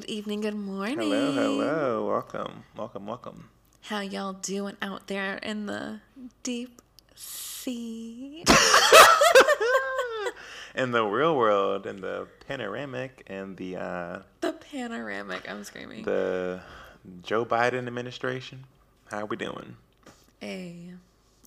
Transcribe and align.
Good 0.00 0.08
evening, 0.08 0.40
good 0.40 0.54
morning. 0.54 0.98
Hello, 0.98 1.32
hello. 1.32 2.08
Welcome, 2.08 2.64
welcome, 2.74 3.06
welcome. 3.06 3.50
How 3.82 4.00
y'all 4.00 4.32
doing 4.32 4.78
out 4.80 5.08
there 5.08 5.36
in 5.36 5.66
the 5.66 6.00
deep 6.42 6.80
sea? 7.14 8.42
In 10.74 10.92
the 10.92 11.04
real 11.04 11.36
world, 11.36 11.86
in 11.86 12.00
the 12.00 12.28
panoramic, 12.48 13.24
and 13.26 13.58
the 13.58 13.76
uh, 13.76 14.18
the 14.40 14.54
panoramic. 14.54 15.46
I'm 15.50 15.64
screaming. 15.64 16.04
the 16.04 16.62
Joe 17.22 17.44
Biden 17.44 17.86
administration, 17.86 18.64
how 19.10 19.18
are 19.18 19.26
we 19.26 19.36
doing? 19.36 19.76
Hey, 20.40 20.94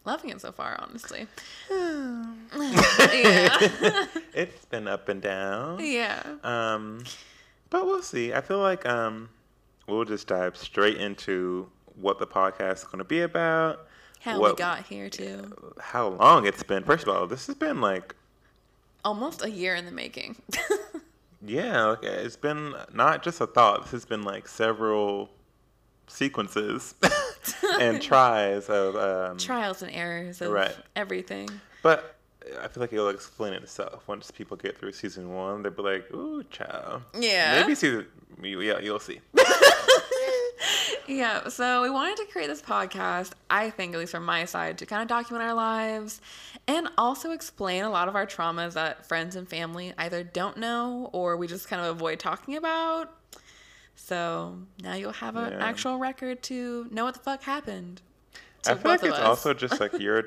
loving 0.05 0.29
it 0.29 0.41
so 0.41 0.51
far, 0.51 0.77
honestly. 0.79 1.25
yeah. 1.71 2.37
yeah. 3.11 4.05
It's 4.35 4.65
been 4.65 4.87
up 4.87 5.09
and 5.09 5.23
down. 5.23 5.83
yeah. 5.83 6.21
Um, 6.43 7.03
but 7.73 7.85
we'll 7.85 8.01
see. 8.01 8.31
I 8.33 8.39
feel 8.39 8.59
like 8.59 8.85
um, 8.85 9.27
we'll 9.87 10.05
just 10.05 10.27
dive 10.27 10.55
straight 10.55 10.95
into 10.97 11.69
what 11.99 12.19
the 12.19 12.27
podcast 12.27 12.73
is 12.75 12.83
going 12.85 12.99
to 12.99 13.03
be 13.03 13.21
about. 13.21 13.87
How 14.21 14.39
what- 14.39 14.51
we 14.53 14.57
got 14.57 14.85
here 14.85 15.09
too. 15.09 15.51
How 15.81 16.07
long 16.09 16.45
it's 16.47 16.63
been. 16.63 16.83
First 16.85 17.05
of 17.07 17.13
all, 17.13 17.27
this 17.27 17.47
has 17.47 17.55
been 17.55 17.81
like 17.81 18.15
Almost 19.05 19.43
a 19.43 19.49
year 19.51 19.75
in 19.75 19.83
the 19.85 19.91
making. 19.91 20.37
Yeah, 21.45 21.87
like, 21.87 22.03
it's 22.03 22.37
been 22.37 22.73
not 22.93 23.21
just 23.21 23.41
a 23.41 23.47
thought. 23.47 23.81
This 23.81 23.91
has 23.91 24.05
been 24.05 24.21
like 24.23 24.47
several 24.47 25.29
sequences 26.07 26.95
and 27.81 28.01
tries 28.01 28.69
of. 28.69 28.95
Um, 28.95 29.37
Trials 29.37 29.81
and 29.81 29.93
errors 29.93 30.41
of 30.41 30.51
Right. 30.51 30.73
everything. 30.95 31.49
but 31.81 32.12
I 32.61 32.67
feel 32.67 32.81
like 32.81 32.91
it'll 32.93 33.09
explain 33.09 33.53
itself 33.53 34.07
once 34.07 34.31
people 34.31 34.57
get 34.57 34.77
through 34.77 34.91
season 34.93 35.33
one. 35.33 35.63
They'll 35.63 35.71
be 35.71 35.81
like, 35.81 36.13
"Ooh, 36.13 36.43
child." 36.45 37.01
Yeah. 37.17 37.61
Maybe 37.61 37.75
season. 37.75 38.07
Yeah, 38.41 38.79
you'll 38.79 38.99
see. 38.99 39.19
Yeah, 41.05 41.49
so 41.49 41.81
we 41.81 41.89
wanted 41.89 42.15
to 42.17 42.25
create 42.31 42.47
this 42.47 42.61
podcast, 42.61 43.31
I 43.49 43.69
think, 43.71 43.93
at 43.93 43.99
least 43.99 44.13
from 44.13 44.23
my 44.25 44.45
side, 44.45 44.77
to 44.77 44.85
kind 44.85 45.01
of 45.01 45.09
document 45.09 45.43
our 45.43 45.53
lives 45.53 46.21
and 46.65 46.87
also 46.97 47.31
explain 47.31 47.83
a 47.83 47.89
lot 47.89 48.07
of 48.07 48.15
our 48.15 48.25
traumas 48.25 48.73
that 48.73 49.05
friends 49.05 49.35
and 49.35 49.47
family 49.47 49.93
either 49.97 50.23
don't 50.23 50.55
know 50.55 51.09
or 51.11 51.35
we 51.35 51.45
just 51.47 51.67
kind 51.67 51.81
of 51.81 51.93
avoid 51.93 52.19
talking 52.19 52.55
about. 52.55 53.13
So 53.95 54.59
now 54.81 54.93
you'll 54.93 55.11
have 55.11 55.35
an 55.35 55.51
Yeah. 55.51 55.65
actual 55.65 55.97
record 55.97 56.41
to 56.43 56.87
know 56.89 57.03
what 57.03 57.15
the 57.15 57.19
fuck 57.19 57.43
happened. 57.43 58.01
I 58.67 58.75
feel 58.75 58.91
like 58.91 59.03
it's 59.03 59.13
us. 59.17 59.19
also 59.19 59.53
just 59.53 59.79
like 59.79 59.93
your. 59.99 60.23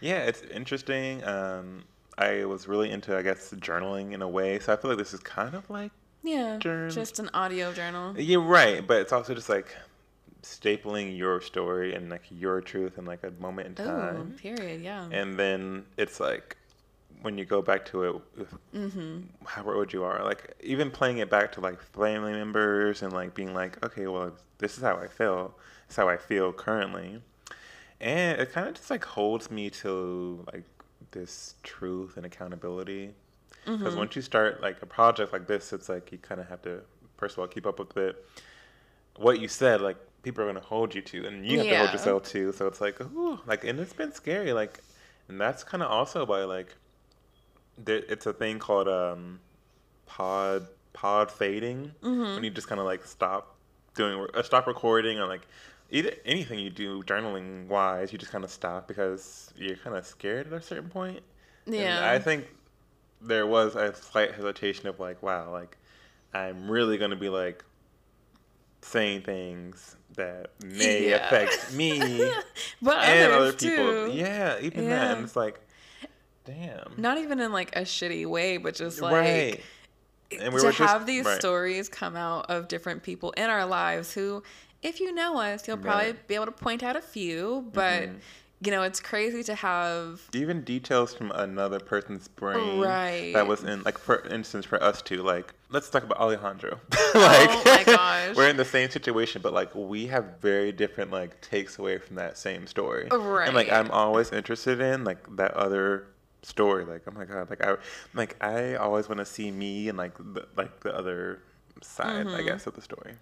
yeah, 0.00 0.18
it's 0.24 0.42
interesting. 0.42 1.22
Um, 1.24 1.84
I 2.18 2.44
was 2.46 2.66
really 2.66 2.90
into, 2.90 3.16
I 3.16 3.22
guess, 3.22 3.52
journaling 3.54 4.12
in 4.12 4.22
a 4.22 4.28
way. 4.28 4.58
So 4.58 4.72
I 4.72 4.76
feel 4.76 4.90
like 4.90 4.98
this 4.98 5.12
is 5.14 5.20
kind 5.20 5.54
of 5.54 5.68
like 5.70 5.92
yeah, 6.22 6.56
journ- 6.58 6.90
just 6.90 7.18
an 7.18 7.30
audio 7.34 7.72
journal. 7.72 8.18
You're 8.18 8.40
right, 8.40 8.84
but 8.86 9.00
it's 9.02 9.12
also 9.12 9.34
just 9.34 9.48
like 9.48 9.74
stapling 10.42 11.16
your 11.16 11.40
story 11.40 11.94
and 11.94 12.08
like 12.10 12.22
your 12.30 12.60
truth 12.60 12.98
in 12.98 13.04
like 13.04 13.22
a 13.24 13.30
moment 13.40 13.66
in 13.68 13.74
time. 13.86 14.32
period, 14.40 14.80
yeah. 14.80 15.08
And 15.10 15.38
then 15.38 15.84
it's 15.96 16.20
like 16.20 16.56
when 17.22 17.36
you 17.38 17.44
go 17.44 17.62
back 17.62 17.84
to 17.86 18.02
it, 18.04 18.46
Mm-hmm. 18.74 19.20
however 19.44 19.74
old 19.74 19.92
you 19.92 20.04
are, 20.04 20.22
like 20.24 20.54
even 20.62 20.90
playing 20.90 21.18
it 21.18 21.30
back 21.30 21.50
to 21.52 21.60
like 21.60 21.80
family 21.82 22.32
members 22.32 23.02
and 23.02 23.12
like 23.12 23.34
being 23.34 23.54
like, 23.54 23.84
okay, 23.84 24.06
well, 24.06 24.32
this 24.58 24.76
is 24.76 24.82
how 24.84 24.96
I 24.96 25.06
feel. 25.08 25.54
It's 25.86 25.96
how 25.96 26.08
I 26.08 26.16
feel 26.16 26.52
currently. 26.52 27.20
And 28.00 28.40
it 28.40 28.52
kind 28.52 28.68
of 28.68 28.74
just 28.74 28.90
like 28.90 29.04
holds 29.04 29.50
me 29.50 29.70
to 29.70 30.44
like 30.52 30.64
this 31.12 31.54
truth 31.62 32.16
and 32.16 32.26
accountability. 32.26 33.14
Because 33.64 33.80
Mm-hmm. 33.94 33.98
once 33.98 34.14
you 34.16 34.22
start 34.22 34.60
like 34.60 34.80
a 34.82 34.86
project 34.86 35.32
like 35.32 35.46
this, 35.46 35.72
it's 35.72 35.88
like 35.88 36.12
you 36.12 36.18
kind 36.18 36.40
of 36.40 36.48
have 36.48 36.62
to, 36.62 36.82
first 37.16 37.34
of 37.34 37.40
all, 37.40 37.46
keep 37.48 37.66
up 37.66 37.78
with 37.78 37.96
it. 37.96 38.24
What 39.16 39.40
you 39.40 39.48
said, 39.48 39.80
like 39.80 39.96
people 40.22 40.44
are 40.44 40.46
gonna 40.46 40.60
hold 40.60 40.94
you 40.94 41.02
to, 41.02 41.26
and 41.26 41.44
you 41.46 41.58
have 41.58 41.66
to 41.68 41.72
hold 41.78 41.92
yourself 41.92 42.22
to. 42.24 42.52
So 42.52 42.66
it's 42.66 42.80
like, 42.80 43.00
ooh, 43.00 43.40
like, 43.46 43.64
and 43.64 43.80
it's 43.80 43.92
been 43.92 44.12
scary. 44.12 44.52
Like, 44.52 44.80
and 45.28 45.40
that's 45.40 45.64
kind 45.64 45.82
of 45.82 45.90
also 45.90 46.26
by 46.26 46.44
like, 46.44 46.74
there, 47.78 48.02
it's 48.08 48.26
a 48.26 48.32
thing 48.32 48.58
called 48.58 48.88
um, 48.88 49.40
pod 50.06 50.66
pod 50.92 51.30
fading 51.30 51.92
when 52.34 52.44
you 52.44 52.50
just 52.50 52.68
kind 52.68 52.80
of 52.80 52.86
like 52.86 53.04
stop 53.04 53.56
doing 53.94 54.26
uh, 54.34 54.42
stop 54.42 54.66
recording 54.66 55.18
or 55.18 55.26
like 55.26 55.42
either 55.90 56.12
anything 56.24 56.58
you 56.58 56.70
do 56.70 57.02
journaling 57.04 57.66
wise, 57.68 58.12
you 58.12 58.18
just 58.18 58.32
kind 58.32 58.44
of 58.44 58.50
stop 58.50 58.88
because 58.88 59.52
you're 59.56 59.76
kind 59.76 59.96
of 59.96 60.06
scared 60.06 60.46
at 60.46 60.52
a 60.52 60.60
certain 60.62 60.88
point. 60.88 61.20
And 61.66 61.74
Yeah. 61.74 62.10
I 62.10 62.18
think 62.18 62.46
there 63.20 63.46
was 63.46 63.74
a 63.76 63.94
slight 63.94 64.32
hesitation 64.34 64.88
of 64.88 65.00
like, 65.00 65.22
wow, 65.22 65.50
like 65.50 65.76
I'm 66.34 66.70
really 66.70 66.98
gonna 66.98 67.16
be 67.16 67.28
like 67.28 67.64
saying 68.82 69.22
things 69.22 69.96
that 70.16 70.50
may 70.62 71.10
Yeah. 71.10 71.26
affect 71.26 71.72
me 71.74 71.98
but 72.80 72.98
and 73.04 73.32
other 73.32 73.52
people. 73.52 74.06
too. 74.06 74.10
Yeah, 74.12 74.58
even 74.60 74.84
that, 74.88 74.90
Yeah. 74.90 75.12
and 75.14 75.24
it's 75.24 75.36
like, 75.36 75.60
damn, 76.44 76.92
Not 76.96 77.18
even 77.18 77.40
in 77.40 77.52
like 77.52 77.74
a 77.76 77.80
shitty 77.82 78.26
way, 78.26 78.56
but 78.58 78.74
just 78.74 79.00
like 79.00 79.12
right. 79.12 79.60
And 80.40 80.52
we 80.52 80.60
to 80.60 80.66
were 80.66 80.72
just- 80.72 80.78
have 80.90 81.06
these 81.06 81.24
right. 81.24 81.38
stories 81.38 81.88
come 81.88 82.16
out 82.16 82.50
of 82.50 82.68
different 82.68 83.02
people 83.02 83.30
in 83.32 83.48
our 83.48 83.64
lives 83.64 84.12
who 84.12 84.42
if 84.86 85.00
you 85.00 85.12
know 85.12 85.38
us 85.38 85.66
you'll 85.66 85.76
probably 85.76 86.12
Right. 86.12 86.28
be 86.28 86.34
able 86.36 86.46
to 86.46 86.52
point 86.52 86.82
out 86.82 86.96
a 86.96 87.00
few 87.02 87.68
but 87.72 88.04
Mhm. 88.08 88.20
you 88.62 88.70
know 88.70 88.82
it's 88.82 89.00
crazy 89.00 89.42
to 89.42 89.54
have 89.54 90.22
even 90.32 90.62
details 90.62 91.12
from 91.12 91.30
another 91.32 91.78
person's 91.80 92.28
brain 92.28 92.80
Right. 92.80 93.32
that 93.34 93.46
was 93.46 93.62
in 93.64 93.82
like 93.82 93.98
for 93.98 94.20
instance 94.28 94.64
for 94.64 94.82
us 94.82 95.02
two 95.02 95.22
like 95.22 95.52
let's 95.70 95.90
talk 95.90 96.04
about 96.04 96.18
alejandro 96.20 96.80
like 97.14 97.50
Oh 97.50 97.62
my 97.66 97.84
gosh. 97.96 98.36
we're 98.36 98.48
in 98.48 98.56
the 98.56 98.64
same 98.64 98.88
situation 98.90 99.42
but 99.42 99.52
like 99.52 99.74
we 99.74 100.06
have 100.06 100.24
very 100.40 100.72
different 100.72 101.10
like 101.10 101.40
takes 101.40 101.78
away 101.78 101.98
from 101.98 102.16
that 102.16 102.38
same 102.38 102.66
story 102.66 103.08
Right. 103.10 103.46
and 103.46 103.54
like 103.56 103.70
i'm 103.70 103.90
always 103.90 104.30
interested 104.32 104.80
in 104.80 105.04
like 105.04 105.22
that 105.36 105.52
other 105.54 106.06
story 106.42 106.84
like 106.84 107.02
oh 107.08 107.10
my 107.10 107.24
god 107.24 107.50
like 107.50 107.60
i 107.66 107.74
like 108.14 108.36
i 108.40 108.76
always 108.76 109.08
want 109.08 109.18
to 109.18 109.24
see 109.26 109.50
me 109.50 109.88
and 109.88 109.98
like 109.98 110.16
the 110.16 110.46
like 110.56 110.80
the 110.80 110.96
other 110.96 111.40
side 111.82 112.26
Mm-hmm. 112.26 112.36
i 112.36 112.42
guess 112.42 112.66
of 112.66 112.74
the 112.74 112.80
story 112.82 113.12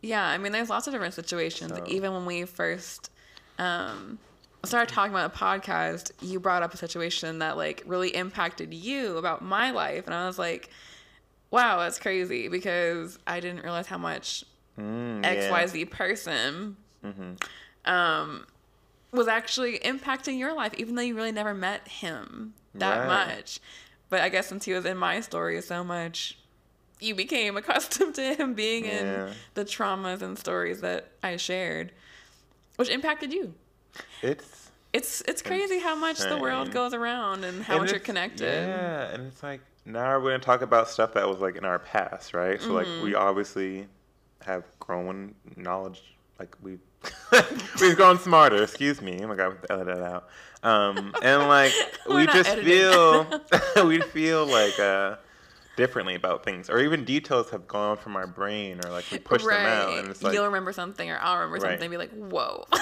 yeah 0.00 0.26
i 0.26 0.38
mean 0.38 0.52
there's 0.52 0.70
lots 0.70 0.86
of 0.86 0.92
different 0.92 1.14
situations 1.14 1.72
So- 1.74 1.84
even 1.86 2.12
when 2.12 2.26
we 2.26 2.44
first 2.44 3.10
um 3.58 4.18
started 4.64 4.92
talking 4.92 5.12
about 5.12 5.34
a 5.34 5.36
podcast 5.36 6.12
you 6.20 6.38
brought 6.38 6.62
up 6.62 6.72
a 6.72 6.76
situation 6.76 7.40
that 7.40 7.56
like 7.56 7.82
really 7.86 8.14
impacted 8.14 8.72
you 8.72 9.16
about 9.16 9.42
my 9.42 9.70
life 9.72 10.06
and 10.06 10.14
i 10.14 10.26
was 10.26 10.38
like 10.38 10.70
wow 11.50 11.78
that's 11.80 11.98
crazy 11.98 12.48
because 12.48 13.18
i 13.26 13.40
didn't 13.40 13.62
realize 13.62 13.86
how 13.86 13.98
much 13.98 14.44
mm, 14.78 15.22
xyz 15.22 15.90
person 15.90 16.76
Mhm. 17.04 17.42
um, 17.84 18.46
was 19.10 19.26
actually 19.28 19.78
impacting 19.80 20.38
your 20.38 20.54
life, 20.54 20.72
even 20.78 20.94
though 20.94 21.02
you 21.02 21.14
really 21.16 21.32
never 21.32 21.52
met 21.52 21.86
him 21.88 22.54
that 22.76 23.00
Right. 23.00 23.26
much. 23.36 23.58
But 24.08 24.20
I 24.20 24.28
guess 24.30 24.46
since 24.46 24.64
he 24.64 24.72
was 24.72 24.86
in 24.86 24.96
my 24.96 25.20
story 25.20 25.60
so 25.60 25.82
much, 25.84 26.38
you 27.02 27.14
became 27.14 27.56
accustomed 27.56 28.14
to 28.16 28.34
him 28.34 28.54
being 28.54 28.84
Yeah. 28.84 29.28
in 29.28 29.34
the 29.54 29.64
traumas 29.64 30.22
and 30.22 30.38
stories 30.38 30.80
that 30.80 31.10
I 31.22 31.36
shared, 31.36 31.92
which 32.76 32.88
impacted 32.88 33.32
you. 33.32 33.54
it's 34.22 34.70
It's 34.92 35.22
it's 35.22 35.42
crazy 35.42 35.78
how 35.80 35.94
much 35.96 36.18
the 36.18 36.36
world 36.38 36.70
goes 36.70 36.92
around 36.94 37.44
and 37.44 37.62
how 37.62 37.74
And 37.74 37.82
much 37.82 37.90
you're 37.92 38.00
connected. 38.00 38.68
Yeah, 38.68 39.14
and 39.14 39.26
it's 39.26 39.42
like 39.42 39.60
now 39.84 40.18
we're 40.18 40.30
gonna 40.30 40.38
talk 40.38 40.62
about 40.62 40.88
stuff 40.88 41.14
that 41.14 41.26
was 41.28 41.38
like 41.40 41.56
in 41.56 41.64
our 41.64 41.78
past, 41.78 42.34
right? 42.34 42.60
So 42.60 42.74
like 42.74 42.86
Mm-hmm. 42.86 43.04
we 43.04 43.14
obviously 43.14 43.86
have 44.44 44.64
grown 44.80 45.34
knowledge, 45.56 46.02
like 46.38 46.54
we 46.62 46.78
we've 47.80 47.96
grown 47.96 48.18
smarter. 48.18 48.62
Excuse 48.62 49.00
me. 49.00 49.20
Oh 49.24 49.28
my 49.28 49.34
god, 49.34 49.56
we 49.62 49.74
edit 49.74 49.86
that 49.86 50.02
out. 50.02 50.28
Um, 50.62 51.14
and 51.22 51.42
like 51.48 51.72
we 52.08 52.26
just 52.26 52.50
editing 52.50 52.64
feel 52.72 53.40
we 53.86 54.00
feel 54.02 54.46
like 54.46 54.78
uh 54.78 55.16
differently 55.76 56.14
about 56.14 56.44
things, 56.44 56.68
or 56.68 56.78
even 56.80 57.04
details 57.04 57.50
have 57.50 57.66
gone 57.66 57.96
from 57.96 58.16
our 58.16 58.26
brain, 58.26 58.80
or 58.84 58.90
like 58.90 59.04
we 59.10 59.18
push 59.18 59.42
them 59.42 59.52
out, 59.66 59.98
and 59.98 60.08
it's 60.08 60.22
like 60.22 60.34
You'll 60.34 60.44
remember 60.46 60.72
something 60.72 61.10
or 61.10 61.18
I'll 61.20 61.36
remember 61.36 61.54
Right. 61.56 61.78
something 61.80 61.84
and 61.84 61.90
be 61.90 61.96
like, 61.96 62.10
whoa. 62.30 62.64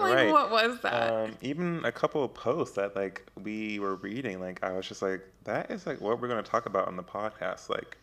like, 0.00 0.14
Right. 0.14 0.30
what 0.30 0.50
was 0.50 0.78
that? 0.82 1.12
um, 1.12 1.36
even 1.40 1.84
a 1.84 1.92
couple 1.92 2.22
of 2.24 2.34
posts 2.34 2.76
that 2.76 2.94
like 2.96 3.24
we 3.42 3.78
were 3.78 3.94
reading, 3.96 4.40
like 4.40 4.62
I 4.64 4.72
was 4.72 4.86
just 4.86 5.02
like, 5.02 5.22
that 5.44 5.70
is 5.70 5.86
like 5.86 6.00
what 6.00 6.20
we're 6.20 6.28
gonna 6.28 6.42
talk 6.42 6.66
about 6.66 6.86
on 6.88 6.96
the 6.96 7.02
podcast. 7.02 7.68
Like, 7.70 7.96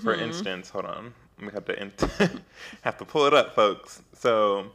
for 0.00 0.14
instance, 0.14 0.70
hold 0.70 0.84
on, 0.86 1.12
we 1.40 1.48
have 1.52 1.64
to 1.66 1.80
in- 1.82 1.92
have 2.82 2.96
to 2.98 3.04
pull 3.04 3.26
it 3.26 3.34
up, 3.34 3.54
folks. 3.54 4.02
So, 4.14 4.66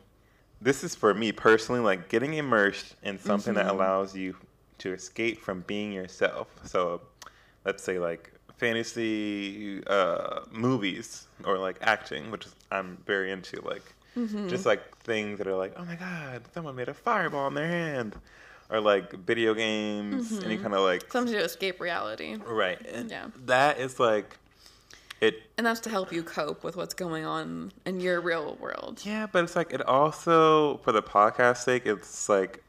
this 0.61 0.83
is 0.83 0.93
for 0.93 1.13
me 1.13 1.31
personally, 1.31 1.79
like 1.81 2.09
getting 2.09 2.33
immersed 2.33 2.95
in 3.03 3.17
something 3.17 3.53
that 3.53 3.67
allows 3.67 4.15
you 4.15 4.35
to 4.79 4.91
escape 4.93 5.39
from 5.41 5.61
being 5.61 5.91
yourself. 5.93 6.47
So, 6.65 7.01
let's 7.65 7.81
say 7.83 7.97
like 7.99 8.33
fantasy 8.59 9.83
uh, 9.87 10.41
movies 10.51 11.27
or 11.45 11.57
like 11.57 11.77
acting, 11.81 12.31
which 12.31 12.45
I'm 12.71 12.97
very 13.05 13.31
into. 13.31 13.61
Like 13.61 13.83
just 14.47 14.65
like 14.65 14.81
things 14.99 15.37
that 15.37 15.47
are 15.47 15.55
like, 15.55 15.73
oh 15.77 15.85
my 15.85 15.95
god, 15.95 16.41
someone 16.53 16.75
made 16.75 16.89
a 16.89 16.93
fireball 16.93 17.47
in 17.47 17.53
their 17.53 17.67
hand, 17.67 18.15
or 18.69 18.81
like 18.81 19.13
video 19.13 19.53
games, 19.53 20.41
any 20.43 20.57
kind 20.57 20.73
of 20.73 20.81
like 20.81 21.11
Something 21.11 21.33
to 21.33 21.39
escape 21.39 21.79
reality. 21.79 22.37
right. 22.45 22.79
And 22.87 23.09
Yeah. 23.09 23.27
that 23.45 23.79
is 23.79 23.99
like 23.99 24.37
it 25.21 25.35
And 25.57 25.65
that's 25.65 25.79
to 25.81 25.89
help 25.89 26.11
you 26.13 26.23
cope 26.23 26.63
with 26.63 26.75
what's 26.77 26.93
going 26.93 27.25
on 27.25 27.71
in 27.85 27.99
your 27.99 28.21
real 28.21 28.55
world. 28.59 29.01
Yeah, 29.03 29.27
but 29.31 29.43
it's 29.43 29.55
like 29.55 29.73
it 29.73 29.81
also 29.85 30.77
for 30.77 30.91
the 30.91 31.01
podcast 31.03 31.57
sake, 31.57 31.85
it's 31.85 32.27
like 32.29 32.63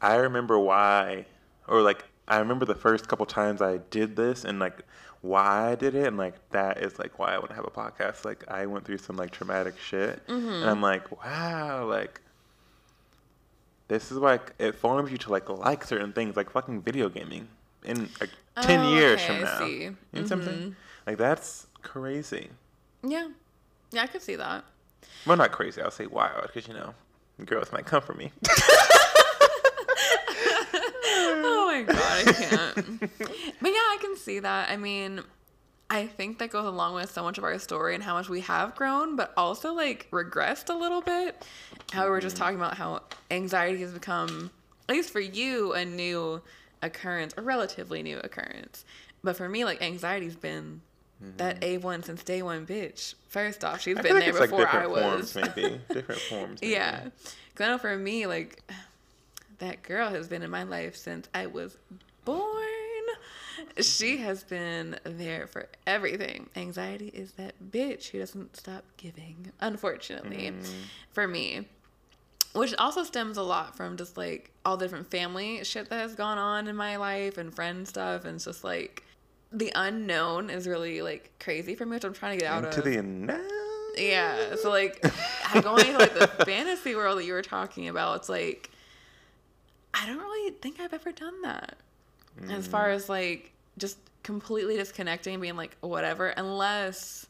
I 0.00 0.16
remember 0.16 0.58
why 0.58 1.26
or 1.68 1.82
like 1.82 2.04
I 2.28 2.38
remember 2.38 2.64
the 2.64 2.74
first 2.74 3.08
couple 3.08 3.26
times 3.26 3.60
I 3.60 3.78
did 3.90 4.16
this 4.16 4.44
and 4.44 4.58
like 4.58 4.84
why 5.22 5.72
I 5.72 5.74
did 5.74 5.94
it 5.94 6.06
and 6.06 6.16
like 6.16 6.34
that 6.50 6.78
is 6.78 6.98
like 6.98 7.18
why 7.18 7.34
I 7.34 7.38
want 7.38 7.50
to 7.50 7.54
have 7.54 7.66
a 7.66 7.70
podcast. 7.70 8.24
Like 8.24 8.44
I 8.48 8.66
went 8.66 8.84
through 8.84 8.98
some 8.98 9.16
like 9.16 9.30
traumatic 9.30 9.78
shit 9.78 10.22
and 10.28 10.46
I'm 10.64 10.76
mm-hmm. 10.76 10.82
like, 10.82 11.24
wow, 11.24 11.84
like 11.84 12.20
this 13.88 14.10
is 14.10 14.18
like 14.18 14.54
it 14.58 14.74
forms 14.74 15.10
you 15.10 15.18
to 15.18 15.30
like 15.30 15.48
like 15.48 15.84
certain 15.84 16.12
things 16.12 16.36
like 16.36 16.50
fucking 16.50 16.82
video 16.82 17.08
gaming 17.08 17.48
in 17.84 18.08
like 18.20 18.30
10 18.62 18.80
Oh, 18.80 18.94
years 18.94 19.20
okay, 19.20 19.26
from 19.26 19.36
I 19.36 19.40
now. 19.40 19.58
see. 19.58 19.82
You 19.82 19.90
know 19.90 19.96
I'm 20.14 20.26
saying? 20.26 20.44
Mm-hmm. 20.44 20.70
Like 21.06 21.18
that's 21.18 21.66
crazy. 21.82 22.48
Yeah. 23.02 23.28
Yeah, 23.92 24.02
I 24.02 24.06
could 24.06 24.22
see 24.22 24.36
that. 24.36 24.64
Well, 25.26 25.36
not 25.36 25.52
crazy. 25.52 25.82
I'll 25.82 25.90
say 25.90 26.06
wild 26.06 26.42
because 26.42 26.68
you 26.68 26.74
know, 26.74 26.94
girls 27.44 27.72
might 27.72 27.86
come 27.86 28.02
for 28.02 28.14
me. 28.14 28.32
my 31.80 31.92
god, 31.92 32.28
I 32.28 32.32
can't. 32.32 33.00
but 33.00 33.68
yeah, 33.68 33.88
I 33.92 33.98
can 34.00 34.16
see 34.16 34.38
that. 34.40 34.70
I 34.70 34.76
mean, 34.76 35.22
I 35.88 36.06
think 36.06 36.38
that 36.38 36.50
goes 36.50 36.66
along 36.66 36.94
with 36.94 37.10
so 37.10 37.22
much 37.22 37.38
of 37.38 37.44
our 37.44 37.58
story 37.58 37.94
and 37.94 38.02
how 38.04 38.14
much 38.14 38.28
we 38.28 38.40
have 38.42 38.74
grown, 38.76 39.16
but 39.16 39.32
also 39.36 39.74
like 39.74 40.08
regressed 40.10 40.72
a 40.72 40.76
little 40.76 41.00
bit. 41.00 41.44
How 41.92 42.04
we 42.04 42.10
were 42.10 42.20
just 42.20 42.36
mm-hmm. 42.36 42.44
talking 42.44 42.58
about 42.58 42.76
how 42.76 43.02
anxiety 43.30 43.80
has 43.80 43.92
become, 43.92 44.50
at 44.88 44.94
least 44.94 45.10
for 45.10 45.20
you, 45.20 45.72
a 45.72 45.84
new 45.84 46.42
occurrence, 46.82 47.34
a 47.36 47.42
relatively 47.42 48.02
new 48.02 48.18
occurrence. 48.18 48.84
But 49.22 49.36
for 49.36 49.48
me, 49.48 49.64
like 49.64 49.82
anxiety's 49.82 50.36
been 50.36 50.80
that 51.36 51.60
mm-hmm. 51.60 51.64
A 51.64 51.78
one 51.78 52.02
since 52.02 52.22
day 52.22 52.42
one, 52.42 52.66
bitch. 52.66 53.14
First 53.28 53.64
off, 53.64 53.80
she's 53.80 53.96
I 53.96 54.02
been 54.02 54.14
like 54.14 54.20
there 54.20 54.30
it's 54.30 54.40
like 54.40 54.50
before 54.50 54.68
I 54.68 54.86
was. 54.86 55.32
forms, 55.32 55.54
maybe 55.56 55.80
different 55.92 56.20
forms. 56.22 56.60
maybe. 56.62 56.72
Yeah. 56.72 57.08
Because 57.52 57.66
I 57.66 57.68
know 57.68 57.78
for 57.78 57.96
me, 57.96 58.26
like, 58.26 58.62
that 59.60 59.82
girl 59.82 60.08
has 60.10 60.28
been 60.28 60.42
in 60.42 60.50
my 60.50 60.64
life 60.64 60.96
since 60.96 61.28
I 61.34 61.46
was 61.46 61.76
born. 62.24 62.46
She 63.80 64.18
has 64.18 64.42
been 64.42 64.98
there 65.04 65.46
for 65.46 65.68
everything. 65.86 66.48
Anxiety 66.56 67.08
is 67.08 67.32
that 67.32 67.54
bitch 67.70 68.08
who 68.08 68.18
doesn't 68.18 68.56
stop 68.56 68.84
giving, 68.96 69.52
unfortunately, 69.60 70.50
mm-hmm. 70.50 70.82
for 71.12 71.28
me. 71.28 71.68
Which 72.52 72.74
also 72.78 73.04
stems 73.04 73.36
a 73.36 73.42
lot 73.42 73.76
from 73.76 73.96
just 73.96 74.16
like 74.16 74.50
all 74.64 74.76
the 74.76 74.86
different 74.86 75.08
family 75.08 75.62
shit 75.62 75.88
that 75.88 76.00
has 76.00 76.16
gone 76.16 76.36
on 76.36 76.66
in 76.66 76.74
my 76.74 76.96
life 76.96 77.38
and 77.38 77.54
friend 77.54 77.86
stuff. 77.86 78.24
And 78.24 78.36
it's 78.36 78.44
just 78.44 78.64
like 78.64 79.04
the 79.52 79.70
unknown 79.74 80.50
is 80.50 80.66
really 80.66 81.00
like 81.00 81.30
crazy 81.38 81.76
for 81.76 81.86
me, 81.86 81.96
which 81.96 82.04
I'm 82.04 82.12
trying 82.12 82.38
to 82.38 82.44
get 82.44 82.52
out 82.52 82.64
Into 82.64 82.78
of. 82.78 82.84
the 82.84 82.96
unknown. 82.98 83.48
Yeah. 83.96 84.56
So 84.56 84.70
like 84.70 85.00
going 85.62 85.86
into 85.86 85.98
like 85.98 86.14
the 86.14 86.26
fantasy 86.44 86.96
world 86.96 87.18
that 87.18 87.24
you 87.24 87.34
were 87.34 87.42
talking 87.42 87.88
about, 87.88 88.16
it's 88.16 88.28
like 88.28 88.70
I 89.94 90.06
don't 90.06 90.18
really 90.18 90.50
think 90.62 90.80
I've 90.80 90.92
ever 90.94 91.12
done 91.12 91.42
that. 91.42 91.76
As 92.48 92.66
Mm. 92.66 92.70
far 92.70 92.90
as 92.90 93.08
like 93.08 93.52
just 93.78 93.98
completely 94.22 94.76
disconnecting 94.76 95.34
and 95.34 95.42
being 95.42 95.56
like 95.56 95.76
whatever, 95.80 96.28
unless 96.28 97.26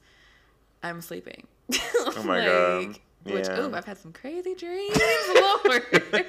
I'm 0.83 1.01
sleeping. 1.01 1.47
Oh 2.17 2.23
my 2.25 2.45
God. 2.45 2.99
Which 3.25 3.47
Yeah. 3.47 3.61
ooh, 3.61 3.75
I've 3.75 3.85
had 3.85 3.99
some 3.99 4.13
crazy 4.13 4.55
dreams, 4.55 4.97
Lord. 5.29 5.83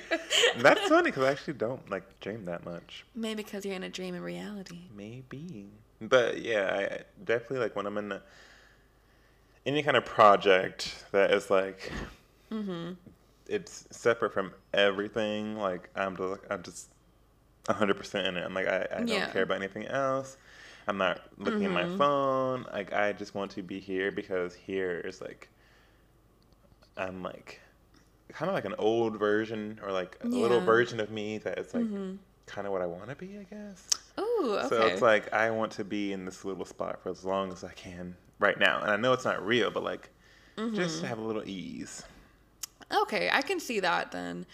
That's 0.57 0.87
funny 0.89 1.03
because 1.11 1.23
I 1.23 1.31
actually 1.31 1.53
don't 1.53 1.89
like 1.89 2.19
dream 2.19 2.45
that 2.45 2.65
much. 2.65 3.05
Maybe 3.15 3.43
because 3.43 3.65
you're 3.65 3.75
in 3.75 3.83
a 3.83 3.89
dream 3.89 4.13
in 4.13 4.21
reality. 4.21 4.79
Maybe, 4.95 5.67
but 6.01 6.41
yeah, 6.41 6.75
I 6.77 6.81
I 6.95 6.99
definitely 7.23 7.59
like 7.59 7.75
when 7.77 7.85
I'm 7.85 7.97
in 7.97 8.11
a, 8.11 8.21
any 9.65 9.83
kind 9.83 9.95
of 9.95 10.05
project 10.05 11.03
that 11.11 11.31
is 11.31 11.49
like, 11.49 11.91
Mm-hmm. 12.51 12.93
It's 13.51 13.87
separate 13.91 14.33
from 14.33 14.53
everything. 14.73 15.57
Like 15.57 15.89
I'm 15.95 16.15
just, 16.17 16.41
I'm 16.49 16.63
just, 16.63 16.89
hundred 17.67 17.95
percent 17.95 18.27
in 18.27 18.37
it. 18.37 18.45
I'm 18.45 18.53
like 18.53 18.67
I, 18.67 18.87
I 18.97 19.03
don't 19.05 19.07
Yeah. 19.09 19.27
care 19.27 19.43
about 19.43 19.57
anything 19.57 19.85
else. 19.87 20.37
I'm 20.87 20.97
not 20.97 21.21
looking 21.37 21.65
at 21.65 21.71
Mm-hmm. 21.71 21.73
my 21.73 21.85
phone. 21.85 22.65
Like 22.73 22.93
I 22.93 23.13
just 23.13 23.35
want 23.35 23.51
to 23.51 23.63
be 23.63 23.79
here 23.79 24.11
because 24.11 24.55
here 24.55 24.99
is 24.99 25.21
like, 25.21 25.49
I'm 26.97 27.23
like, 27.23 27.59
kind 28.29 28.49
of 28.49 28.55
like 28.55 28.65
an 28.65 28.75
old 28.77 29.17
version 29.17 29.79
or 29.83 29.91
like 29.91 30.17
a 30.21 30.27
little 30.35 30.57
Yeah. 30.57 30.63
Mm-hmm. 30.63 30.65
version 30.65 30.99
of 30.99 31.11
me 31.11 31.37
that 31.39 31.59
is 31.59 31.73
like 31.73 31.87
kind 32.45 32.67
of 32.67 32.73
what 32.73 32.81
I 32.81 32.85
want 32.87 33.09
to 33.09 33.15
be. 33.15 33.37
I 33.37 33.43
guess. 33.43 33.87
Ooh, 34.19 34.55
okay. 34.55 34.67
So 34.69 34.85
it's 34.87 35.01
like 35.01 35.33
I 35.33 35.51
want 35.51 35.71
to 35.73 35.83
be 35.83 36.13
in 36.13 36.25
this 36.25 36.45
little 36.45 36.65
spot 36.65 37.01
for 37.01 37.09
as 37.09 37.23
long 37.25 37.51
as 37.51 37.63
I 37.63 37.71
can 37.73 38.15
right 38.39 38.59
now. 38.59 38.81
And 38.81 38.91
I 38.91 38.95
know 38.97 39.13
it's 39.13 39.25
not 39.25 39.45
real, 39.45 39.71
but 39.71 39.83
like 39.83 40.09
Mm-hmm. 40.57 40.75
just 40.75 41.01
to 41.01 41.07
have 41.07 41.19
a 41.19 41.21
little 41.21 41.43
ease. 41.47 42.03
Okay, 42.93 43.29
I 43.31 43.41
can 43.41 43.59
see 43.59 43.79
that 43.79 44.11
then. 44.11 44.45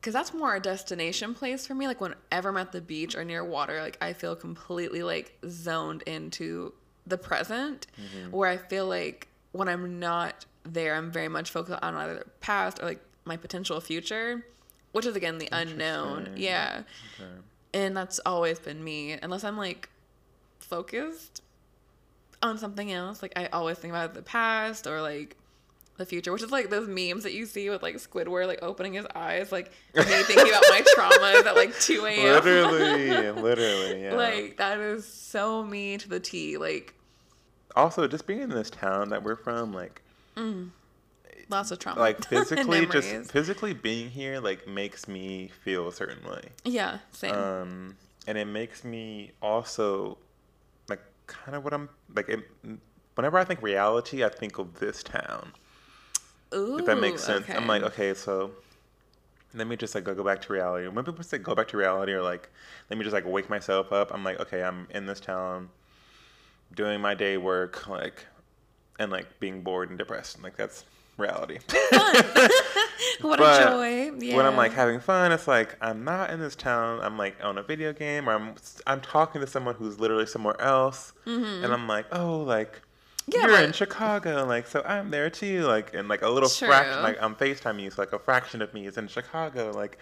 Because 0.00 0.14
that's 0.14 0.32
more 0.32 0.54
a 0.54 0.60
destination 0.60 1.34
place 1.34 1.66
for 1.66 1.74
me. 1.74 1.88
Like, 1.88 2.00
whenever 2.00 2.50
I'm 2.50 2.56
at 2.56 2.70
the 2.70 2.80
beach 2.80 3.16
or 3.16 3.24
near 3.24 3.44
water, 3.44 3.80
like, 3.82 3.98
I 4.00 4.12
feel 4.12 4.36
completely, 4.36 5.02
like, 5.02 5.36
zoned 5.48 6.02
into 6.02 6.72
the 7.06 7.18
present. 7.18 7.88
Mm-hmm. 8.00 8.30
Where 8.30 8.48
I 8.48 8.58
feel 8.58 8.86
like 8.86 9.26
when 9.50 9.68
I'm 9.68 9.98
not 9.98 10.46
there, 10.62 10.94
I'm 10.94 11.10
very 11.10 11.28
much 11.28 11.50
focused 11.50 11.82
on 11.82 11.94
either 11.96 12.14
the 12.14 12.30
past 12.40 12.78
or, 12.80 12.84
like, 12.84 13.00
my 13.24 13.36
potential 13.36 13.80
future, 13.80 14.46
which 14.92 15.04
is, 15.04 15.16
again, 15.16 15.38
the 15.38 15.48
unknown. 15.50 16.34
Yeah. 16.36 16.82
Okay. 17.20 17.30
And 17.74 17.96
that's 17.96 18.20
always 18.24 18.60
been 18.60 18.82
me. 18.84 19.18
Unless 19.20 19.42
I'm, 19.42 19.56
like, 19.56 19.88
focused 20.60 21.42
on 22.40 22.56
something 22.56 22.92
else. 22.92 23.20
Like, 23.20 23.32
I 23.36 23.46
always 23.46 23.78
think 23.78 23.92
about 23.92 24.14
the 24.14 24.22
past 24.22 24.86
or, 24.86 25.02
like, 25.02 25.36
the 25.98 26.06
future, 26.06 26.32
which 26.32 26.42
is 26.42 26.50
like 26.50 26.70
those 26.70 26.88
memes 26.88 27.24
that 27.24 27.34
you 27.34 27.44
see 27.44 27.68
with 27.68 27.82
like 27.82 27.96
Squidward 27.96 28.46
like 28.46 28.62
opening 28.62 28.94
his 28.94 29.06
eyes, 29.14 29.52
like 29.52 29.70
me 29.94 30.02
thinking 30.04 30.48
about 30.48 30.64
my 30.70 30.82
traumas 30.96 31.44
at 31.44 31.54
like 31.54 31.78
2 31.78 32.06
a.m. 32.06 32.44
Literally, 32.44 33.30
literally, 33.42 34.02
yeah. 34.04 34.14
like 34.14 34.56
that 34.56 34.78
is 34.78 35.06
so 35.06 35.62
me 35.62 35.98
to 35.98 36.08
the 36.08 36.20
T. 36.20 36.56
Like 36.56 36.94
also, 37.78 38.08
just 38.08 38.26
being 38.26 38.40
in 38.40 38.50
this 38.50 38.70
town 38.70 39.10
that 39.10 39.22
we're 39.22 39.36
from, 39.36 39.72
like, 39.72 40.02
lots 41.48 41.70
of 41.70 41.78
trauma. 41.78 42.00
like 42.00 42.24
physically, 42.28 42.86
just 42.86 43.30
physically 43.30 43.72
being 43.72 44.10
here, 44.10 44.40
like, 44.40 44.66
makes 44.66 45.06
me 45.06 45.50
feel 45.62 45.88
a 45.88 45.92
certain 45.92 46.28
way. 46.28 46.48
yeah, 46.64 46.98
same. 47.12 47.34
Um, 47.34 47.96
and 48.26 48.36
it 48.36 48.46
makes 48.46 48.84
me 48.84 49.30
also, 49.40 50.18
like, 50.88 51.00
kind 51.26 51.56
of 51.56 51.64
what 51.64 51.72
I'm 51.72 51.88
like. 52.14 52.28
It, 52.28 52.40
whenever 53.14 53.38
I 53.38 53.44
think 53.44 53.62
reality, 53.62 54.24
I 54.24 54.28
think 54.28 54.58
of 54.58 54.78
this 54.80 55.02
town. 55.02 55.52
Ooh, 56.54 56.78
if 56.78 56.86
that 56.86 57.00
makes 57.00 57.22
sense. 57.22 57.48
I'm 57.48 57.66
like, 57.66 57.82
okay, 57.82 58.14
so 58.14 58.52
let 59.54 59.66
me 59.66 59.76
just 59.76 59.94
like 59.94 60.04
go, 60.04 60.22
back 60.22 60.40
to 60.42 60.52
reality. 60.52 60.86
When 60.88 61.04
people 61.04 61.22
say 61.24 61.38
go 61.38 61.54
back 61.54 61.68
to 61.68 61.76
reality 61.76 62.12
or 62.12 62.22
like 62.22 62.50
let 62.90 62.98
me 62.98 63.04
just 63.04 63.14
like 63.14 63.26
wake 63.26 63.50
myself 63.50 63.92
up, 63.92 64.12
I'm 64.12 64.24
like, 64.24 64.40
okay, 64.40 64.62
I'm 64.62 64.86
in 64.90 65.06
this 65.06 65.20
town 65.20 65.68
doing 66.74 67.00
my 67.00 67.14
day 67.14 67.36
work, 67.36 67.86
like 67.88 68.26
and 68.98 69.10
like 69.10 69.40
being 69.40 69.62
bored 69.62 69.90
and 69.90 69.98
depressed. 69.98 70.42
Like 70.42 70.56
that's 70.56 70.84
reality. 71.16 71.58
what 73.20 73.38
but 73.38 73.62
a 73.62 73.64
joy. 73.64 74.12
Yeah. 74.18 74.36
when 74.36 74.46
I'm 74.46 74.56
like 74.56 74.72
having 74.72 75.00
fun, 75.00 75.32
it's 75.32 75.48
like 75.48 75.76
I'm 75.80 76.04
not 76.04 76.30
in 76.30 76.40
this 76.40 76.56
town. 76.56 77.00
I'm 77.02 77.18
like 77.18 77.36
on 77.42 77.58
a 77.58 77.62
video 77.62 77.92
game 77.92 78.28
or 78.28 78.34
I'm 78.34 78.54
I'm 78.86 79.00
talking 79.00 79.40
to 79.40 79.46
someone 79.46 79.74
who's 79.74 80.00
literally 80.00 80.26
somewhere 80.26 80.60
else 80.60 81.12
and 81.26 81.72
I'm 81.72 81.86
like, 81.86 82.06
"Oh, 82.12 82.40
like 82.40 82.72
Mm-hmm. 82.72 82.87
Yeah, 83.30 83.46
you're 83.46 83.60
in 83.60 83.72
Chicago, 83.72 84.44
like 84.46 84.66
so 84.66 84.82
I'm 84.86 85.10
there 85.10 85.28
too, 85.30 85.62
like 85.62 85.94
and 85.94 86.08
like 86.08 86.22
a 86.22 86.28
little 86.28 86.48
True. 86.48 86.68
fraction, 86.68 87.02
like 87.02 87.18
I'm 87.20 87.34
Facetime 87.34 87.80
you, 87.80 87.90
so 87.90 88.00
like 88.02 88.12
a 88.12 88.18
fraction 88.18 88.62
of 88.62 88.72
me 88.72 88.86
is 88.86 88.96
in 88.96 89.08
Chicago, 89.08 89.70
like 89.74 89.98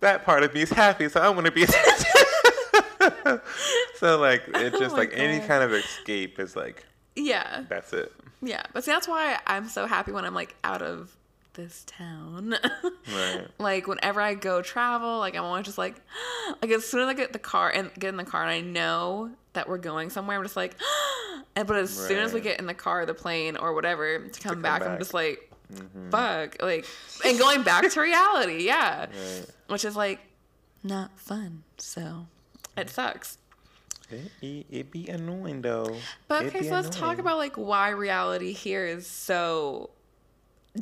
that 0.00 0.24
part 0.24 0.42
of 0.42 0.54
me 0.54 0.62
is 0.62 0.70
happy, 0.70 1.08
so 1.08 1.20
I 1.20 1.28
want 1.30 1.46
to 1.46 1.52
be. 1.52 1.64
There. 1.66 3.42
So 4.00 4.18
like 4.18 4.44
it 4.54 4.74
Oh 4.74 4.78
just 4.78 4.92
my 4.92 5.00
like 5.00 5.10
any 5.14 5.46
kind 5.46 5.62
of 5.62 5.72
escape 5.72 6.40
is 6.40 6.56
like 6.56 6.86
yeah, 7.16 7.64
that's 7.68 7.92
it. 7.92 8.12
yeah. 8.40 8.62
But 8.72 8.84
see, 8.84 8.92
that's 8.92 9.06
why 9.06 9.38
I'm 9.46 9.68
so 9.68 9.86
happy 9.86 10.10
when 10.10 10.24
I'm 10.24 10.34
like 10.34 10.56
out 10.64 10.80
of 10.80 11.14
this 11.52 11.84
town. 11.86 12.54
Right. 13.12 13.46
like 13.58 13.86
whenever 13.86 14.22
I 14.22 14.34
go 14.34 14.62
travel, 14.62 15.18
like 15.18 15.36
I'm 15.36 15.44
always 15.44 15.66
just 15.66 15.76
like, 15.76 15.96
like 16.62 16.70
as 16.70 16.86
soon 16.86 17.00
as 17.00 17.08
I 17.08 17.14
get 17.14 17.34
the 17.34 17.38
car 17.38 17.68
and 17.68 17.92
get 17.98 18.08
in 18.08 18.16
the 18.16 18.24
car 18.24 18.42
and 18.42 18.50
I 18.50 18.60
know 18.62 19.30
that 19.52 19.68
we're 19.68 19.78
going 19.78 20.08
somewhere, 20.08 20.38
I'm 20.38 20.44
just 20.44 20.56
like, 20.56 20.76
and 21.56 21.66
but 21.66 21.76
as 21.76 21.90
soon 21.90 22.18
as 22.18 22.32
we 22.32 22.40
get 22.40 22.58
in 22.58 22.66
the 22.66 22.74
car, 22.74 23.04
the 23.06 23.14
plane 23.14 23.56
or 23.56 23.72
whatever 23.74 24.18
to 24.20 24.40
come 24.40 24.52
come 24.54 24.62
back, 24.62 24.82
I'm 24.82 24.98
just 24.98 25.14
like, 25.14 25.50
Mhm. 25.72 26.10
fuck, 26.10 26.60
like, 26.62 26.84
and 27.24 27.38
going 27.38 27.62
back 27.62 27.88
to 27.90 28.00
reality, 28.00 28.64
yeah, 28.64 29.06
Right. 29.06 29.46
which 29.68 29.84
is 29.84 29.94
like 29.96 30.20
not 30.82 31.10
fun. 31.18 31.62
So 31.78 32.26
it 32.76 32.90
sucks. 32.90 33.38
It, 34.42 34.66
it, 34.70 34.90
be 34.90 35.06
annoying 35.08 35.62
though. 35.62 35.96
But 36.26 36.46
okay, 36.46 36.64
so 36.64 36.72
let's 36.74 36.90
talk 36.90 37.18
about 37.18 37.36
like 37.38 37.54
why 37.56 37.90
reality 37.90 38.52
here 38.52 38.84
is 38.84 39.06
so 39.06 39.90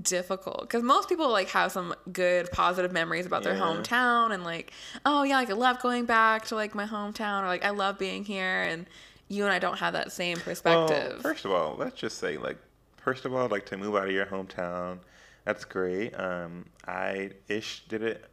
difficult 0.02 0.60
because 0.60 0.82
most 0.82 1.08
people 1.08 1.30
like 1.30 1.48
have 1.48 1.72
some 1.72 1.94
good 2.12 2.50
positive 2.52 2.92
memories 2.92 3.24
about 3.24 3.42
their 3.42 3.54
hometown 3.54 4.32
and 4.34 4.44
like 4.44 4.70
oh 5.06 5.22
yeah 5.22 5.36
like 5.38 5.48
i 5.48 5.54
love 5.54 5.80
going 5.80 6.04
back 6.04 6.44
to 6.44 6.54
like 6.54 6.74
my 6.74 6.84
hometown 6.84 7.42
or 7.42 7.46
like 7.46 7.64
i 7.64 7.70
love 7.70 7.98
being 7.98 8.22
here 8.22 8.62
and 8.64 8.84
you 9.28 9.44
and 9.44 9.52
I 9.52 9.58
don't 9.58 9.78
have 9.78 9.92
that 9.92 10.12
same 10.12 10.38
Well, 10.38 10.44
perspective. 10.44 11.22
first 11.22 11.44
of 11.44 11.50
all, 11.52 11.76
let's 11.78 11.96
just 11.98 12.18
say 12.18 12.36
like 12.36 12.58
first 12.96 13.24
of 13.24 13.34
all, 13.34 13.48
like 13.48 13.66
to 13.66 13.76
move 13.76 13.96
out 13.96 14.06
of 14.06 14.12
your 14.12 14.26
hometown, 14.26 14.98
that's 15.44 15.64
great. 15.64 16.12
Um, 16.18 16.66
I 16.86 17.30
ish 17.48 17.84
did 17.88 18.02
it. 18.02 18.24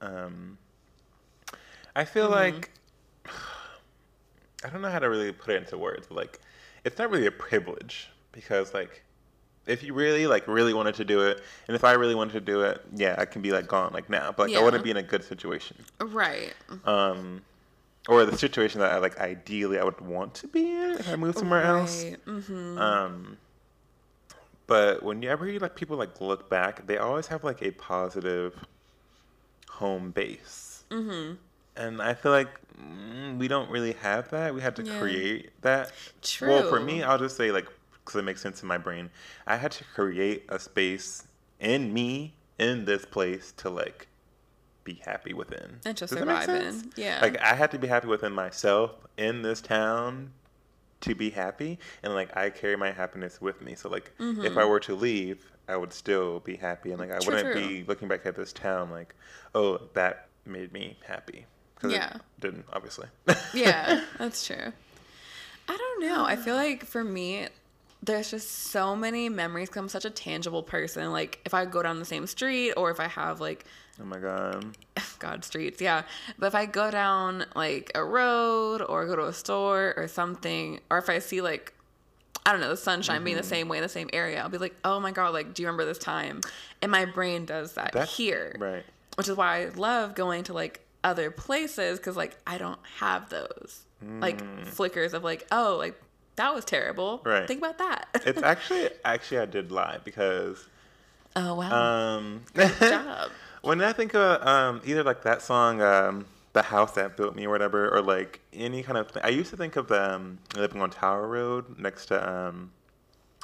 Um, 0.00 0.58
I 1.94 2.04
feel 2.04 2.28
Mm-hmm. 2.28 2.58
like 2.58 2.70
I 4.64 4.68
don't 4.70 4.82
know 4.82 4.90
how 4.90 4.98
to 4.98 5.08
really 5.08 5.32
put 5.32 5.54
it 5.54 5.58
into 5.58 5.78
words, 5.78 6.06
but 6.08 6.16
like 6.16 6.40
it's 6.84 6.98
not 6.98 7.10
really 7.10 7.26
a 7.26 7.30
privilege 7.32 8.10
because 8.32 8.74
like 8.74 9.02
if 9.66 9.82
you 9.82 9.92
really 9.94 10.26
like 10.26 10.46
really 10.48 10.74
wanted 10.74 10.94
to 10.96 11.04
do 11.04 11.22
it, 11.22 11.42
and 11.68 11.74
if 11.74 11.84
I 11.84 11.92
really 11.92 12.14
wanted 12.14 12.32
to 12.34 12.40
do 12.40 12.62
it, 12.62 12.84
yeah, 12.94 13.14
I 13.18 13.24
can 13.24 13.42
be 13.42 13.52
like 13.52 13.68
gone 13.68 13.92
like 13.92 14.08
now, 14.10 14.32
but 14.32 14.44
like 14.44 14.56
I 14.56 14.58
Yeah. 14.58 14.64
wouldn't 14.64 14.82
be 14.84 14.90
in 14.90 14.96
a 14.96 15.02
good 15.02 15.24
situation. 15.24 15.76
right. 16.00 16.54
Um, 16.84 17.42
or 18.08 18.24
the 18.24 18.36
situation 18.36 18.80
that 18.80 18.92
I 18.92 18.98
like 18.98 19.18
ideally 19.18 19.78
I 19.78 19.84
would 19.84 20.00
want 20.00 20.34
to 20.34 20.48
be 20.48 20.70
in 20.70 20.92
if 20.98 21.08
I 21.12 21.16
moved 21.16 21.38
somewhere 21.38 21.62
else. 21.62 22.04
Mm-hmm. 22.26 22.78
Um, 22.78 23.36
but 24.66 25.02
whenever 25.02 25.46
you 25.48 25.58
like 25.58 25.74
people 25.74 25.96
like 25.96 26.20
look 26.20 26.48
back, 26.48 26.86
they 26.86 26.96
always 26.98 27.26
have 27.28 27.44
like 27.44 27.62
a 27.62 27.72
positive 27.72 28.64
home 29.68 30.10
base, 30.10 30.84
Mm-hmm. 30.90 31.34
and 31.76 32.02
I 32.02 32.14
feel 32.14 32.32
like 32.32 32.48
mm, 32.76 33.38
we 33.38 33.46
don't 33.48 33.70
really 33.70 33.92
have 33.92 34.30
that. 34.30 34.54
We 34.54 34.60
had 34.60 34.76
to 34.76 34.82
Yeah. 34.82 34.98
create 34.98 35.50
that. 35.62 35.92
True. 36.22 36.48
Well, 36.48 36.62
for 36.64 36.80
me, 36.80 37.02
I'll 37.02 37.18
just 37.18 37.36
say 37.36 37.52
like 37.52 37.66
because 38.04 38.18
it 38.18 38.24
makes 38.24 38.40
sense 38.40 38.62
in 38.62 38.68
my 38.68 38.78
brain. 38.78 39.10
I 39.46 39.56
had 39.56 39.72
to 39.72 39.84
create 39.84 40.44
a 40.48 40.58
space 40.58 41.26
in 41.60 41.92
me 41.92 42.34
in 42.58 42.84
this 42.86 43.04
place 43.04 43.52
to 43.58 43.70
like 43.70 44.08
be 44.94 45.00
happy 45.04 45.32
within. 45.34 45.78
And 45.84 45.96
to 45.96 46.06
Does 46.06 46.10
survive 46.18 46.48
in. 46.48 46.90
Yeah. 46.96 47.18
Like 47.22 47.40
I 47.40 47.54
had 47.54 47.70
to 47.72 47.78
be 47.78 47.86
happy 47.86 48.08
within 48.08 48.32
myself 48.32 48.92
in 49.16 49.42
this 49.42 49.60
town 49.60 50.32
to 51.02 51.14
be 51.14 51.30
happy 51.30 51.78
and 52.02 52.14
like 52.14 52.36
I 52.36 52.50
carry 52.50 52.76
my 52.76 52.90
happiness 52.90 53.40
with 53.40 53.62
me. 53.62 53.74
So 53.74 53.88
like 53.88 54.12
if 54.18 54.56
I 54.56 54.64
were 54.64 54.80
to 54.80 54.94
leave, 54.94 55.50
I 55.68 55.76
would 55.76 55.92
still 55.92 56.40
be 56.40 56.56
happy 56.56 56.90
and 56.90 56.98
like 57.00 57.10
I 57.10 57.14
Mm-hmm. 57.18 57.24
True, 57.30 57.34
wouldn't 57.36 57.56
true. 57.56 57.68
be 57.68 57.84
looking 57.84 58.08
back 58.08 58.26
at 58.26 58.34
this 58.36 58.52
town 58.52 58.90
like, 58.90 59.14
"Oh, 59.54 59.80
that 59.94 60.28
made 60.44 60.72
me 60.72 60.98
happy." 61.06 61.46
Cuz 61.80 61.92
Yeah. 61.92 62.16
didn't, 62.40 62.66
obviously. 62.72 63.06
yeah, 63.54 64.04
that's 64.18 64.44
true. 64.46 64.72
I 65.68 65.76
don't 65.76 66.00
know. 66.02 66.24
I 66.24 66.34
feel 66.36 66.56
like 66.56 66.84
for 66.84 67.04
me, 67.04 67.46
there's 68.02 68.30
just 68.30 68.50
so 68.50 68.96
many 68.96 69.28
memories. 69.28 69.68
'cause 69.68 69.78
I'm 69.78 69.88
such 69.88 70.04
a 70.04 70.10
tangible 70.10 70.62
person. 70.62 71.12
Like 71.12 71.40
if 71.44 71.54
I 71.54 71.64
go 71.64 71.82
down 71.82 71.98
the 71.98 72.04
same 72.04 72.26
street, 72.26 72.72
or 72.72 72.90
if 72.90 73.00
I 73.00 73.08
have 73.08 73.40
like 73.40 73.64
oh 74.00 74.04
my 74.04 74.18
god. 74.18 74.76
God 75.18 75.44
streets, 75.44 75.82
yeah. 75.82 76.02
But 76.38 76.46
if 76.46 76.54
I 76.54 76.64
go 76.64 76.90
down 76.90 77.44
like 77.54 77.92
a 77.94 78.02
road, 78.02 78.80
or 78.80 79.04
go 79.06 79.16
to 79.16 79.26
a 79.26 79.32
store, 79.32 79.92
or 79.96 80.08
something, 80.08 80.80
or 80.90 80.96
if 80.98 81.10
I 81.10 81.18
see 81.18 81.42
like 81.42 81.74
I 82.46 82.52
don't 82.52 82.62
know 82.62 82.70
the 82.70 82.76
sunshine 82.76 83.22
being 83.22 83.36
the 83.36 83.42
mm-hmm. 83.42 83.50
same 83.50 83.68
way 83.68 83.76
in 83.76 83.82
the 83.82 83.88
same 83.88 84.08
area, 84.14 84.40
I'll 84.40 84.48
be 84.48 84.56
like, 84.56 84.74
oh 84.82 84.98
my 84.98 85.12
god, 85.12 85.34
like 85.34 85.52
do 85.52 85.62
you 85.62 85.68
remember 85.68 85.84
this 85.84 85.98
time? 85.98 86.40
And 86.80 86.90
my 86.90 87.04
brain 87.04 87.44
does 87.44 87.74
that 87.74 87.92
That's 87.92 88.16
here 88.16 88.56
Right. 88.58 88.84
which 89.16 89.28
is 89.28 89.36
why 89.36 89.62
I 89.62 89.68
love 89.68 90.14
going 90.14 90.44
to 90.44 90.54
like 90.54 90.80
other 91.04 91.30
places 91.30 91.98
because 91.98 92.16
like 92.16 92.36
I 92.46 92.58
don't 92.58 92.80
have 92.98 93.28
those 93.28 93.84
like 94.20 94.42
mm. 94.42 94.66
flickers 94.66 95.12
of 95.12 95.22
like 95.22 95.46
oh 95.52 95.76
like 95.78 96.00
that 96.40 96.54
was 96.54 96.64
terrible. 96.64 97.20
Right. 97.24 97.46
Think 97.46 97.60
about 97.60 97.78
that. 97.78 98.08
It's 98.26 98.42
actually 98.52 98.88
actually 99.04 99.38
I 99.40 99.46
did 99.46 99.70
lie 99.70 99.98
because 100.04 100.66
oh 101.36 101.54
wow. 101.54 102.16
um 102.16 102.42
Good 102.54 102.72
job. 102.80 103.30
when 103.62 103.82
I 103.82 103.92
think 103.92 104.14
of 104.14 104.46
um 104.46 104.80
either 104.84 105.02
like 105.02 105.22
that 105.22 105.42
song 105.42 105.82
um 105.82 106.26
the 106.52 106.62
house 106.62 106.92
that 106.92 107.16
built 107.16 107.36
me 107.36 107.46
or 107.46 107.50
whatever 107.50 107.94
or 107.94 108.00
like 108.02 108.40
any 108.52 108.82
kind 108.82 108.98
of 108.98 109.10
thing. 109.10 109.22
I 109.24 109.28
used 109.28 109.50
to 109.50 109.56
think 109.56 109.76
of 109.76 109.92
um 109.92 110.38
living 110.56 110.80
on 110.80 110.90
Tower 110.90 111.28
Road 111.28 111.78
next 111.78 112.06
to 112.06 112.16
um 112.28 112.72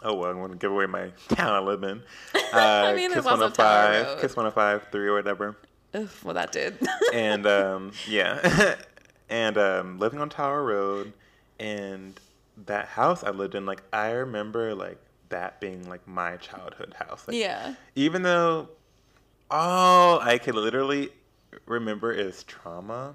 oh 0.02 0.14
well 0.14 0.30
I'm 0.30 0.40
gonna 0.40 0.56
give 0.56 0.72
away 0.72 0.86
my 0.86 1.10
town 1.28 1.52
I 1.52 1.60
live 1.60 1.82
in. 1.82 2.02
Uh, 2.52 2.92
mean, 2.94 3.10
there's 3.10 3.24
Kiss 3.24 3.26
also 3.26 3.50
Tower 3.50 3.90
105, 3.90 4.06
Road. 4.06 4.20
Kiss 4.20 4.36
105 4.36 4.92
3 4.92 5.06
or 5.08 5.12
whatever. 5.14 5.56
Ugh, 5.92 6.08
well, 6.24 6.32
that 6.34 6.52
did. 6.52 6.78
and 7.12 7.44
um, 7.46 7.90
yeah, 8.08 8.76
and 9.28 9.58
um, 9.58 9.98
living 9.98 10.20
on 10.20 10.30
Tower 10.30 10.64
Road, 10.64 11.12
and 11.58 12.18
that 12.64 12.86
house 12.86 13.22
I 13.22 13.30
lived 13.30 13.54
in, 13.54 13.66
like 13.66 13.82
I 13.92 14.10
remember 14.10 14.74
like 14.74 14.98
that 15.28 15.60
being 15.60 15.88
like 15.88 16.06
my 16.06 16.36
childhood 16.36 16.94
house. 16.98 17.26
Like, 17.26 17.36
yeah. 17.36 17.74
Even 17.94 18.22
though 18.22 18.68
all 19.50 20.20
I 20.20 20.38
could 20.38 20.54
literally 20.54 21.10
remember 21.66 22.12
is 22.12 22.42
trauma, 22.44 23.14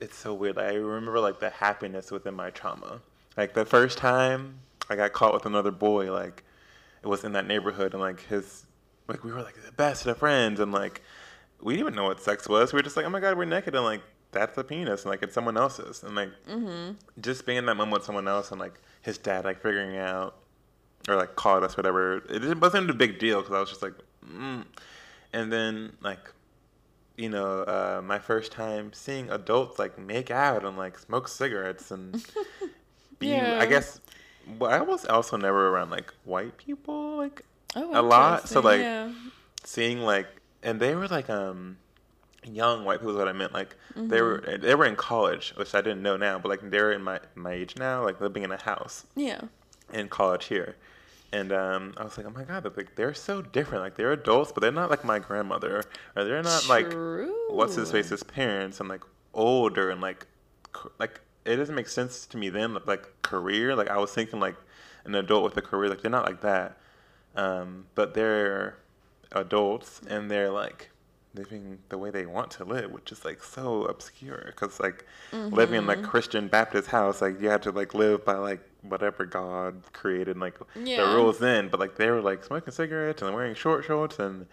it's 0.00 0.16
so 0.16 0.34
weird. 0.34 0.58
I 0.58 0.74
remember 0.74 1.20
like 1.20 1.40
the 1.40 1.50
happiness 1.50 2.10
within 2.10 2.34
my 2.34 2.50
trauma. 2.50 3.00
Like 3.36 3.54
the 3.54 3.64
first 3.64 3.98
time 3.98 4.58
I 4.90 4.96
got 4.96 5.12
caught 5.12 5.32
with 5.32 5.46
another 5.46 5.70
boy, 5.70 6.12
like 6.12 6.44
it 7.02 7.06
was 7.06 7.24
in 7.24 7.32
that 7.32 7.46
neighborhood, 7.46 7.92
and 7.92 8.00
like 8.00 8.20
his, 8.26 8.66
like 9.08 9.24
we 9.24 9.32
were 9.32 9.42
like 9.42 9.62
the 9.64 9.72
best 9.72 10.06
of 10.06 10.18
friends, 10.18 10.60
and 10.60 10.72
like 10.72 11.02
we 11.60 11.74
didn't 11.74 11.86
even 11.86 11.94
know 11.94 12.04
what 12.04 12.20
sex 12.20 12.48
was. 12.48 12.72
We 12.72 12.78
were 12.78 12.82
just 12.82 12.96
like, 12.96 13.06
oh 13.06 13.10
my 13.10 13.20
god, 13.20 13.38
we're 13.38 13.44
naked, 13.44 13.74
and 13.74 13.84
like 13.84 14.02
that's 14.32 14.56
a 14.58 14.64
penis, 14.64 15.02
and 15.02 15.10
like 15.10 15.22
it's 15.22 15.34
someone 15.34 15.56
else's, 15.56 16.02
and 16.02 16.14
like 16.14 16.30
mm-hmm. 16.48 16.92
just 17.20 17.46
being 17.46 17.58
in 17.58 17.66
that 17.66 17.76
moment 17.76 17.92
with 17.92 18.04
someone 18.04 18.28
else, 18.28 18.50
and 18.50 18.60
like 18.60 18.80
his 19.02 19.18
dad 19.18 19.44
like 19.44 19.60
figuring 19.62 19.96
out 19.96 20.36
or 21.08 21.16
like 21.16 21.36
called 21.36 21.64
us 21.64 21.76
whatever. 21.76 22.22
It 22.28 22.60
wasn't 22.60 22.90
a 22.90 22.94
big 22.94 23.18
deal 23.18 23.40
because 23.40 23.54
I 23.54 23.60
was 23.60 23.68
just 23.68 23.82
like, 23.82 23.94
mm. 24.26 24.64
and 25.32 25.52
then 25.52 25.96
like. 26.02 26.30
You 27.18 27.28
know, 27.28 27.60
uh, 27.60 28.00
my 28.02 28.18
first 28.18 28.52
time 28.52 28.94
seeing 28.94 29.30
adults 29.30 29.78
like 29.78 29.98
make 29.98 30.30
out 30.30 30.64
and 30.64 30.78
like 30.78 30.98
smoke 30.98 31.28
cigarettes 31.28 31.90
and 31.90 32.14
be, 33.18 33.28
Yeah. 33.28 33.58
I 33.60 33.66
guess, 33.66 34.00
well, 34.58 34.70
I 34.70 34.80
was 34.80 35.04
also 35.04 35.36
never 35.36 35.68
around 35.68 35.90
like 35.90 36.12
white 36.24 36.56
people 36.56 37.18
like 37.18 37.42
Oh, 37.74 38.00
a 38.00 38.02
lot. 38.02 38.48
So 38.48 38.60
like 38.60 38.80
yeah. 38.80 39.12
seeing 39.64 40.00
like, 40.00 40.26
and 40.62 40.78
they 40.80 40.94
were 40.94 41.08
like 41.08 41.30
um 41.30 41.78
young 42.44 42.84
white 42.84 42.98
people. 42.98 43.12
Is 43.12 43.16
what 43.16 43.28
I 43.28 43.32
meant. 43.32 43.52
Like 43.52 43.76
they 43.94 44.18
Mm-hmm. 44.18 44.50
were 44.50 44.58
they 44.58 44.74
were 44.74 44.84
in 44.86 44.96
college, 44.96 45.52
which 45.56 45.74
I 45.74 45.80
didn't 45.80 46.02
know 46.02 46.16
now, 46.16 46.38
but 46.38 46.48
like 46.48 46.70
they're 46.70 46.92
in 46.92 47.02
my 47.02 47.20
my 47.34 47.52
age 47.52 47.76
now, 47.76 48.02
like 48.04 48.20
living 48.20 48.42
in 48.42 48.52
a 48.52 48.60
house 48.62 49.06
yeah. 49.16 49.42
in 49.92 50.08
college 50.08 50.46
here. 50.46 50.76
And 51.34 51.50
um, 51.50 51.94
I 51.96 52.04
was 52.04 52.18
like, 52.18 52.26
oh 52.26 52.30
my 52.30 52.44
god, 52.44 52.62
they're, 52.62 52.72
like 52.76 52.94
they're 52.94 53.14
so 53.14 53.40
different. 53.40 53.82
Like 53.82 53.96
they're 53.96 54.12
adults, 54.12 54.52
but 54.52 54.60
they're 54.60 54.70
not 54.70 54.90
like 54.90 55.02
my 55.04 55.18
grandmother, 55.18 55.82
or 56.14 56.24
they're 56.24 56.42
not 56.42 56.68
like 56.68 56.92
what's 57.48 57.74
his 57.76 57.90
face's 57.90 58.22
parents, 58.22 58.80
and 58.80 58.88
like 58.88 59.02
older 59.32 59.88
and 59.90 60.00
like 60.02 60.26
like 60.98 61.20
it 61.44 61.56
doesn't 61.56 61.74
make 61.74 61.88
sense 61.88 62.26
to 62.26 62.36
me 62.36 62.50
then. 62.50 62.76
Like 62.86 63.22
career, 63.22 63.74
like 63.74 63.88
I 63.88 63.96
was 63.98 64.12
thinking 64.12 64.40
like 64.40 64.56
an 65.04 65.14
adult 65.14 65.44
with 65.44 65.56
a 65.56 65.62
career, 65.62 65.88
like 65.88 66.02
they're 66.02 66.10
not 66.10 66.26
like 66.26 66.42
that. 66.42 66.76
Um, 67.34 67.86
but 67.94 68.12
they're 68.12 68.76
adults 69.32 70.02
and 70.06 70.30
they're 70.30 70.50
like 70.50 70.90
living 71.34 71.78
the 71.88 71.96
way 71.98 72.10
they 72.10 72.26
want 72.26 72.50
to 72.52 72.64
live, 72.64 72.90
which 72.90 73.10
is 73.12 73.24
like 73.24 73.42
so 73.42 73.84
obscure. 73.84 74.42
Because 74.46 74.78
like 74.80 75.06
living 75.32 75.76
in 75.78 75.86
like 75.86 76.02
Christian 76.02 76.48
Baptist 76.48 76.88
house, 76.88 77.20
like 77.22 77.40
you 77.40 77.48
had 77.48 77.62
to 77.62 77.70
like 77.70 77.94
live 77.94 78.24
by 78.24 78.34
like 78.34 78.60
whatever 78.82 79.24
God 79.24 79.76
created, 79.92 80.38
like 80.38 80.56
Yeah. 80.74 81.04
the 81.06 81.14
rules 81.14 81.38
then. 81.38 81.68
But 81.68 81.80
like 81.80 81.96
they 81.96 82.10
were 82.10 82.20
like 82.20 82.44
smoking 82.44 82.72
cigarettes 82.72 83.22
and 83.22 83.34
wearing 83.34 83.54
short 83.54 83.84
shorts 83.84 84.18
and. 84.18 84.46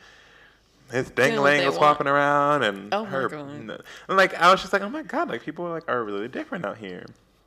His 0.91 1.11
dangling 1.11 1.59
was 1.67 1.77
want. 1.77 1.97
flopping 1.99 2.07
around, 2.07 2.63
and 2.63 2.91
Oh 2.91 3.03
her, 3.03 3.27
and 3.27 3.71
like 4.07 4.33
I 4.33 4.49
was 4.49 4.59
just 4.61 4.73
like, 4.73 4.81
oh 4.81 4.89
my 4.89 5.03
god, 5.03 5.29
like 5.29 5.43
people 5.43 5.67
are 5.67 5.69
like 5.71 5.87
are 5.87 6.03
really 6.03 6.27
different 6.27 6.65
out 6.65 6.79
here. 6.79 7.05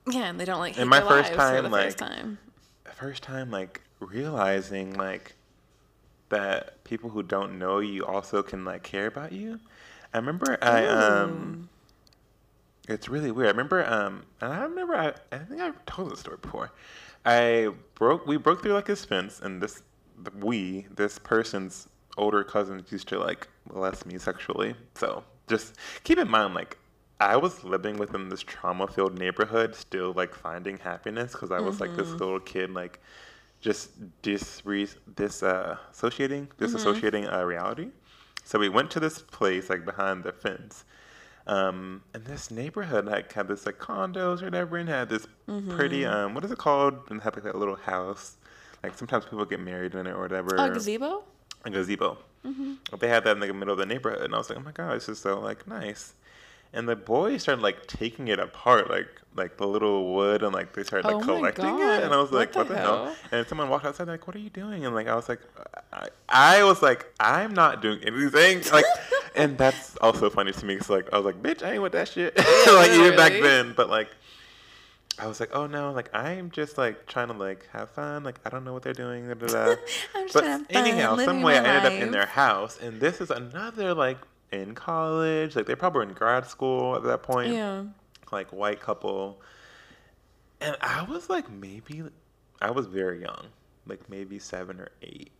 Yeah, 0.08 0.26
and 0.26 0.38
they 0.38 0.44
don't 0.44 0.60
like 0.60 0.78
And 0.78 0.88
my 0.88 1.00
first 1.00 1.32
time, 1.32 1.68
like- 1.72 1.98
first 2.94 3.24
time 3.24 3.50
like 3.50 3.80
realizing 3.98 4.94
like 4.94 5.34
that 6.32 6.82
people 6.84 7.10
who 7.10 7.22
don't 7.22 7.58
know 7.58 7.78
you 7.78 8.06
also 8.06 8.42
can 8.42 8.64
like 8.64 8.82
care 8.82 9.06
about 9.06 9.32
you. 9.32 9.60
I 10.14 10.18
remember 10.18 10.56
I 10.62 10.86
um 10.86 11.68
it's 12.88 13.08
really 13.08 13.30
weird. 13.30 13.48
I 13.48 13.50
remember 13.50 13.86
um 13.86 14.24
and 14.40 14.50
I 14.50 14.62
remember 14.62 14.94
I, 14.96 15.12
I 15.30 15.38
think 15.40 15.60
I've 15.60 15.84
told 15.84 16.10
this 16.10 16.20
story 16.20 16.38
before. 16.40 16.72
I 17.26 17.68
broke 17.94 18.26
we 18.26 18.38
broke 18.38 18.62
through 18.62 18.72
like 18.72 18.86
this 18.86 19.04
fence 19.04 19.40
and 19.40 19.62
this 19.62 19.82
we 20.40 20.86
this 20.96 21.18
person's 21.18 21.88
older 22.16 22.42
cousins 22.44 22.90
used 22.90 23.08
to 23.08 23.18
like 23.18 23.48
molest 23.70 24.06
me 24.06 24.16
sexually. 24.16 24.74
So 24.94 25.24
just 25.48 25.74
keep 26.02 26.16
in 26.16 26.30
mind 26.30 26.54
like 26.54 26.78
I 27.20 27.36
was 27.36 27.62
living 27.62 27.98
within 27.98 28.30
this 28.30 28.40
trauma 28.40 28.88
filled 28.88 29.18
neighborhood, 29.18 29.74
still 29.74 30.14
like 30.14 30.34
finding 30.34 30.78
happiness 30.78 31.32
because 31.32 31.52
I 31.52 31.60
was 31.60 31.78
like 31.78 31.94
this 31.94 32.08
little 32.18 32.40
kid, 32.40 32.72
like 32.72 33.00
just 33.62 33.90
disre- 34.23 34.95
dis 35.16 35.42
uh, 35.42 35.78
associating 35.90 36.49
disassociating 36.59 37.33
uh, 37.33 37.45
reality. 37.47 37.88
So 38.45 38.59
we 38.59 38.69
went 38.69 38.90
to 38.90 39.00
this 39.00 39.21
place 39.21 39.71
like 39.71 39.85
behind 39.87 40.25
the 40.25 40.33
fence, 40.33 40.85
um, 41.47 42.02
and 42.12 42.25
this 42.25 42.50
neighborhood 42.50 43.07
like 43.07 43.33
had 43.33 43.49
this 43.49 43.64
like 43.64 43.78
condos 43.78 44.42
or 44.42 44.47
whatever, 44.47 44.76
and 44.76 44.88
had 44.88 45.09
this 45.09 45.26
pretty 45.71 46.04
um, 46.04 46.35
what 46.35 46.45
is 46.45 46.50
it 46.50 46.59
called? 46.59 46.95
And 47.09 47.23
had 47.23 47.35
like 47.37 47.54
a 47.54 47.57
little 47.57 47.76
house. 47.76 48.37
Like 48.83 48.99
sometimes 48.99 49.25
people 49.25 49.45
get 49.45 49.61
married 49.61 49.95
in 49.95 50.07
it 50.09 50.11
or 50.11 50.23
whatever 50.23 50.57
Oh, 50.59 50.69
gazebo? 50.71 51.23
a 51.64 51.71
gazebo. 51.71 52.19
They 52.99 53.07
had 53.07 53.23
that 53.25 53.37
in 53.37 53.40
the 53.40 53.52
middle 53.54 53.73
of 53.75 53.78
the 53.78 53.87
neighborhood, 53.87 54.23
and 54.23 54.35
I 54.35 54.38
was 54.38 54.49
like, 54.50 54.59
oh 54.59 54.62
my 54.62 54.73
god, 54.73 54.97
this 54.97 55.09
is 55.09 55.21
so 55.21 55.38
like 55.38 55.66
nice. 55.69 56.14
And 56.72 56.88
the 56.88 56.96
boys 56.96 57.42
started 57.42 57.62
like 57.62 57.86
taking 57.86 58.28
it 58.28 58.38
apart, 58.38 58.90
like 58.90 59.08
like 59.34 59.56
the 59.56 59.66
little 59.66 60.14
wood, 60.14 60.42
and 60.42 60.52
like 60.52 60.74
they 60.74 60.82
started 60.84 61.06
like 61.06 61.16
Oh 61.16 61.20
collecting 61.20 61.78
it, 61.80 62.02
and 62.04 62.12
I 62.12 62.16
was 62.20 62.30
What 62.30 62.38
like, 62.38 62.52
the 62.52 62.58
what 62.58 62.68
the 62.68 62.76
hell? 62.76 63.04
hell? 63.06 63.16
And 63.30 63.46
someone 63.46 63.68
walked 63.68 63.84
outside, 63.86 64.08
like, 64.08 64.26
what 64.26 64.36
are 64.36 64.40
you 64.40 64.50
doing? 64.50 64.84
And 64.84 64.94
like 64.94 65.08
I 65.08 65.14
was 65.14 65.28
like, 65.28 65.40
I, 65.92 66.08
I 66.28 66.64
was 66.64 66.82
like, 66.82 67.06
I'm 67.20 67.54
not 67.54 67.80
doing 67.82 68.00
anything, 68.04 68.62
like, 68.72 68.84
and 69.34 69.56
that's 69.58 69.96
also 69.98 70.28
funny 70.30 70.52
to 70.52 70.66
me, 70.66 70.76
cause 70.76 70.90
like 70.90 71.12
I 71.12 71.16
was 71.18 71.24
like, 71.26 71.42
bitch, 71.42 71.62
I 71.62 71.72
ain't 71.72 71.82
with 71.82 71.92
that 71.92 72.08
shit, 72.08 72.36
like 72.66 72.90
even 72.90 73.16
back 73.16 73.32
then, 73.40 73.74
but 73.76 73.88
like. 73.90 74.08
I 75.18 75.26
was 75.26 75.40
like, 75.40 75.50
oh 75.54 75.66
no, 75.66 75.92
like 75.92 76.08
I'm 76.14 76.50
just 76.50 76.78
like 76.78 77.06
trying 77.06 77.28
to 77.28 77.34
like 77.34 77.68
have 77.72 77.90
fun. 77.90 78.24
Like 78.24 78.40
I 78.46 78.48
don't 78.48 78.64
know 78.64 78.72
what 78.72 78.82
they're 78.82 78.94
doing. 78.94 79.28
Da, 79.28 79.34
da, 79.34 79.46
da. 79.46 79.76
I'm 80.14 80.26
just 80.26 80.32
But 80.32 80.62
anyhow, 80.70 81.16
some 81.16 81.42
way 81.42 81.58
I 81.58 81.62
ended 81.64 81.84
up 81.84 81.92
in 81.92 82.10
their 82.12 82.26
house, 82.26 82.78
and 82.80 82.98
this 82.98 83.20
is 83.20 83.30
another 83.30 83.94
like 83.94 84.18
in 84.52 84.75
college. 84.75 85.56
Like 85.56 85.66
they 85.66 85.75
probably 85.75 85.99
were 85.99 86.11
in 86.11 86.14
grad 86.14 86.47
school 86.47 86.94
at 86.97 87.02
that 87.04 87.23
point. 87.23 87.52
Yeah. 87.52 87.85
Like 88.30 88.52
white 88.52 88.80
couple, 88.80 89.40
and 90.61 90.76
I 90.80 91.02
was 91.02 91.28
like 91.28 91.50
maybe, 91.50 92.02
I 92.62 92.71
was 92.71 92.87
very 92.87 93.21
young, 93.21 93.49
like 93.87 94.09
maybe 94.09 94.38
seven 94.38 94.80
or 94.80 94.88
eight, 95.02 95.32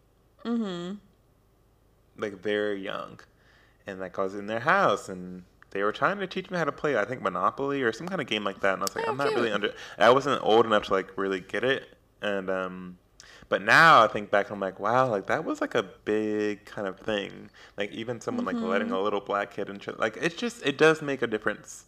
Mm-hmm. 0.45 0.97
like 2.19 2.43
very 2.43 2.83
young, 2.83 3.19
and 3.87 3.99
like 3.99 4.19
I 4.19 4.23
was 4.23 4.35
in 4.35 4.47
their 4.47 4.61
house 4.61 5.09
and. 5.09 5.45
They 5.71 5.83
were 5.83 5.93
trying 5.93 6.19
to 6.19 6.27
teach 6.27 6.51
me 6.51 6.59
how 6.59 6.65
to 6.65 6.71
play, 6.73 6.99
I 6.99 7.07
think 7.07 7.23
Monopoly 7.23 7.81
or 7.81 7.93
some 7.93 8.07
kind 8.07 8.21
of 8.21 8.27
game 8.27 8.45
like 8.45 8.61
that, 8.61 8.75
and 8.75 8.83
I 8.83 8.85
was 8.85 8.95
like, 8.95 9.07
Oh, 9.09 9.13
I'm 9.13 9.17
not 9.17 9.33
really 9.33 9.51
under. 9.51 9.73
I 9.97 10.11
wasn't 10.11 10.45
old 10.45 10.67
enough 10.67 10.83
to 10.89 10.93
like 10.93 11.17
really 11.17 11.41
get 11.41 11.65
it, 11.65 11.97
and 12.21 12.51
um, 12.51 12.99
but 13.53 13.61
now 13.63 14.03
I 14.03 14.09
think 14.09 14.31
back, 14.31 14.51
I'm 14.51 14.61
like, 14.61 14.81
wow, 14.81 15.09
like 15.17 15.27
that 15.27 15.45
was 15.45 15.61
like 15.61 15.75
a 15.75 15.83
big 15.83 16.65
kind 16.65 16.87
of 16.89 16.99
thing. 16.99 17.51
Like 17.77 17.91
even 17.93 18.21
someone 18.21 18.47
like 18.47 18.57
letting 18.61 18.89
Mm-hmm. 18.89 18.97
a 18.97 19.01
little 19.07 19.21
black 19.21 19.51
kid 19.55 19.69
into 19.69 19.95
like 19.99 20.17
it's 20.27 20.35
just 20.35 20.65
it 20.67 20.79
does 20.79 21.03
make 21.03 21.21
a 21.23 21.27
difference. 21.27 21.85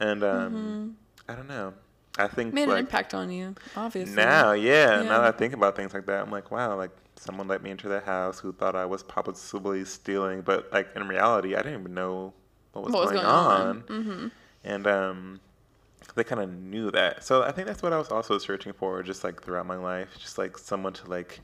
And 0.00 0.22
um, 0.22 0.96
I 1.28 1.34
don't 1.34 1.48
know. 1.48 1.74
I 2.18 2.28
think 2.28 2.48
Mm-hmm. 2.48 2.54
Made 2.54 2.68
an 2.68 2.78
impact 2.78 3.14
on 3.14 3.30
you, 3.30 3.54
obviously. 3.76 4.14
now, 4.14 4.52
yeah, 4.52 5.02
Now 5.02 5.20
that 5.22 5.34
I 5.34 5.36
think 5.36 5.54
about 5.54 5.74
things 5.76 5.92
like 5.92 6.06
that, 6.06 6.22
I'm 6.22 6.30
like, 6.30 6.50
wow, 6.52 6.76
like 6.76 6.90
someone 7.16 7.48
let 7.48 7.62
me 7.64 7.70
into 7.70 7.88
their 7.88 8.00
house 8.00 8.38
who 8.38 8.52
thought 8.52 8.76
I 8.76 8.84
was 8.84 9.02
possibly 9.02 9.84
stealing, 9.84 10.42
but 10.42 10.72
like 10.72 10.88
in 10.96 11.06
reality, 11.08 11.54
I 11.56 11.62
didn't 11.62 11.80
even 11.80 11.94
know 11.94 12.32
what 12.72 12.84
was, 12.84 12.92
What 12.94 13.02
was 13.02 13.10
going, 13.10 13.22
going 13.24 13.34
on? 13.34 13.66
on. 13.68 13.82
Mm-hmm. 13.82 14.26
And 14.64 14.86
um, 14.86 15.40
they 16.18 16.24
kind 16.24 16.42
of 16.42 16.50
knew 16.50 16.90
that. 16.90 17.24
So 17.24 17.42
I 17.42 17.52
think 17.52 17.66
that's 17.66 17.82
what 17.82 17.92
I 17.94 17.98
was 17.98 18.08
also 18.08 18.36
searching 18.38 18.72
for, 18.74 19.02
just 19.02 19.24
like 19.24 19.42
throughout 19.42 19.66
my 19.66 19.76
life, 19.76 20.08
just 20.18 20.36
like 20.36 20.58
someone 20.58 20.92
to 20.94 21.08
like 21.08 21.40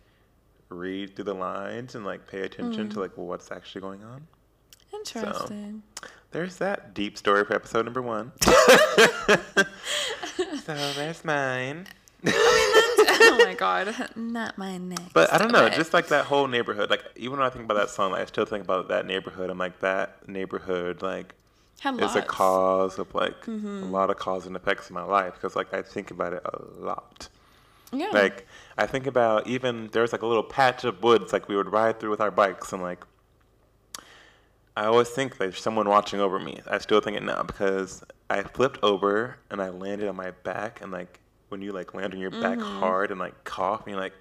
read 0.68 1.14
through 1.16 1.24
the 1.26 1.34
lines 1.34 1.94
and 1.94 2.04
like 2.04 2.26
pay 2.26 2.40
attention 2.42 2.88
Mm. 2.88 2.92
to 2.94 3.00
like 3.00 3.16
what's 3.16 3.50
actually 3.50 3.80
going 3.80 4.04
on. 4.04 4.26
Interesting. 4.92 5.82
There's 6.30 6.56
that 6.56 6.94
deep 6.94 7.16
story 7.18 7.44
for 7.44 7.54
episode 7.54 7.84
number 7.84 8.02
one. 8.02 8.32
so 10.64 10.74
there's 10.94 11.24
mine. 11.24 11.86
oh 12.26 13.36
my 13.44 13.54
god, 13.54 13.94
not 14.16 14.56
my 14.58 14.78
neck. 14.78 15.00
But 15.12 15.32
I 15.32 15.38
don't 15.38 15.52
know, 15.52 15.64
Okay. 15.66 15.76
just 15.76 15.92
like 15.92 16.08
that 16.08 16.24
whole 16.24 16.46
neighborhood. 16.46 16.90
Like 16.90 17.04
even 17.16 17.38
when 17.38 17.46
I 17.46 17.50
think 17.50 17.64
about 17.64 17.74
that 17.76 17.90
song, 17.90 18.12
like, 18.12 18.22
I 18.22 18.24
still 18.26 18.44
think 18.46 18.64
about 18.64 18.88
that 18.88 19.06
neighborhood. 19.06 19.50
I'm 19.50 19.58
like 19.58 19.80
that 19.80 20.26
neighborhood, 20.28 21.02
like 21.02 21.34
Had 21.80 21.94
a 21.94 21.96
lots. 21.98 22.14
Mm-hmm. 22.16 22.26
cause 22.28 22.98
of 22.98 23.14
like 23.14 23.46
a 23.46 23.50
lot 23.50 24.08
of 24.10 24.16
cause 24.16 24.46
and 24.46 24.56
effects 24.56 24.88
in 24.88 24.94
my 24.94 25.02
life 25.04 25.34
because 25.34 25.54
like 25.54 25.72
I 25.74 25.82
think 25.82 26.10
about 26.10 26.32
it 26.32 26.42
a 26.44 26.60
lot. 26.82 27.28
Yeah. 27.92 28.08
Like 28.12 28.46
I 28.78 28.86
think 28.86 29.06
about 29.06 29.46
even 29.46 29.88
there 29.92 30.02
was 30.02 30.12
like 30.12 30.22
a 30.22 30.26
little 30.26 30.42
patch 30.42 30.84
of 30.84 31.02
woods 31.02 31.32
like 31.32 31.48
we 31.48 31.56
would 31.56 31.70
ride 31.70 32.00
through 32.00 32.10
with 32.10 32.20
our 32.20 32.30
bikes 32.30 32.72
and 32.72 32.82
like 32.82 33.04
I 34.76 34.86
always 34.86 35.08
think 35.08 35.38
there's 35.38 35.60
someone 35.60 35.88
watching 35.88 36.20
over 36.20 36.38
me. 36.40 36.60
I 36.68 36.78
still 36.78 37.00
think 37.00 37.16
it 37.16 37.22
now 37.22 37.42
because 37.44 38.02
I 38.28 38.42
flipped 38.42 38.80
over 38.82 39.38
and 39.50 39.62
I 39.62 39.68
landed 39.68 40.08
on 40.08 40.16
my 40.16 40.32
back 40.32 40.80
and 40.82 40.90
like 40.90 41.20
when 41.48 41.62
you 41.62 41.70
like 41.72 41.94
land 41.94 42.12
on 42.14 42.18
your 42.20 42.30
back 42.30 42.58
Mm-hmm. 42.58 42.80
hard 42.80 43.10
and 43.12 43.20
like 43.20 43.44
cough 43.44 43.82
and 43.86 43.92
you're 43.94 44.00
like 44.00 44.14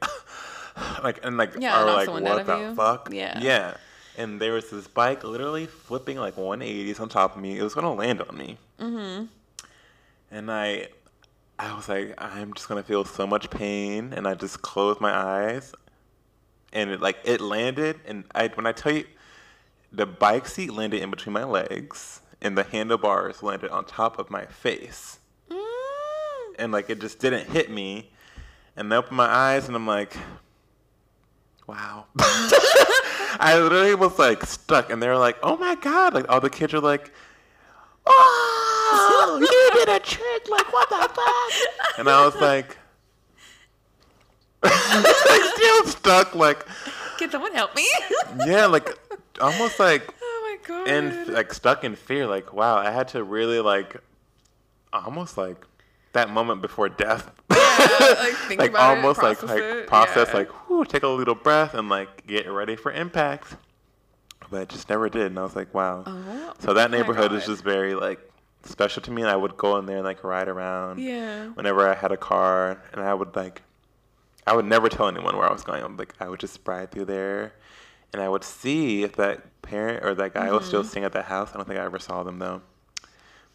like 1.03 1.19
and 1.25 1.37
like 1.37 1.55
Yeah, 1.57 1.81
are 1.81 1.85
like 1.85 2.09
what 2.09 2.45
the 2.45 2.57
you. 2.59 2.75
fuck? 2.75 3.09
Yeah. 3.11 3.39
Yeah. 3.41 3.73
And 4.17 4.39
there 4.39 4.53
was 4.53 4.69
this 4.69 4.87
bike 4.87 5.23
literally 5.23 5.65
flipping 5.65 6.17
like 6.17 6.35
180s 6.35 6.99
on 6.99 7.09
top 7.09 7.35
of 7.35 7.41
me. 7.41 7.57
It 7.57 7.63
was 7.63 7.73
gonna 7.73 7.93
land 7.93 8.21
on 8.21 8.37
me. 8.37 8.57
mm-hmm. 8.79 9.25
And 10.31 10.51
I, 10.51 10.87
I 11.59 11.75
was 11.75 11.87
like, 11.89 12.13
I'm 12.17 12.53
just 12.53 12.67
gonna 12.67 12.83
feel 12.83 13.05
so 13.05 13.25
much 13.27 13.49
pain, 13.49 14.13
and 14.13 14.27
I 14.27 14.33
just 14.33 14.61
closed 14.61 14.99
my 14.99 15.15
eyes, 15.15 15.73
and 16.71 16.89
it 16.89 17.01
like 17.01 17.17
it 17.23 17.39
landed, 17.41 17.99
and 18.07 18.23
I 18.33 18.47
when 18.47 18.65
I 18.65 18.71
tell 18.71 18.93
you, 18.93 19.05
the 19.91 20.05
bike 20.07 20.47
seat 20.47 20.73
landed 20.73 21.01
in 21.03 21.11
between 21.11 21.33
my 21.33 21.43
legs, 21.43 22.21
and 22.41 22.57
the 22.57 22.63
handlebars 22.63 23.43
landed 23.43 23.69
on 23.69 23.85
top 23.85 24.17
of 24.19 24.29
my 24.31 24.45
face, 24.47 25.19
Mm. 25.51 26.55
and 26.57 26.71
like 26.71 26.89
it 26.89 26.99
just 26.99 27.19
didn't 27.19 27.47
hit 27.49 27.69
me, 27.69 28.11
and 28.75 28.91
I 28.91 28.97
opened 28.97 29.17
my 29.17 29.27
eyes, 29.27 29.67
and 29.67 29.75
I'm 29.75 29.85
like, 29.87 30.17
wow. 31.67 32.05
I 33.39 33.57
literally 33.59 33.95
was 33.95 34.17
like 34.19 34.43
stuck, 34.45 34.89
and 34.91 35.01
they 35.01 35.07
were 35.07 35.17
like, 35.17 35.37
"Oh 35.43 35.57
my 35.57 35.75
god!" 35.75 36.13
Like 36.13 36.25
all 36.29 36.39
the 36.41 36.49
kids 36.49 36.73
are 36.73 36.79
like, 36.79 37.11
"Oh, 38.05 39.37
you 39.39 39.71
did 39.85 39.89
a 39.89 39.99
trick! 39.99 40.49
Like 40.49 40.71
what 40.73 40.89
the 40.89 40.95
fuck?" 40.97 41.99
And 41.99 42.09
I 42.09 42.25
was 42.25 42.35
like, 42.35 42.77
like 44.63 45.43
still 45.55 45.85
stuck, 45.85 46.35
like 46.35 46.65
Can 47.17 47.29
someone 47.29 47.53
help 47.53 47.75
me? 47.75 47.87
yeah, 48.45 48.65
like 48.65 48.97
almost 49.41 49.79
like 49.79 50.13
oh 50.21 50.57
my 50.61 50.67
god. 50.67 50.87
and 50.87 51.27
like 51.29 51.53
stuck 51.53 51.83
in 51.83 51.95
fear. 51.95 52.27
Like 52.27 52.53
wow, 52.53 52.77
I 52.77 52.91
had 52.91 53.07
to 53.09 53.23
really 53.23 53.59
like 53.59 53.97
almost 54.91 55.37
like 55.37 55.65
that 56.13 56.29
moment 56.29 56.61
before 56.61 56.87
death. 56.89 57.31
Like, 58.19 58.33
think 58.47 58.59
like 58.61 58.69
about 58.71 58.93
it, 58.93 58.97
almost 58.97 59.21
like 59.21 59.37
process 59.39 59.49
like 59.55 59.63
it, 59.63 59.87
process 59.87 60.27
yeah. 60.29 60.37
like 60.37 60.49
whew, 60.67 60.85
take 60.85 61.03
a 61.03 61.07
little 61.07 61.35
breath 61.35 61.73
and 61.73 61.89
like 61.89 62.25
get 62.27 62.47
ready 62.49 62.75
for 62.75 62.91
impact. 62.91 63.55
But 64.49 64.63
it 64.63 64.69
just 64.69 64.89
never 64.89 65.09
did, 65.09 65.27
and 65.27 65.39
I 65.39 65.43
was 65.43 65.55
like, 65.55 65.73
wow. 65.73 66.03
Oh, 66.05 66.53
so 66.59 66.73
that 66.73 66.91
neighborhood 66.91 67.31
is 67.33 67.45
just 67.45 67.63
very 67.63 67.95
like 67.95 68.19
special 68.63 69.01
to 69.03 69.11
me, 69.11 69.21
and 69.23 69.31
I 69.31 69.35
would 69.35 69.57
go 69.57 69.77
in 69.79 69.85
there 69.87 69.97
and 69.97 70.05
like 70.05 70.23
ride 70.23 70.47
around. 70.47 70.99
Yeah. 70.99 71.47
Whenever 71.49 71.87
I 71.89 71.95
had 71.95 72.11
a 72.11 72.17
car, 72.17 72.81
and 72.91 73.01
I 73.01 73.13
would 73.13 73.35
like, 73.35 73.61
I 74.45 74.55
would 74.55 74.65
never 74.65 74.89
tell 74.89 75.07
anyone 75.07 75.35
where 75.37 75.47
I 75.49 75.51
was 75.53 75.63
going. 75.63 75.97
Like 75.97 76.13
I 76.19 76.29
would 76.29 76.39
just 76.39 76.59
ride 76.65 76.91
through 76.91 77.05
there, 77.05 77.53
and 78.13 78.21
I 78.21 78.29
would 78.29 78.43
see 78.43 79.03
if 79.03 79.15
that 79.15 79.61
parent 79.63 80.05
or 80.05 80.13
that 80.15 80.33
guy 80.33 80.51
was 80.51 80.61
Mm-hmm. 80.61 80.67
still 80.67 80.83
staying 80.83 81.05
at 81.05 81.13
that 81.13 81.25
house. 81.25 81.49
I 81.53 81.57
don't 81.57 81.67
think 81.67 81.79
I 81.79 81.85
ever 81.85 81.99
saw 81.99 82.21
them 82.23 82.37
though. 82.39 82.61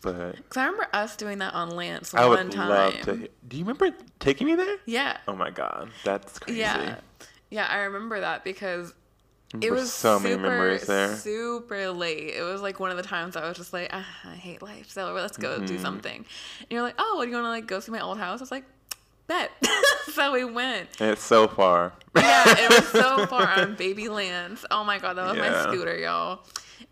But 0.01 0.37
Cause 0.49 0.57
I 0.57 0.65
remember 0.67 0.87
us 0.93 1.17
doing 1.17 1.39
that 1.39 1.55
on 1.55 1.71
Lance 1.71 2.15
I 2.15 2.27
one 2.27 2.47
would 2.49 2.53
time. 2.53 2.69
love 2.69 3.01
to. 3.01 3.29
Do 3.49 3.57
you 3.57 3.65
remember 3.65 3.91
taking 4.21 4.47
me 4.47 4.55
there? 4.55 4.77
Yeah. 4.87 5.17
Oh 5.27 5.35
my 5.35 5.51
god, 5.51 5.91
that's 6.05 6.39
crazy. 6.39 6.61
Yeah. 6.61 6.97
Yeah, 7.51 7.67
I 7.69 7.79
remember 7.79 8.21
that 8.21 8.45
because 8.45 8.95
it 9.61 9.73
was 9.73 9.91
so 9.93 10.19
many 10.21 10.35
super, 10.35 10.51
memories 10.51 10.87
there. 10.87 11.17
super 11.17 11.89
late. 11.91 12.35
It 12.35 12.43
was 12.43 12.61
like 12.61 12.79
one 12.79 12.91
of 12.91 12.97
the 12.99 13.03
times 13.03 13.35
I 13.35 13.49
was 13.49 13.57
just 13.57 13.73
like, 13.73 13.89
ah, 13.93 14.07
I 14.27 14.35
hate 14.35 14.61
life, 14.63 14.91
so 14.91 15.13
let's 15.15 15.37
go 15.39 15.59
do 15.65 15.79
Mhm. 15.79 15.83
something. 15.83 16.17
And 16.61 16.67
you're 16.71 16.83
like, 16.83 16.95
oh, 16.99 17.15
what 17.17 17.25
do 17.25 17.31
you 17.31 17.37
want 17.37 17.47
to 17.47 17.51
like 17.51 17.67
go 17.67 17.81
see 17.81 17.91
my 17.91 18.01
old 18.01 18.19
house? 18.19 18.41
I 18.41 18.43
was 18.43 18.51
like, 18.51 18.65
bet. 19.27 19.51
so 20.13 20.33
we 20.33 20.45
went. 20.45 20.91
And 21.01 21.11
it's 21.11 21.25
so 21.25 21.49
far. 21.49 21.93
Yeah, 22.15 22.45
it 22.59 22.71
was 22.71 22.89
so 22.89 23.27
far 23.31 23.49
on 23.49 23.75
Baby 23.75 24.09
Lands. 24.09 24.65
Oh 24.71 24.85
my 24.85 24.99
god, 24.99 25.15
that 25.15 25.27
was 25.27 25.37
Yeah. 25.37 25.51
my 25.51 25.73
scooter, 25.73 25.97
y'all. 25.99 26.41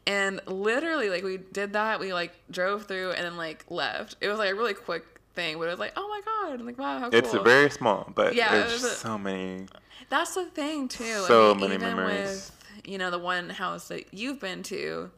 And 0.07 0.41
literally, 0.47 1.11
like 1.11 1.25
we 1.25 1.39
did 1.39 1.73
that. 1.73 1.99
We 1.99 2.13
like 2.13 2.33
drove 2.51 2.85
through 2.87 3.13
and 3.13 3.25
then 3.25 3.37
like 3.37 3.65
left. 3.69 4.17
It 4.21 4.29
was 4.29 4.39
like 4.39 4.51
a 4.51 4.55
really 4.55 4.75
quick 4.75 5.05
thing, 5.35 5.59
but 5.59 5.65
it 5.65 5.71
was 5.71 5.79
like, 5.81 5.93
oh 5.97 6.09
my 6.09 6.21
god, 6.25 6.61
like 6.65 6.79
wow, 6.79 6.99
how 7.01 7.11
cool. 7.11 7.19
It's 7.19 7.33
very 7.33 7.71
small, 7.71 8.11
but 8.15 8.35
Yeah, 8.35 8.53
there's 8.53 8.85
a- 8.85 8.91
so 8.91 9.19
many. 9.19 9.67
That's 10.09 10.35
the 10.35 10.45
thing 10.45 10.89
too. 10.89 11.25
So 11.27 11.51
I 11.51 11.55
mean, 11.55 11.61
many 11.63 11.75
even 11.75 11.97
memories. 11.97 12.53
with 12.77 12.83
you 12.87 12.99
know 12.99 13.11
the 13.11 13.19
one 13.19 13.51
house 13.51 13.89
that 13.89 14.15
you've 14.15 14.39
been 14.41 14.63
to, 14.65 15.11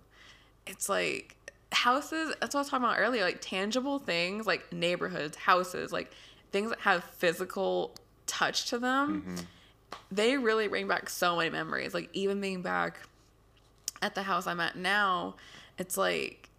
it's 0.66 0.88
like 0.88 1.36
houses. 1.72 2.34
That's 2.40 2.54
what 2.54 2.60
I 2.60 2.62
was 2.62 2.68
talking 2.70 2.86
about 2.86 2.98
earlier. 2.98 3.24
Like 3.24 3.40
tangible 3.42 3.98
things, 3.98 4.46
like 4.46 4.72
neighborhoods, 4.72 5.36
houses, 5.36 5.92
like 5.92 6.10
things 6.50 6.70
that 6.70 6.80
have 6.80 7.04
physical 7.04 7.94
touch 8.26 8.70
to 8.70 8.78
them. 8.78 9.22
Mm-hmm. 9.22 9.44
They 10.10 10.36
really 10.38 10.68
bring 10.68 10.88
back 10.88 11.10
so 11.10 11.36
many 11.36 11.50
memories. 11.50 11.92
Like 11.92 12.08
even 12.14 12.40
being 12.40 12.62
back 12.62 13.00
at 14.02 14.14
the 14.14 14.22
house 14.22 14.46
I'm 14.46 14.60
at 14.60 14.76
now, 14.76 15.36
it's 15.78 15.96
like 15.96 16.50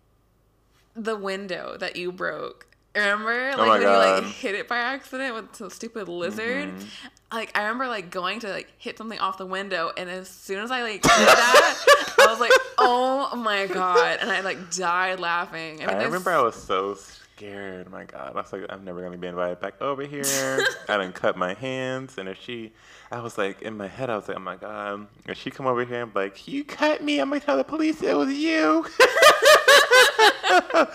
the 0.95 1.15
window 1.15 1.77
that 1.79 1.95
you 1.95 2.11
broke. 2.11 2.65
Remember, 2.95 3.51
like 3.55 3.59
Oh 3.59 3.69
when 3.69 3.81
you 3.81 3.87
like 3.87 4.23
hit 4.23 4.55
it 4.55 4.67
by 4.67 4.77
accident 4.77 5.35
with 5.35 5.53
the 5.53 5.69
stupid 5.69 6.07
lizard. 6.07 6.69
Mhm. 6.69 6.85
Like 7.31 7.55
I 7.55 7.61
remember 7.61 7.87
like 7.87 8.09
going 8.09 8.39
to 8.39 8.49
like 8.49 8.71
hit 8.79 8.97
something 8.97 9.19
off 9.19 9.37
the 9.37 9.45
window, 9.45 9.91
and 9.95 10.09
as 10.09 10.27
soon 10.27 10.59
as 10.59 10.71
I 10.71 10.81
like 10.81 11.01
did 11.03 11.03
that, 11.11 11.85
I 12.19 12.25
was 12.27 12.39
like, 12.39 12.51
"Oh 12.79 13.35
my 13.35 13.67
god!" 13.67 14.17
And 14.21 14.31
I 14.31 14.41
like 14.41 14.71
died 14.75 15.19
laughing. 15.19 15.83
I, 15.83 15.85
mean, 15.85 15.95
I 15.97 16.03
remember 16.03 16.31
I 16.31 16.41
was 16.41 16.55
so 16.55 16.95
scared. 16.95 17.91
My 17.91 18.05
God, 18.05 18.31
I 18.35 18.41
was 18.41 18.51
like, 18.51 18.65
I'm 18.69 18.83
never 18.83 19.03
gonna 19.03 19.17
be 19.17 19.27
invited 19.27 19.61
back 19.61 19.79
over 19.81 20.03
here. 20.03 20.23
I 20.89 20.97
didn't 20.97 21.13
cut 21.13 21.37
my 21.37 21.53
hands, 21.53 22.17
and 22.17 22.27
if 22.27 22.41
she, 22.41 22.73
I 23.11 23.21
was 23.21 23.37
like, 23.39 23.63
in 23.63 23.75
my 23.75 23.87
head, 23.87 24.09
I 24.11 24.15
was 24.17 24.27
like, 24.27 24.37
oh 24.37 24.41
my 24.41 24.55
God, 24.55 25.07
if 25.27 25.37
she 25.37 25.49
come 25.49 25.65
over 25.65 25.83
here 25.83 26.03
and 26.03 26.13
be 26.13 26.19
like, 26.19 26.47
you 26.47 26.63
cut 26.63 27.03
me, 27.03 27.19
I'm 27.19 27.29
gonna 27.29 27.41
tell 27.41 27.57
the 27.57 27.63
police 27.63 28.03
it 28.03 28.15
was 28.15 28.31
you. 28.31 28.85
I 30.49 30.87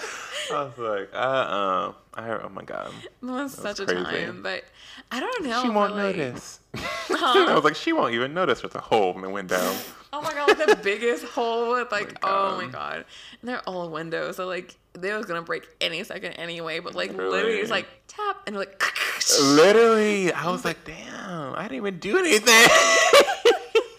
was 0.50 0.78
like, 0.78 1.10
uh, 1.14 1.16
uh 1.16 1.92
I, 2.14 2.22
heard, 2.22 2.42
oh 2.44 2.48
my 2.48 2.62
god, 2.62 2.92
It 3.02 3.10
was 3.24 3.56
That's 3.56 3.78
such 3.78 3.88
a 3.88 3.94
time, 3.94 4.42
but 4.42 4.64
I 5.10 5.20
don't 5.20 5.44
know. 5.44 5.62
she 5.62 5.68
won't 5.68 5.94
like, 5.94 6.16
notice. 6.16 6.60
I 7.10 7.52
was 7.54 7.64
like, 7.64 7.76
she 7.76 7.92
won't 7.92 8.14
even 8.14 8.34
notice. 8.34 8.60
There's 8.60 8.74
a 8.74 8.80
hole 8.80 9.14
and 9.14 9.24
it 9.24 9.30
went 9.30 9.48
down. 9.48 9.76
Oh 10.12 10.20
my 10.22 10.32
god, 10.32 10.54
the 10.54 10.78
biggest 10.82 11.24
hole 11.24 11.72
with 11.72 11.90
like, 11.90 12.16
oh 12.22 12.56
my 12.56 12.64
God. 12.64 12.72
god, 12.72 13.04
and 13.40 13.48
they're 13.48 13.68
all 13.68 13.88
windows, 13.90 14.36
so 14.36 14.46
like 14.46 14.76
they 14.92 15.12
was 15.12 15.26
gonna 15.26 15.42
break 15.42 15.66
any 15.80 16.04
second 16.04 16.32
anyway. 16.34 16.78
But 16.80 16.94
like 16.94 17.10
Really? 17.16 17.30
literally, 17.30 17.58
it's 17.58 17.70
like 17.70 17.88
tap 18.08 18.42
and 18.46 18.56
like. 18.56 18.82
Literally, 19.40 20.32
I 20.32 20.50
was 20.50 20.64
like, 20.66 20.84
damn, 20.84 21.54
I 21.54 21.62
didn't 21.62 21.76
even 21.76 21.98
do 21.98 22.18
anything. 22.18 22.44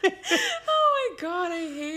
oh 0.06 1.10
my 1.10 1.16
god, 1.20 1.52
I 1.52 1.58
hate. 1.58 1.94
Oh, 1.94 1.95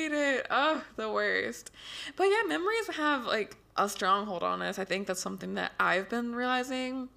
worst. 1.44 1.70
But 2.16 2.24
yeah, 2.24 2.42
memories 2.46 2.88
have 2.96 3.24
like 3.26 3.56
a 3.76 3.88
stronghold 3.88 4.42
on 4.42 4.62
us. 4.62 4.78
I 4.78 4.84
think 4.84 5.06
that's 5.06 5.20
something 5.20 5.54
that 5.54 5.72
I've 5.78 6.08
been 6.08 6.34
realizing. 6.34 7.08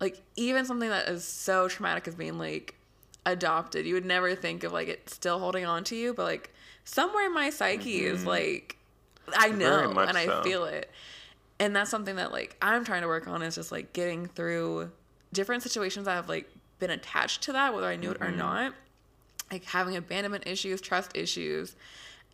Like 0.00 0.20
even 0.36 0.64
something 0.66 0.88
that 0.90 1.08
is 1.08 1.24
so 1.24 1.68
traumatic 1.68 2.06
as 2.08 2.14
being 2.14 2.38
like 2.38 2.74
adopted, 3.24 3.86
you 3.86 3.94
would 3.94 4.04
never 4.04 4.34
think 4.34 4.62
of 4.64 4.72
like 4.72 4.88
it 4.88 5.08
still 5.10 5.38
holding 5.38 5.64
on 5.64 5.84
to 5.84 5.96
you, 5.96 6.14
but 6.14 6.24
like 6.24 6.52
somewhere 6.84 7.26
in 7.26 7.34
my 7.34 7.50
psyche 7.50 8.04
is 8.04 8.24
like 8.26 8.76
I 9.36 9.48
Mm-hmm. 9.50 9.58
Know 9.58 9.90
and 10.00 10.16
I 10.16 10.26
so. 10.26 10.42
feel 10.42 10.64
it. 10.64 10.90
And 11.58 11.74
that's 11.74 11.90
something 11.90 12.16
that 12.16 12.30
like 12.32 12.56
I'm 12.60 12.84
trying 12.84 13.02
to 13.02 13.08
work 13.08 13.26
on 13.26 13.42
is 13.42 13.54
just 13.54 13.72
like 13.72 13.92
getting 13.92 14.26
through 14.26 14.90
different 15.32 15.62
situations 15.62 16.04
that 16.04 16.12
have 16.14 16.28
like 16.28 16.48
been 16.78 16.90
attached 16.90 17.42
to 17.44 17.52
that, 17.52 17.74
whether 17.74 17.86
I 17.88 17.96
knew 17.96 18.10
it 18.10 18.20
Mm-hmm. 18.20 18.34
or 18.34 18.36
not 18.36 18.74
like 19.50 19.64
having 19.64 19.96
abandonment 19.96 20.44
issues, 20.46 20.80
trust 20.80 21.16
issues. 21.16 21.74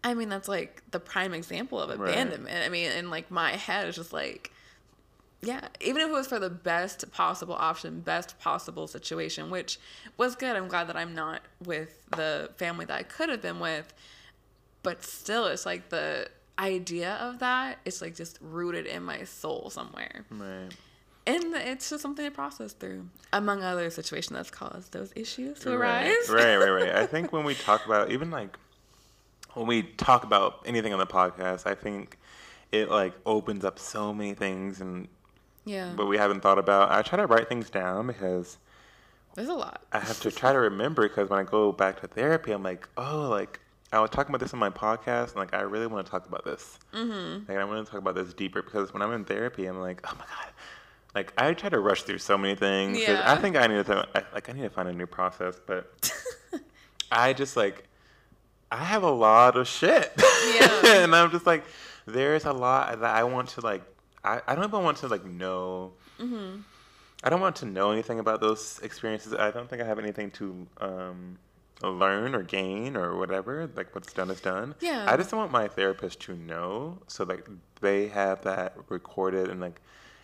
I 0.05 0.15
mean, 0.15 0.29
that's 0.29 0.49
like 0.49 0.83
the 0.91 1.01
prime 1.01 1.33
example 1.33 1.81
of 1.81 1.89
Right. 1.99 2.11
abandonment. 2.11 2.65
I 2.65 2.69
mean, 2.69 2.91
in 2.93 3.11
like 3.11 3.31
my 3.31 3.53
head, 3.53 3.87
it's 3.87 3.97
just 3.97 4.13
like, 4.13 4.53
yeah, 5.43 5.69
even 5.81 6.03
if 6.03 6.09
it 6.09 6.13
was 6.13 6.27
for 6.27 6.39
the 6.39 6.51
best 6.51 7.11
possible 7.13 7.55
option, 7.55 8.01
best 8.01 8.39
possible 8.39 8.87
situation, 8.87 9.51
which 9.51 9.79
was 10.17 10.35
good. 10.37 10.57
I'm 10.57 10.69
glad 10.69 10.89
that 10.89 10.97
I'm 10.97 11.15
not 11.15 11.43
with 11.65 12.05
the 12.11 12.51
family 12.57 12.85
that 12.87 12.97
I 12.99 13.03
could 13.03 13.29
have 13.29 13.43
been 13.43 13.61
with. 13.61 13.93
But 14.83 15.05
still, 15.05 15.47
it's 15.47 15.65
like 15.67 15.89
the 15.91 16.29
idea 16.59 17.15
of 17.15 17.39
that, 17.41 17.79
it's 17.85 18.03
like 18.03 18.15
just 18.17 18.39
rooted 18.41 18.87
in 18.87 19.03
my 19.05 19.25
soul 19.25 19.71
somewhere. 19.71 20.25
right. 20.31 20.69
And 21.25 21.55
it's 21.55 21.91
just 21.91 22.03
something 22.03 22.25
to 22.25 22.31
process 22.33 22.73
through, 22.73 23.09
among 23.33 23.63
other 23.63 23.91
situations 23.91 24.37
that's 24.37 24.51
caused 24.51 24.93
those 24.93 25.13
issues 25.15 25.61
to 25.61 25.77
Right, 25.77 26.07
arise. 26.07 26.29
right, 26.31 26.57
right, 26.57 26.71
right. 26.71 26.95
I 26.97 27.07
think 27.13 27.33
when 27.33 27.45
we 27.45 27.55
talk 27.55 27.87
about 27.87 28.11
even 28.11 28.33
like 28.33 28.59
when 29.55 29.67
we 29.67 29.83
talk 29.83 30.25
about 30.25 30.63
anything 30.67 30.93
on 30.93 30.99
the 30.99 31.07
podcast, 31.07 31.67
I 31.67 31.75
think 31.75 32.19
it 32.71 32.91
like 32.91 33.15
opens 33.27 33.65
up 33.65 33.79
so 33.79 34.13
many 34.15 34.35
things 34.35 34.81
and 34.81 35.09
Yeah. 35.65 35.93
but 35.97 36.07
we 36.07 36.17
haven't 36.17 36.41
thought 36.41 36.59
about. 36.59 36.91
I 36.91 37.03
try 37.03 37.19
to 37.19 37.27
write 37.27 37.49
things 37.49 37.69
down 37.71 38.07
because 38.07 38.59
There's 39.35 39.49
a 39.49 39.55
lot. 39.55 39.83
I 39.93 40.01
have 40.01 40.21
to 40.21 40.31
try 40.31 40.53
to 40.53 40.59
remember 40.59 41.09
because 41.09 41.29
when 41.31 41.39
I 41.39 41.43
go 41.45 41.73
back 41.73 42.01
to 42.01 42.07
therapy, 42.07 42.53
I'm 42.53 42.63
like, 42.63 42.89
oh, 42.97 43.29
like 43.31 43.61
I 43.93 44.01
was 44.01 44.09
talking 44.11 44.31
about 44.35 44.41
this 44.41 44.55
on 44.55 44.59
my 44.61 44.71
podcast, 44.71 45.29
and 45.29 45.37
like 45.37 45.53
I 45.55 45.61
really 45.63 45.87
want 45.87 46.05
to 46.07 46.11
talk 46.11 46.27
about 46.27 46.45
this. 46.45 46.79
Mm-hmm. 46.95 47.51
Like 47.51 47.59
I 47.59 47.65
want 47.65 47.85
to 47.85 47.91
talk 47.91 48.01
about 48.01 48.15
this 48.15 48.33
deeper 48.33 48.63
because 48.63 48.93
when 48.95 49.03
I'm 49.03 49.13
in 49.13 49.25
therapy, 49.25 49.67
I'm 49.67 49.81
like, 49.81 50.01
oh 50.05 50.15
my 50.19 50.25
god, 50.25 50.53
like 51.15 51.33
I 51.37 51.53
try 51.53 51.69
to 51.69 51.79
rush 51.79 52.03
through 52.05 52.19
so 52.19 52.39
many 52.39 52.55
things. 52.55 52.99
Yeah. 52.99 53.23
I 53.27 53.37
think 53.37 53.57
I 53.57 53.67
need 53.67 53.85
to, 53.87 54.09
I, 54.15 54.23
like 54.33 54.49
I 54.49 54.53
need 54.53 54.63
to 54.63 54.71
find 54.71 54.89
a 54.89 54.95
new 54.95 55.07
process, 55.07 55.61
but 55.67 56.11
I 57.13 57.35
just 57.35 57.55
like 57.57 57.85
I 58.73 58.77
have 58.85 59.03
a 59.03 59.11
lot 59.11 59.57
of 59.57 59.69
shit. 59.69 60.13
Yeah. 60.55 60.87
and 61.05 61.15
I'm 61.15 61.31
just 61.31 61.47
like, 61.47 61.65
there's 62.07 62.45
a 62.47 62.53
lot 62.53 63.01
that 63.01 63.15
I 63.15 63.23
want 63.25 63.51
to 63.51 63.61
like. 63.61 63.83
I, 64.25 64.41
I 64.47 64.55
don't 64.55 64.65
even 64.65 64.83
want 64.83 64.97
to 64.99 65.09
like 65.09 65.25
know. 65.25 65.93
Mm-hmm. 66.19 66.61
I 67.25 67.31
don't 67.31 67.41
want 67.41 67.57
to 67.57 67.67
know 67.67 67.91
anything 67.93 68.19
about 68.19 68.41
those 68.41 68.81
experiences. 68.83 69.35
I 69.35 69.51
don't 69.51 69.69
think 69.69 69.83
I 69.83 69.85
have 69.85 69.99
anything 69.99 70.31
to 70.33 70.67
um, 70.81 71.39
learn 71.83 72.35
or 72.35 72.43
gain 72.43 72.97
or 72.97 73.17
whatever. 73.17 73.69
Like 73.77 73.95
what's 73.95 74.13
done 74.13 74.31
is 74.31 74.41
done. 74.41 74.75
Yeah. 74.81 75.05
I 75.09 75.17
just 75.17 75.33
want 75.33 75.53
my 75.53 75.69
therapist 75.69 76.21
to 76.23 76.35
know 76.35 76.99
so 77.09 77.25
like 77.25 77.47
they 77.81 78.09
have 78.09 78.43
that 78.43 78.75
recorded 78.89 79.49
and 79.51 79.61
like 79.61 79.81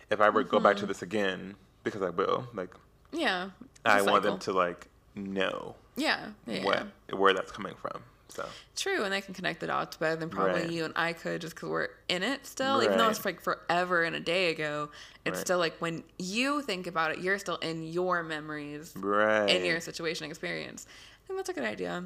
if 0.09 0.19
I 0.19 0.27
ever 0.27 0.43
go 0.43 0.59
back 0.59 0.75
to 0.77 0.81
Mm-hmm. 0.81 0.87
this 0.89 1.01
again 1.03 1.55
because 1.83 2.01
I 2.01 2.09
will 2.09 2.47
like 2.53 2.73
Yeah. 3.11 3.49
I 3.85 4.01
want 4.01 4.23
them 4.23 4.39
to 4.39 4.53
like 4.53 4.87
know 5.15 5.75
Yeah. 5.95 6.27
Yeah. 6.47 6.63
what 6.65 6.87
where 7.17 7.33
that's 7.33 7.51
coming 7.51 7.75
from. 7.81 8.01
So 8.29 8.47
True, 8.75 9.03
and 9.03 9.11
they 9.11 9.21
can 9.21 9.33
connect 9.33 9.59
the 9.59 9.67
dots 9.67 9.97
better 9.97 10.15
than 10.15 10.29
probably 10.29 10.61
Right. 10.61 10.71
you 10.71 10.85
and 10.85 10.93
I 10.95 11.13
could, 11.13 11.41
just 11.41 11.55
because 11.55 11.69
we're 11.69 11.89
in 12.07 12.23
it 12.23 12.45
still. 12.45 12.81
Even 12.83 12.97
though 12.97 13.09
it's 13.09 13.25
like 13.25 13.41
forever 13.41 14.03
and 14.03 14.15
a 14.15 14.19
day 14.19 14.51
ago, 14.51 14.89
it's 15.25 15.37
Right. 15.37 15.45
still 15.45 15.57
like 15.57 15.75
when 15.79 16.03
you 16.17 16.61
think 16.61 16.87
about 16.87 17.11
it, 17.11 17.19
you're 17.19 17.39
still 17.39 17.57
in 17.57 17.83
your 17.83 18.23
memories, 18.23 18.93
right. 18.95 19.49
in 19.49 19.65
your 19.65 19.81
situation 19.81 20.29
experience. 20.29 20.87
I 20.89 21.27
think 21.27 21.39
that's 21.39 21.49
a 21.49 21.53
good 21.53 21.65
idea. 21.65 22.05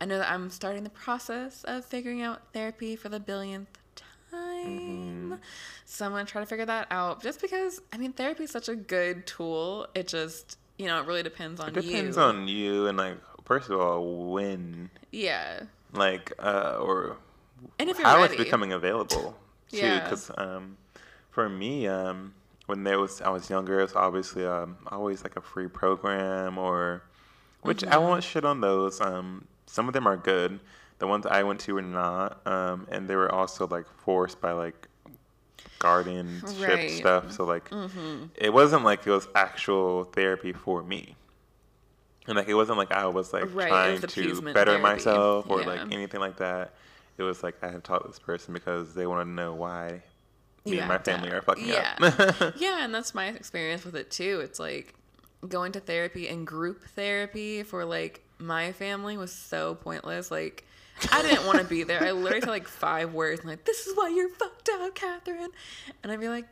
I 0.00 0.04
know 0.04 0.18
that 0.18 0.30
I'm 0.30 0.50
starting 0.50 0.82
the 0.84 0.90
process 0.90 1.64
of 1.64 1.84
figuring 1.84 2.22
out 2.22 2.42
therapy 2.52 2.96
for 2.96 3.08
the 3.08 3.20
billionth 3.20 3.68
time. 3.94 4.10
Mm-hmm. 4.66 5.34
So 5.84 6.04
I'm 6.06 6.12
gonna 6.12 6.24
try 6.24 6.40
to 6.42 6.46
figure 6.46 6.66
that 6.66 6.88
out. 6.90 7.22
Just 7.22 7.40
because 7.40 7.80
I 7.92 7.98
mean 7.98 8.12
therapy 8.12 8.44
is 8.44 8.50
such 8.50 8.68
a 8.68 8.74
good 8.74 9.26
tool. 9.26 9.86
It 9.94 10.08
just 10.08 10.58
you 10.78 10.86
know, 10.88 11.00
it 11.00 11.06
really 11.06 11.22
depends 11.22 11.60
on 11.60 11.68
it 11.68 11.74
depends 11.74 12.16
you. 12.16 12.22
on 12.22 12.48
you 12.48 12.86
and 12.88 12.98
like 12.98 13.18
first 13.44 13.70
of 13.70 13.80
all 13.80 14.30
when 14.32 14.90
Yeah. 15.10 15.62
like 15.92 16.32
uh 16.38 16.76
or 16.80 17.16
And 17.78 17.88
if 17.90 17.98
you're 17.98 18.06
how 18.06 18.16
ready. 18.20 18.34
it's 18.34 18.42
becoming 18.44 18.72
available 18.72 19.36
too 19.70 19.78
Yeah. 19.78 20.00
because 20.04 20.30
um 20.38 20.76
for 21.30 21.48
me 21.48 21.86
um 21.86 22.34
when 22.66 22.84
there 22.84 22.98
was 22.98 23.20
i 23.22 23.28
was 23.30 23.50
younger 23.50 23.80
it 23.80 23.82
was 23.82 23.94
obviously 23.96 24.44
um 24.46 24.76
always 24.88 25.22
like 25.24 25.36
a 25.36 25.40
free 25.40 25.68
program 25.68 26.58
or 26.58 27.02
which 27.62 27.82
i 27.84 27.88
Mm-hmm. 27.96 28.02
won't 28.02 28.24
shit 28.24 28.44
on 28.44 28.60
those 28.60 29.00
um 29.00 29.46
some 29.66 29.88
of 29.88 29.94
them 29.94 30.06
are 30.06 30.16
good 30.16 30.60
the 30.98 31.06
ones 31.06 31.26
i 31.26 31.42
went 31.42 31.60
to 31.60 31.74
were 31.74 31.82
not 31.82 32.46
um 32.46 32.86
and 32.90 33.08
they 33.08 33.16
were 33.16 33.32
also 33.32 33.66
like 33.66 33.86
forced 34.04 34.40
by 34.40 34.52
like 34.52 34.88
guardianship 35.78 36.68
Right. 36.78 36.90
stuff 36.90 37.32
so 37.32 37.44
like 37.44 37.68
Mm-hmm. 37.70 38.26
it 38.36 38.52
wasn't 38.52 38.84
like 38.84 39.06
it 39.06 39.10
was 39.10 39.26
actual 39.34 40.04
therapy 40.04 40.52
for 40.52 40.82
me 40.82 41.16
and 42.26 42.36
like 42.36 42.48
it 42.48 42.54
wasn't 42.54 42.78
like 42.78 42.92
I 42.92 43.06
was 43.06 43.32
like 43.32 43.54
Right, 43.54 43.68
trying 43.68 44.00
was 44.00 44.12
to 44.12 44.40
better 44.42 44.72
therapy. 44.72 44.82
myself 44.82 45.46
or 45.48 45.60
Yeah. 45.60 45.66
like 45.66 45.80
anything 45.92 46.20
like 46.20 46.36
that. 46.38 46.72
It 47.18 47.22
was 47.22 47.42
like 47.42 47.56
I 47.62 47.68
had 47.68 47.84
taught 47.84 48.06
this 48.06 48.18
person 48.18 48.54
because 48.54 48.94
they 48.94 49.06
want 49.06 49.26
to 49.26 49.30
know 49.30 49.54
why 49.54 50.02
me 50.64 50.78
and 50.78 50.88
my 50.88 50.94
have 50.94 51.04
family 51.04 51.30
are 51.30 51.42
fucking 51.42 51.66
yeah. 51.66 51.94
up. 52.00 52.54
Yeah, 52.56 52.84
and 52.84 52.94
that's 52.94 53.14
my 53.14 53.26
experience 53.28 53.84
with 53.84 53.96
it 53.96 54.10
too. 54.10 54.40
It's 54.42 54.58
like 54.60 54.94
going 55.48 55.72
to 55.72 55.80
therapy 55.80 56.28
and 56.28 56.46
group 56.46 56.84
therapy 56.90 57.62
for 57.64 57.84
like 57.84 58.22
my 58.38 58.72
family 58.72 59.16
was 59.16 59.32
so 59.32 59.74
pointless. 59.74 60.30
Like 60.30 60.64
I 61.10 61.22
didn't 61.22 61.46
want 61.46 61.58
to 61.58 61.64
be 61.64 61.82
there. 61.82 62.02
I 62.02 62.12
literally 62.12 62.40
said 62.40 62.48
like 62.50 62.68
five 62.68 63.12
words 63.12 63.40
and 63.40 63.50
like, 63.50 63.64
this 63.64 63.86
is 63.86 63.96
why 63.96 64.08
you're 64.08 64.28
fucked 64.28 64.68
up, 64.68 64.94
Catherine. 64.94 65.50
And 66.02 66.12
I'd 66.12 66.20
be 66.20 66.28
like, 66.28 66.46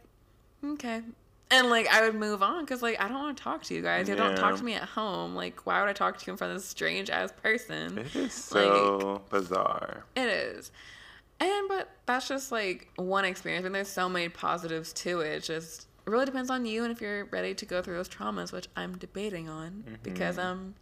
okay. 0.65 1.03
And 1.51 1.69
like 1.69 1.89
I 1.89 2.03
would 2.03 2.15
move 2.15 2.43
on 2.43 2.65
because 2.65 2.81
like 2.83 3.01
I 3.01 3.09
don't 3.09 3.19
want 3.19 3.37
to 3.37 3.43
talk 3.43 3.63
to 3.65 3.75
you 3.75 3.83
guys. 3.83 4.09
You 4.09 4.15
don't 4.15 4.37
talk 4.37 4.57
to 4.57 4.65
me 4.65 4.75
at 4.75 4.85
home. 4.85 5.35
Like 5.35 5.67
why 5.67 5.81
would 5.81 5.89
I 5.89 5.93
talk 5.93 6.17
to 6.19 6.27
you 6.27 6.33
in 6.33 6.37
front 6.37 6.53
of 6.53 6.59
this 6.59 6.69
strange 6.69 7.11
ass 7.11 7.33
person? 7.43 7.99
it 7.99 8.15
is 8.15 8.33
so 8.33 9.23
bizarre. 9.31 10.05
It 10.15 10.29
is. 10.29 10.71
And 11.41 11.69
but 11.69 11.91
that's 12.07 12.29
just 12.29 12.53
like 12.53 12.89
one 12.97 13.25
experience 13.25 13.67
and 13.67 13.75
there's 13.75 13.89
so 13.89 14.09
many 14.09 14.29
positives 14.29 14.93
to 14.95 15.21
it. 15.21 15.33
It 15.33 15.43
just 15.43 15.89
it 16.07 16.11
really 16.11 16.27
depends 16.27 16.51
on 16.51 16.67
you 16.67 16.85
and 16.85 16.93
if 16.93 17.01
you're 17.01 17.25
ready 17.27 17.55
to 17.55 17.67
go 17.67 17.83
through 17.83 17.97
those 17.97 18.09
traumas, 18.09 18.53
which 18.53 18.69
I'm 18.77 18.97
debating 18.99 19.49
on 19.49 19.99
because 20.03 20.39
um 20.39 20.75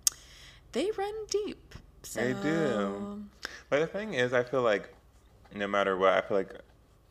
they 0.72 0.90
run 0.98 1.14
deep. 1.30 1.74
So 2.02 2.20
They 2.20 2.32
do. 2.42 3.24
But 3.70 3.80
the 3.80 3.86
thing 3.86 4.14
is, 4.14 4.32
I 4.32 4.42
feel 4.44 4.62
like 4.62 4.92
no 5.54 5.66
matter 5.66 5.96
what, 5.96 6.12
I 6.12 6.20
feel 6.20 6.36
like 6.36 6.52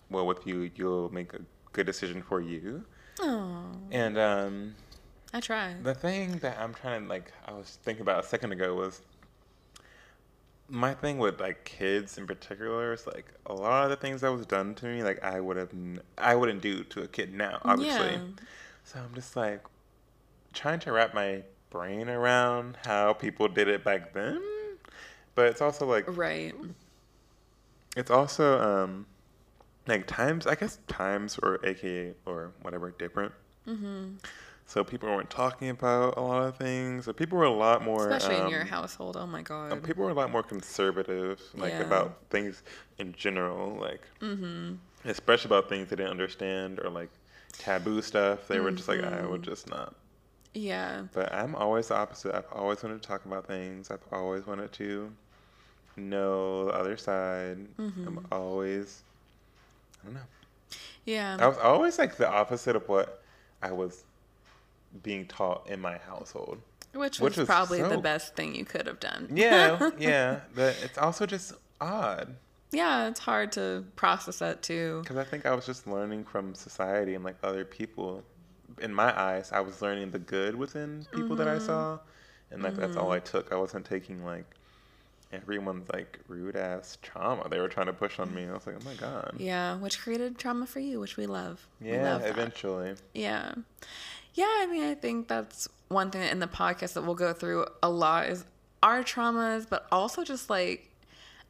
well 0.09 0.27
with 0.27 0.45
you, 0.45 0.69
you'll 0.75 1.11
make 1.11 1.33
a 1.33 1.39
good 1.73 1.85
decision 1.85 2.21
for 2.21 2.39
you. 2.39 2.85
Oh, 3.19 3.65
And 3.91 4.17
um, 4.17 4.75
I 5.33 5.39
try. 5.39 5.75
The 5.81 5.93
thing 5.93 6.37
that 6.39 6.57
I'm 6.59 6.73
trying 6.73 7.03
to 7.03 7.09
like, 7.09 7.31
I 7.45 7.53
was 7.53 7.77
thinking 7.83 8.01
about 8.01 8.23
a 8.23 8.27
second 8.27 8.51
ago 8.51 8.75
was 8.75 9.01
my 10.69 10.93
thing 10.93 11.17
with 11.17 11.39
like 11.39 11.63
kids 11.63 12.17
in 12.17 12.27
particular 12.27 12.91
is 12.93 13.07
like 13.07 13.33
a 13.45 13.53
lot 13.53 13.85
of 13.85 13.89
the 13.89 13.95
things 13.95 14.21
that 14.21 14.31
was 14.31 14.45
done 14.45 14.75
to 14.75 14.85
me, 14.85 15.01
like 15.03 15.23
I 15.23 15.39
would 15.39 15.55
have, 15.57 15.71
I 16.17 16.35
wouldn't 16.35 16.61
do 16.61 16.83
to 16.83 17.03
a 17.03 17.07
kid 17.07 17.33
now, 17.33 17.59
obviously. 17.63 18.13
Yeah. 18.13 18.19
So 18.83 18.99
I'm 18.99 19.13
just 19.15 19.35
like 19.35 19.63
trying 20.53 20.79
to 20.81 20.91
wrap 20.91 21.13
my 21.13 21.43
brain 21.69 22.09
around 22.09 22.77
how 22.85 23.13
people 23.13 23.47
did 23.47 23.67
it 23.67 23.83
back 23.83 24.13
then, 24.13 24.41
but 25.35 25.47
it's 25.47 25.61
also 25.61 25.85
like 25.85 26.05
Right. 26.07 26.53
it's 27.95 28.11
also 28.11 28.59
um 28.59 29.05
like 29.87 30.07
times 30.07 30.47
I 30.47 30.55
guess 30.55 30.79
times 30.87 31.39
or 31.41 31.59
AKA 31.63 32.13
or 32.25 32.51
whatever 32.61 32.91
different. 32.91 33.33
Mm-hmm. 33.67 34.15
So 34.65 34.83
people 34.83 35.07
weren't 35.07 35.29
talking 35.29 35.69
about 35.69 36.17
a 36.17 36.21
lot 36.21 36.43
of 36.43 36.57
things. 36.57 37.05
So 37.05 37.13
people 37.13 37.37
were 37.37 37.45
a 37.45 37.49
lot 37.49 37.85
more, 37.85 38.09
Especially 38.09 38.43
in 38.43 38.49
your 38.49 38.61
um, 38.61 38.67
household. 38.67 39.15
Oh 39.15 39.25
my 39.25 39.41
god. 39.41 39.81
people 39.81 40.03
were 40.03 40.09
a 40.09 40.13
lot 40.13 40.29
more 40.29 40.43
conservative, 40.43 41.41
like 41.55 41.71
Yeah. 41.71 41.81
about 41.81 42.17
things 42.29 42.63
in 42.97 43.13
general. 43.13 43.77
Like, 43.79 44.01
mm-hmm. 44.21 44.73
especially 45.05 45.47
about 45.49 45.69
things 45.69 45.89
they 45.89 45.95
didn't 45.95 46.11
understand 46.11 46.79
or 46.81 46.89
like 46.89 47.09
taboo 47.53 48.01
stuff. 48.01 48.49
They 48.49 48.59
were 48.59 48.71
just 48.71 48.89
like, 48.89 49.01
I 49.03 49.25
would 49.25 49.41
just 49.41 49.69
not. 49.69 49.95
Yeah. 50.53 51.03
But 51.13 51.33
I'm 51.33 51.55
always 51.55 51.87
the 51.87 51.95
opposite. 51.95 52.35
I've 52.35 52.51
always 52.51 52.83
wanted 52.83 53.01
to 53.01 53.07
talk 53.07 53.23
about 53.25 53.47
things. 53.47 53.89
I've 53.89 54.03
always 54.11 54.45
wanted 54.45 54.73
to 54.73 55.11
know 55.95 56.65
the 56.65 56.73
other 56.73 56.97
side. 56.97 57.57
I'm 57.79 58.25
always, 58.31 59.03
don't 60.07 60.15
know. 60.15 60.77
Yeah. 61.05 61.37
I 61.39 61.47
was 61.47 61.57
always 61.57 61.99
like 61.99 62.17
the 62.17 62.29
opposite 62.29 62.75
of 62.75 62.87
what 62.89 63.23
I 63.61 63.71
was 63.71 64.03
being 65.03 65.25
taught 65.27 65.69
in 65.69 65.79
my 65.79 65.97
household. 65.97 66.59
Which 66.93 67.19
which 67.19 67.37
was 67.37 67.37
was 67.37 67.47
probably 67.47 67.81
the 67.81 67.97
best 67.97 68.35
thing 68.35 68.55
you 68.55 68.65
could 68.65 68.87
have 68.87 68.99
done. 68.99 69.29
Yeah, 69.31 69.91
yeah. 69.99 70.39
But 70.55 70.75
it's 70.83 70.97
also 70.97 71.25
just 71.25 71.53
odd 71.79 72.35
yeah, 72.71 73.07
it's 73.07 73.19
hard 73.19 73.51
to 73.53 73.85
process 73.95 74.39
that 74.39 74.61
too. 74.61 74.99
because 75.01 75.17
I 75.17 75.23
think 75.23 75.45
I 75.45 75.55
was 75.55 75.65
just 75.65 75.87
learning 75.87 76.25
from 76.25 76.53
society 76.53 77.15
and 77.15 77.23
like 77.23 77.37
other 77.43 77.65
people. 77.65 78.23
In 78.81 78.93
my 78.93 79.17
eyes, 79.19 79.51
I 79.51 79.61
was 79.61 79.81
learning 79.81 80.11
the 80.11 80.19
good 80.19 80.53
within 80.55 81.07
people 81.13 81.35
that 81.37 81.47
I 81.47 81.55
mm-hmm. 81.55 81.65
saw, 81.65 81.99
and 82.51 82.61
like 82.61 82.75
that's 82.75 82.97
all 82.97 83.05
mm-hmm. 83.05 83.13
I 83.13 83.19
took. 83.19 83.51
I 83.51 83.55
wasn't 83.55 83.85
taking 83.85 84.23
like 84.25 84.45
everyone's 85.31 85.89
like 85.93 86.19
rude 86.27 86.55
ass 86.55 86.97
trauma 87.01 87.47
they 87.49 87.59
were 87.59 87.67
trying 87.67 87.87
to 87.87 87.93
push 87.93 88.19
on 88.19 88.33
me. 88.33 88.45
I 88.45 88.53
was 88.53 88.65
like, 88.65 88.75
oh 88.79 88.83
my 88.85 88.93
god. 88.93 89.33
Yeah, 89.37 89.77
which 89.77 89.99
created 89.99 90.37
trauma 90.37 90.65
for 90.65 90.79
you, 90.79 90.99
which 90.99 91.17
we 91.17 91.25
love. 91.25 91.67
We 91.81 91.97
Yeah, 91.97 92.03
love 92.13 92.21
that. 92.21 92.31
eventually. 92.31 92.95
Yeah. 93.13 93.53
Yeah, 94.33 94.45
I 94.47 94.67
mean, 94.67 94.83
I 94.83 94.93
think 94.95 95.27
that's 95.27 95.67
one 95.89 96.11
thing 96.11 96.21
in 96.29 96.39
the 96.39 96.47
podcast 96.47 96.93
that 96.93 97.03
we'll 97.03 97.15
go 97.15 97.33
through 97.33 97.65
a 97.81 97.89
lot 97.89 98.27
is 98.27 98.45
our 98.83 99.03
traumas, 99.03 99.67
but 99.67 99.87
also 99.91 100.23
just 100.23 100.49
like, 100.49 100.91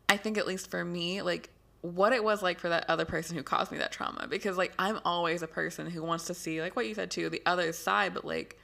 I 0.09 0.17
think 0.17 0.37
at 0.37 0.47
least 0.47 0.71
for 0.71 0.83
me, 0.85 1.21
like 1.21 1.49
what 1.81 2.13
it 2.13 2.23
was 2.23 2.41
like 2.41 2.59
for 2.59 2.69
that 2.69 2.89
other 2.89 3.05
person 3.05 3.35
who 3.35 3.43
caused 3.43 3.71
me 3.71 3.77
that 3.79 3.91
trauma. 3.91 4.27
Because 4.29 4.57
like, 4.57 4.73
I'm 4.79 4.99
always 5.05 5.41
a 5.41 5.47
person 5.47 5.87
who 5.89 6.01
wants 6.01 6.25
to 6.27 6.33
see, 6.33 6.61
like 6.61 6.75
what 6.75 6.87
you 6.87 6.93
said 6.93 7.11
too, 7.11 7.29
the 7.29 7.41
other 7.45 7.71
side, 7.73 8.13
but 8.13 8.25
like, 8.25 8.57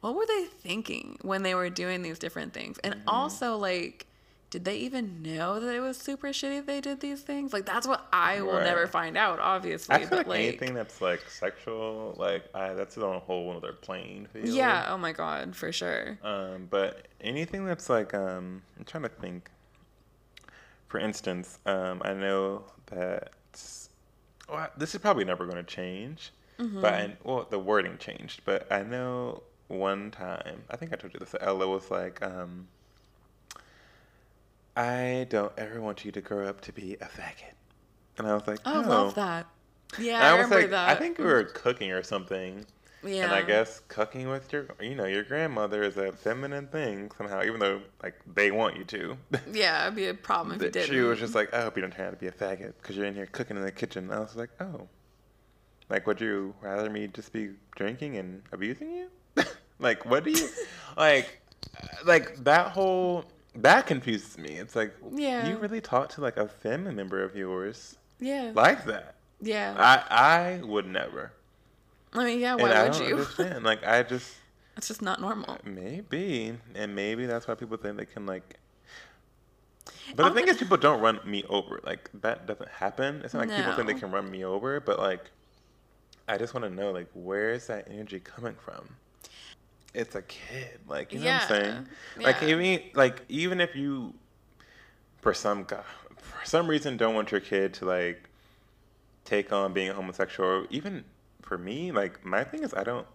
what 0.00 0.14
were 0.14 0.26
they 0.26 0.44
thinking 0.44 1.18
when 1.22 1.42
they 1.42 1.54
were 1.54 1.70
doing 1.70 2.02
these 2.02 2.18
different 2.18 2.52
things? 2.52 2.78
And 2.78 2.94
Mm-hmm. 2.94 3.08
also, 3.08 3.56
like, 3.56 4.06
did 4.52 4.66
they 4.66 4.76
even 4.76 5.22
know 5.22 5.58
that 5.58 5.74
it 5.74 5.80
was 5.80 5.96
super 5.96 6.28
shitty 6.28 6.66
they 6.66 6.82
did 6.82 7.00
these 7.00 7.22
things? 7.22 7.54
Like, 7.54 7.64
that's 7.64 7.88
what 7.88 8.06
I 8.12 8.42
will 8.42 8.52
Right. 8.52 8.64
never 8.64 8.86
find 8.86 9.16
out, 9.16 9.40
obviously. 9.40 9.94
I 9.94 10.00
feel 10.00 10.08
but 10.10 10.18
like, 10.18 10.26
like, 10.26 10.40
anything 10.40 10.74
that's 10.74 11.00
like 11.00 11.22
sexual, 11.28 12.14
like 12.18 12.44
I, 12.54 12.74
that's 12.74 12.98
on 12.98 13.16
a 13.16 13.18
whole 13.18 13.50
other 13.56 13.72
plane 13.72 14.28
field. 14.30 14.48
yeah, 14.48 14.88
oh 14.90 14.98
my 14.98 15.12
god, 15.12 15.56
for 15.56 15.72
sure. 15.72 16.18
Um, 16.22 16.68
but 16.68 17.08
anything 17.22 17.64
that's 17.64 17.88
like, 17.88 18.12
um, 18.12 18.60
I'm 18.78 18.84
trying 18.84 19.04
to 19.04 19.08
think. 19.08 19.50
For 20.88 20.98
instance, 20.98 21.58
um, 21.64 22.02
I 22.04 22.12
know 22.12 22.64
that 22.88 23.32
well, 24.50 24.68
this 24.76 24.94
is 24.94 25.00
probably 25.00 25.24
never 25.24 25.46
going 25.46 25.56
to 25.56 25.62
change, 25.62 26.30
but 26.58 26.84
I, 26.92 27.16
well, 27.24 27.46
the 27.48 27.58
wording 27.58 27.96
changed. 27.96 28.42
But 28.44 28.70
I 28.70 28.82
know 28.82 29.42
one 29.68 30.10
time, 30.10 30.64
I 30.70 30.76
think 30.76 30.92
I 30.92 30.96
told 30.96 31.14
you 31.14 31.20
this. 31.20 31.34
Ella 31.40 31.66
was 31.66 31.90
like, 31.90 32.22
um, 32.22 32.68
"I 34.76 35.26
don't 35.30 35.52
ever 35.58 35.80
want 35.80 36.04
you 36.04 36.12
to 36.12 36.20
grow 36.20 36.46
up 36.46 36.60
to 36.62 36.72
be 36.72 36.94
a 36.94 37.06
faggot," 37.06 37.54
and 38.18 38.26
I 38.26 38.34
was 38.34 38.46
like, 38.46 38.60
Oh, 38.64 38.82
"Oh, 38.84 38.88
love 38.88 39.14
that. 39.16 39.46
Yeah, 39.98 40.16
And 40.16 40.24
I, 40.24 40.28
I 40.30 40.32
was 40.34 40.44
remember 40.44 40.60
like, 40.62 40.70
that. 40.70 40.88
I 40.88 40.94
think 40.94 41.18
we 41.18 41.24
were 41.24 41.44
cooking 41.44 41.92
or 41.92 42.02
something. 42.02 42.64
yeah. 43.04 43.24
And 43.24 43.32
I 43.32 43.42
guess 43.42 43.80
cooking 43.88 44.28
with 44.28 44.50
your, 44.52 44.66
you 44.80 44.94
know, 44.94 45.04
your 45.04 45.22
grandmother 45.24 45.82
is 45.82 45.96
a 45.98 46.12
feminine 46.12 46.68
thing 46.68 47.10
somehow, 47.18 47.42
even 47.44 47.60
though 47.60 47.82
like 48.02 48.14
they 48.34 48.50
want 48.50 48.76
you 48.76 48.84
to. 48.84 49.18
yeah, 49.52 49.82
it'd 49.84 49.96
be 49.96 50.06
a 50.06 50.14
problem 50.14 50.56
if 50.56 50.62
you 50.62 50.70
did. 50.70 50.86
she 50.86 51.00
was 51.00 51.18
just 51.18 51.34
like, 51.34 51.52
I 51.52 51.60
hope 51.62 51.76
you 51.76 51.82
don't 51.82 51.90
turn 51.92 52.06
out 52.06 52.10
to 52.12 52.16
be 52.16 52.28
a 52.28 52.32
faggot 52.32 52.72
because 52.80 52.96
you're 52.96 53.04
in 53.06 53.14
here 53.14 53.26
cooking 53.26 53.56
in 53.58 53.62
the 53.64 53.72
kitchen. 53.72 54.04
And 54.04 54.14
I 54.14 54.20
was 54.20 54.34
like, 54.36 54.50
oh, 54.60 54.88
like 55.90 56.06
would 56.06 56.20
you 56.20 56.54
rather 56.62 56.88
me 56.88 57.08
just 57.08 57.32
be 57.32 57.50
drinking 57.76 58.16
and 58.16 58.42
abusing 58.52 58.90
you? 58.92 59.08
like 59.78 60.06
what 60.06 60.24
do 60.24 60.30
you, 60.30 60.48
like, 60.96 61.40
like 62.06 62.42
that 62.44 62.68
whole 62.68 63.24
that 63.54 63.86
confuses 63.86 64.38
me. 64.38 64.50
It's 64.56 64.74
like, 64.76 64.94
Yeah. 65.14 65.48
you 65.48 65.56
really 65.58 65.80
talked 65.80 66.12
to 66.12 66.20
like 66.20 66.36
a 66.36 66.48
family 66.48 66.94
member 66.94 67.22
of 67.22 67.36
yours 67.36 67.96
yeah, 68.18 68.52
like 68.54 68.84
that. 68.86 69.16
yeah. 69.40 69.74
I 69.78 70.58
I 70.58 70.62
would 70.64 70.86
never. 70.86 71.32
I 72.14 72.24
mean, 72.24 72.40
yeah. 72.40 72.52
and 72.52 72.62
Why 72.62 72.70
I 72.72 72.82
would 72.84 72.92
don't 72.92 73.06
you? 73.08 73.14
understand. 73.14 73.64
Like 73.70 73.84
I 73.86 74.02
just. 74.02 74.34
It's 74.76 74.88
just 74.88 75.02
not 75.02 75.20
normal. 75.20 75.58
Maybe, 75.64 76.56
and 76.74 76.94
maybe 76.94 77.26
that's 77.26 77.46
why 77.46 77.54
people 77.54 77.76
think 77.76 77.96
they 77.98 78.06
can 78.06 78.24
like. 78.26 78.58
But 80.16 80.28
the 80.28 80.34
thing 80.34 80.48
is, 80.48 80.56
people 80.58 80.76
don't 80.76 81.00
run 81.00 81.20
me 81.26 81.44
over. 81.48 81.80
Like 81.84 82.10
that 82.22 82.46
doesn't 82.46 82.68
happen. 82.70 83.20
It's 83.24 83.34
not 83.34 83.48
like 83.48 83.56
people 83.56 83.72
think 83.74 83.88
they 83.88 83.94
can 83.94 84.10
run 84.10 84.30
me 84.30 84.44
over, 84.44 84.80
but 84.80 84.98
like, 84.98 85.30
I 86.28 86.38
just 86.38 86.54
want 86.54 86.64
to 86.64 86.70
know 86.70 86.90
like 86.90 87.08
where 87.14 87.50
is 87.52 87.66
that 87.66 87.88
energy 87.90 88.20
coming 88.20 88.54
from? 88.64 88.88
It's 89.94 90.14
a 90.14 90.22
kid, 90.22 90.78
like 90.88 91.12
you 91.12 91.20
know 91.20 91.26
what 91.32 91.42
I'm 91.42 91.48
saying. 91.48 91.86
Like 92.20 92.40
yeah. 92.42 92.48
even 92.48 92.80
like 92.94 93.22
even 93.28 93.60
if 93.60 93.76
you, 93.76 94.14
for 95.20 95.34
some 95.34 95.64
guy, 95.64 95.82
for 96.16 96.46
some 96.46 96.66
reason, 96.66 96.96
don't 96.96 97.14
want 97.14 97.30
your 97.30 97.40
kid 97.40 97.74
to 97.74 97.84
like 97.84 98.28
take 99.24 99.52
on 99.52 99.72
being 99.72 99.92
homosexual, 99.92 100.66
even 100.70 101.04
for 101.42 101.58
me, 101.58 101.92
like 101.92 102.24
my 102.24 102.42
thing 102.42 102.62
is 102.62 102.72
I 102.72 102.84
don't 102.84 103.06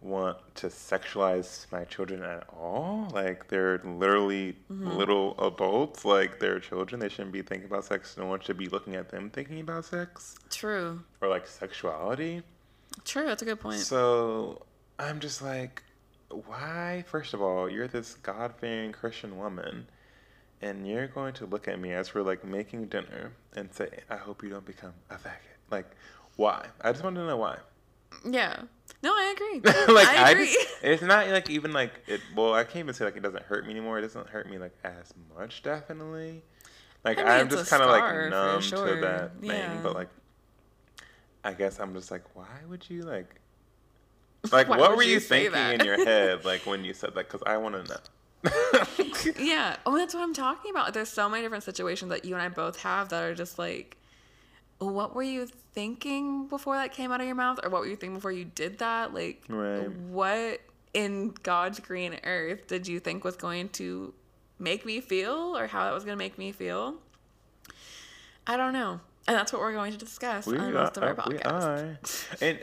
want 0.00 0.36
to 0.54 0.68
sexualize 0.68 1.66
my 1.72 1.84
children 1.84 2.22
at 2.22 2.44
all. 2.50 3.08
Like 3.12 3.48
they're 3.48 3.78
literally 3.84 4.56
Mm-hmm. 4.70 4.90
little 4.90 5.34
adults. 5.44 6.04
Like 6.04 6.38
they're 6.38 6.60
children. 6.60 7.00
They 7.00 7.08
shouldn't 7.08 7.32
be 7.32 7.40
thinking 7.42 7.66
about 7.66 7.86
sex. 7.86 8.16
No 8.18 8.26
one 8.26 8.40
should 8.40 8.58
be 8.58 8.68
looking 8.68 8.94
at 8.94 9.08
them 9.08 9.30
thinking 9.30 9.60
about 9.60 9.86
sex 9.86 10.36
True. 10.50 11.00
or 11.22 11.28
like 11.28 11.46
sexuality. 11.46 12.42
True. 13.06 13.24
That's 13.26 13.40
a 13.42 13.46
good 13.46 13.58
point. 13.60 13.78
So 13.80 14.62
I'm 14.98 15.20
just 15.20 15.42
like, 15.42 15.82
why? 16.30 17.04
First 17.06 17.34
of 17.34 17.40
all, 17.42 17.68
you're 17.68 17.88
this 17.88 18.14
God 18.14 18.54
fearing 18.58 18.92
Christian 18.92 19.38
woman, 19.38 19.86
and 20.60 20.86
you're 20.88 21.06
going 21.06 21.34
to 21.34 21.46
look 21.46 21.68
at 21.68 21.78
me 21.78 21.92
as 21.92 22.14
we're 22.14 22.22
like 22.22 22.44
making 22.44 22.86
dinner 22.86 23.32
and 23.54 23.72
say, 23.72 23.88
I 24.10 24.16
hope 24.16 24.42
you 24.42 24.48
don't 24.50 24.64
become 24.66 24.94
a 25.10 25.14
faggot. 25.14 25.58
Like, 25.70 25.90
why? 26.36 26.66
I 26.80 26.92
just 26.92 27.04
want 27.04 27.16
to 27.16 27.26
know 27.26 27.36
why. 27.36 27.58
yeah. 28.28 28.62
No, 29.02 29.12
I 29.12 29.34
agree. 29.36 29.60
like 29.94 30.08
I 30.08 30.28
I, 30.28 30.30
agree. 30.30 30.46
just, 30.52 30.68
it's 30.82 31.02
not 31.02 31.28
like 31.28 31.48
even 31.50 31.72
like 31.72 31.92
it. 32.08 32.20
Well, 32.34 32.54
I 32.54 32.64
can't 32.64 32.78
even 32.78 32.94
say 32.94 33.04
like 33.04 33.16
it 33.16 33.22
doesn't 33.22 33.44
hurt 33.44 33.64
me 33.64 33.70
anymore. 33.70 33.98
It 33.98 34.02
doesn't 34.02 34.28
hurt 34.28 34.50
me 34.50 34.58
like 34.58 34.74
as 34.82 35.14
much, 35.36 35.62
definitely. 35.62 36.42
Like 37.04 37.18
I 37.18 37.38
mean, 37.38 37.46
it's 37.46 37.54
just 37.54 37.70
kind 37.70 37.82
of 37.82 37.90
like 37.90 38.30
numb 38.30 38.60
sure. 38.60 38.96
to 38.96 39.00
that 39.02 39.40
thing, 39.40 39.50
Yeah. 39.50 39.78
but 39.84 39.94
like, 39.94 40.08
I 41.44 41.52
guess 41.52 41.78
I'm 41.78 41.94
just 41.94 42.10
like, 42.10 42.24
why 42.34 42.46
would 42.68 42.88
you 42.90 43.02
like? 43.02 43.36
Like, 44.52 44.68
Why 44.68 44.78
what 44.78 44.96
were 44.96 45.02
you 45.02 45.14
you 45.14 45.20
thinking 45.20 45.54
in 45.54 45.84
your 45.84 46.04
head, 46.04 46.44
like 46.44 46.66
when 46.66 46.84
you 46.84 46.94
said 46.94 47.14
that? 47.14 47.28
Because 47.28 47.42
I 47.46 47.56
want 47.56 47.74
to 47.86 47.92
know. 47.92 49.32
yeah. 49.38 49.76
Oh, 49.84 49.96
that's 49.96 50.14
what 50.14 50.22
I'm 50.22 50.34
talking 50.34 50.70
about. 50.70 50.94
There's 50.94 51.08
so 51.08 51.28
many 51.28 51.42
different 51.42 51.64
situations 51.64 52.10
that 52.10 52.24
you 52.24 52.34
and 52.34 52.42
I 52.42 52.48
both 52.48 52.80
have 52.82 53.08
that 53.10 53.22
are 53.22 53.34
just 53.34 53.58
like, 53.58 53.96
what 54.78 55.14
were 55.14 55.22
you 55.24 55.46
thinking 55.72 56.46
before 56.46 56.76
that 56.76 56.92
came 56.92 57.10
out 57.10 57.20
of 57.20 57.26
your 57.26 57.34
mouth, 57.34 57.58
or 57.62 57.70
what 57.70 57.80
were 57.80 57.88
you 57.88 57.96
thinking 57.96 58.14
before 58.16 58.32
you 58.32 58.44
did 58.44 58.78
that? 58.78 59.12
Like, 59.12 59.42
Right. 59.48 59.90
what 59.90 60.60
in 60.94 61.34
God's 61.42 61.80
green 61.80 62.18
earth 62.24 62.66
did 62.68 62.86
you 62.86 63.00
think 63.00 63.24
was 63.24 63.36
going 63.36 63.68
to 63.70 64.14
make 64.58 64.86
me 64.86 65.00
feel, 65.00 65.56
or 65.56 65.66
how 65.66 65.84
that 65.84 65.94
was 65.94 66.04
going 66.04 66.16
to 66.16 66.24
make 66.24 66.38
me 66.38 66.52
feel? 66.52 66.94
I 68.46 68.56
don't 68.56 68.72
know. 68.72 69.00
And 69.26 69.36
that's 69.36 69.52
what 69.52 69.60
we're 69.60 69.72
going 69.72 69.92
to 69.92 69.98
discuss 69.98 70.46
We 70.46 70.56
on 70.58 70.70
are, 70.70 70.72
most 70.84 70.96
of 70.96 71.02
our 71.02 71.16
we 71.28 71.38
are. 71.40 71.98
And 72.40 72.58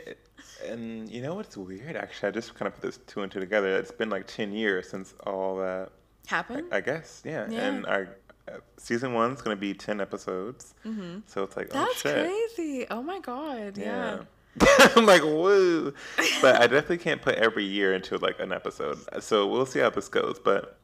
and 0.66 1.08
you 1.10 1.22
know 1.22 1.34
what's 1.34 1.56
weird? 1.56 1.96
Actually, 1.96 2.28
I 2.28 2.32
just 2.32 2.54
kind 2.54 2.66
of 2.66 2.74
put 2.74 2.82
this 2.82 2.98
two 3.06 3.22
and 3.22 3.30
two 3.30 3.40
together. 3.40 3.76
It's 3.76 3.92
been 3.92 4.10
like 4.10 4.26
ten 4.26 4.52
years 4.52 4.88
since 4.88 5.14
all 5.26 5.56
that. 5.58 5.90
happened. 6.26 6.68
I 6.72 6.80
guess, 6.80 7.22
yeah. 7.24 7.46
Yeah. 7.48 7.60
And 7.68 7.86
our 7.86 8.16
uh, 8.48 8.52
season 8.78 9.12
one's 9.12 9.42
gonna 9.42 9.54
be 9.56 9.74
ten 9.74 10.00
episodes. 10.00 10.74
Mm-hmm. 10.84 11.18
So 11.26 11.42
it's 11.44 11.56
like, 11.56 11.68
oh 11.72 11.84
That's 11.84 12.00
shit. 12.00 12.24
crazy. 12.56 12.86
Oh 12.90 13.02
my 13.02 13.20
God. 13.20 13.76
Yeah. 13.78 14.22
Yeah. 14.60 14.66
I'm 14.96 15.04
like, 15.06 15.22
woo. 15.22 15.92
But 16.40 16.56
I 16.56 16.66
definitely 16.66 16.98
can't 16.98 17.20
put 17.20 17.34
every 17.34 17.64
year 17.64 17.94
into 17.94 18.16
like 18.16 18.40
an 18.40 18.52
episode. 18.52 18.98
So 19.22 19.46
we'll 19.46 19.66
see 19.66 19.80
how 19.80 19.90
this 19.90 20.08
goes. 20.08 20.38
But 20.42 20.78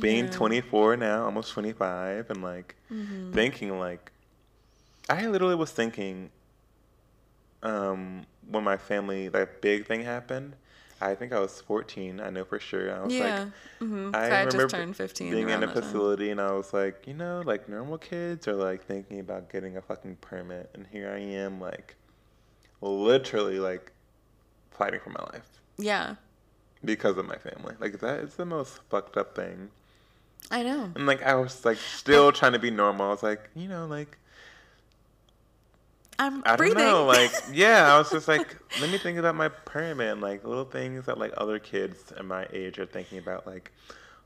being 0.00 0.24
Yeah. 0.26 0.30
24 0.30 0.96
now, 0.96 1.24
almost 1.26 1.52
25, 1.52 2.30
and 2.30 2.42
like 2.42 2.76
Mm-hmm. 2.90 3.32
thinking 3.32 3.78
like, 3.78 4.10
I 5.10 5.26
literally 5.26 5.54
was 5.56 5.70
thinking, 5.70 6.30
um, 7.62 8.24
when 8.48 8.64
my 8.64 8.76
family 8.76 9.28
that 9.28 9.60
big 9.60 9.86
thing 9.86 10.02
happened. 10.02 10.54
I 11.02 11.14
think 11.14 11.32
I 11.32 11.40
was 11.40 11.62
14. 11.62 12.20
I 12.20 12.28
know 12.28 12.44
for 12.44 12.58
sure. 12.60 12.94
I 12.94 13.00
was 13.02 13.12
Yeah. 13.14 13.24
like, 13.24 13.48
hmm 13.78 14.10
I 14.14 14.18
I, 14.18 14.28
remember 14.40 14.50
just 14.50 14.74
turned 14.74 14.96
15. 14.96 15.30
being 15.32 15.48
in 15.48 15.62
a 15.62 15.66
that 15.66 15.72
time. 15.74 15.82
facility 15.82 16.30
and 16.30 16.38
I 16.40 16.52
was 16.52 16.74
like, 16.74 17.06
you 17.06 17.14
know, 17.14 17.42
like 17.44 17.68
normal 17.70 17.96
kids 17.96 18.46
are 18.48 18.54
like 18.54 18.84
thinking 18.84 19.18
about 19.18 19.50
getting 19.50 19.76
a 19.78 19.80
fucking 19.82 20.16
permit, 20.20 20.68
and 20.74 20.86
here 20.92 21.10
I 21.10 21.18
am, 21.20 21.58
like, 21.60 21.96
literally 22.82 23.58
like 23.58 23.92
fighting 24.70 25.00
for 25.00 25.10
my 25.10 25.22
life 25.32 25.48
Yeah. 25.78 26.16
because 26.84 27.16
of 27.16 27.26
my 27.26 27.36
family. 27.36 27.74
Like 27.80 28.00
that 28.00 28.20
is 28.20 28.34
the 28.36 28.44
most 28.46 28.80
fucked 28.90 29.16
up 29.16 29.34
thing. 29.34 29.70
I 30.50 30.62
know. 30.62 30.90
And 30.94 31.06
like 31.06 31.22
I 31.22 31.34
was 31.34 31.64
like 31.64 31.78
still 31.78 32.32
trying 32.32 32.52
to 32.52 32.58
be 32.58 32.70
normal. 32.70 33.06
I 33.06 33.10
was 33.10 33.22
like, 33.22 33.48
you 33.54 33.68
know, 33.68 33.86
like 33.86 34.18
I'm 36.20 36.42
I 36.44 36.54
breathing. 36.56 36.76
don't 36.78 36.86
know, 36.86 37.04
like 37.06 37.32
yeah, 37.52 37.94
I 37.94 37.96
was 37.98 38.10
just 38.10 38.28
like, 38.28 38.54
let 38.78 38.90
me 38.90 38.98
think 38.98 39.18
about 39.18 39.34
my 39.34 39.48
pyramid, 39.48 40.20
like 40.20 40.44
little 40.44 40.66
things 40.66 41.06
that 41.06 41.16
like 41.18 41.32
other 41.38 41.58
kids 41.58 42.12
in 42.18 42.26
my 42.26 42.46
age 42.52 42.78
are 42.78 42.84
thinking 42.84 43.16
about, 43.18 43.46
like 43.46 43.72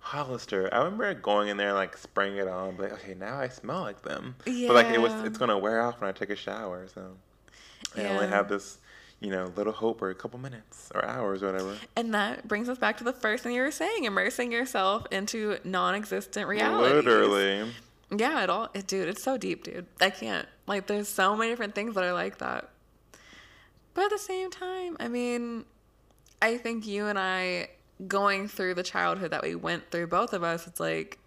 Hollister. 0.00 0.68
I 0.72 0.78
remember 0.78 1.14
going 1.14 1.48
in 1.48 1.56
there 1.56 1.72
like 1.72 1.96
spraying 1.96 2.36
it 2.36 2.48
on, 2.48 2.74
but 2.74 2.90
like, 2.90 3.00
okay, 3.00 3.14
now 3.14 3.38
I 3.38 3.46
smell 3.48 3.82
like 3.82 4.02
them. 4.02 4.34
Yeah. 4.44 4.68
But 4.68 4.74
like 4.74 4.86
it 4.88 5.00
was, 5.00 5.12
it's 5.24 5.38
gonna 5.38 5.56
wear 5.56 5.82
off 5.82 6.00
when 6.00 6.10
I 6.10 6.12
take 6.12 6.30
a 6.30 6.36
shower, 6.36 6.88
so 6.92 7.12
I 7.96 8.06
only 8.06 8.26
have 8.26 8.48
this, 8.48 8.78
you 9.20 9.30
know, 9.30 9.52
little 9.54 9.72
hope 9.72 10.00
for 10.00 10.10
a 10.10 10.16
couple 10.16 10.40
minutes 10.40 10.90
or 10.96 11.04
hours 11.04 11.44
or 11.44 11.52
whatever. 11.52 11.76
And 11.94 12.12
that 12.12 12.48
brings 12.48 12.68
us 12.68 12.76
back 12.76 12.96
to 12.98 13.04
the 13.04 13.12
first 13.12 13.44
thing 13.44 13.54
you 13.54 13.62
were 13.62 13.70
saying, 13.70 14.02
immersing 14.02 14.50
yourself 14.50 15.06
into 15.12 15.58
non-existent 15.62 16.48
reality. 16.48 16.92
Literally. 16.92 17.70
Yeah, 18.10 18.42
it 18.42 18.50
all, 18.50 18.68
it, 18.74 18.88
dude, 18.88 19.08
it's 19.08 19.22
so 19.22 19.36
deep, 19.38 19.62
dude. 19.62 19.86
I 20.00 20.10
can't. 20.10 20.48
Like, 20.66 20.86
there's 20.86 21.08
so 21.08 21.36
many 21.36 21.50
different 21.50 21.74
things 21.74 21.94
that 21.94 22.04
are 22.04 22.12
like 22.12 22.38
that. 22.38 22.68
But 23.94 24.04
at 24.06 24.10
the 24.10 24.18
same 24.18 24.50
time, 24.50 24.96
I 24.98 25.08
mean, 25.08 25.64
I 26.42 26.56
think 26.56 26.86
you 26.86 27.06
and 27.06 27.18
I 27.18 27.68
going 28.08 28.48
through 28.48 28.74
the 28.74 28.82
childhood 28.82 29.30
that 29.30 29.42
we 29.42 29.54
went 29.54 29.90
through, 29.90 30.08
both 30.08 30.32
of 30.32 30.42
us, 30.42 30.66
it's 30.66 30.80
like 30.80 31.18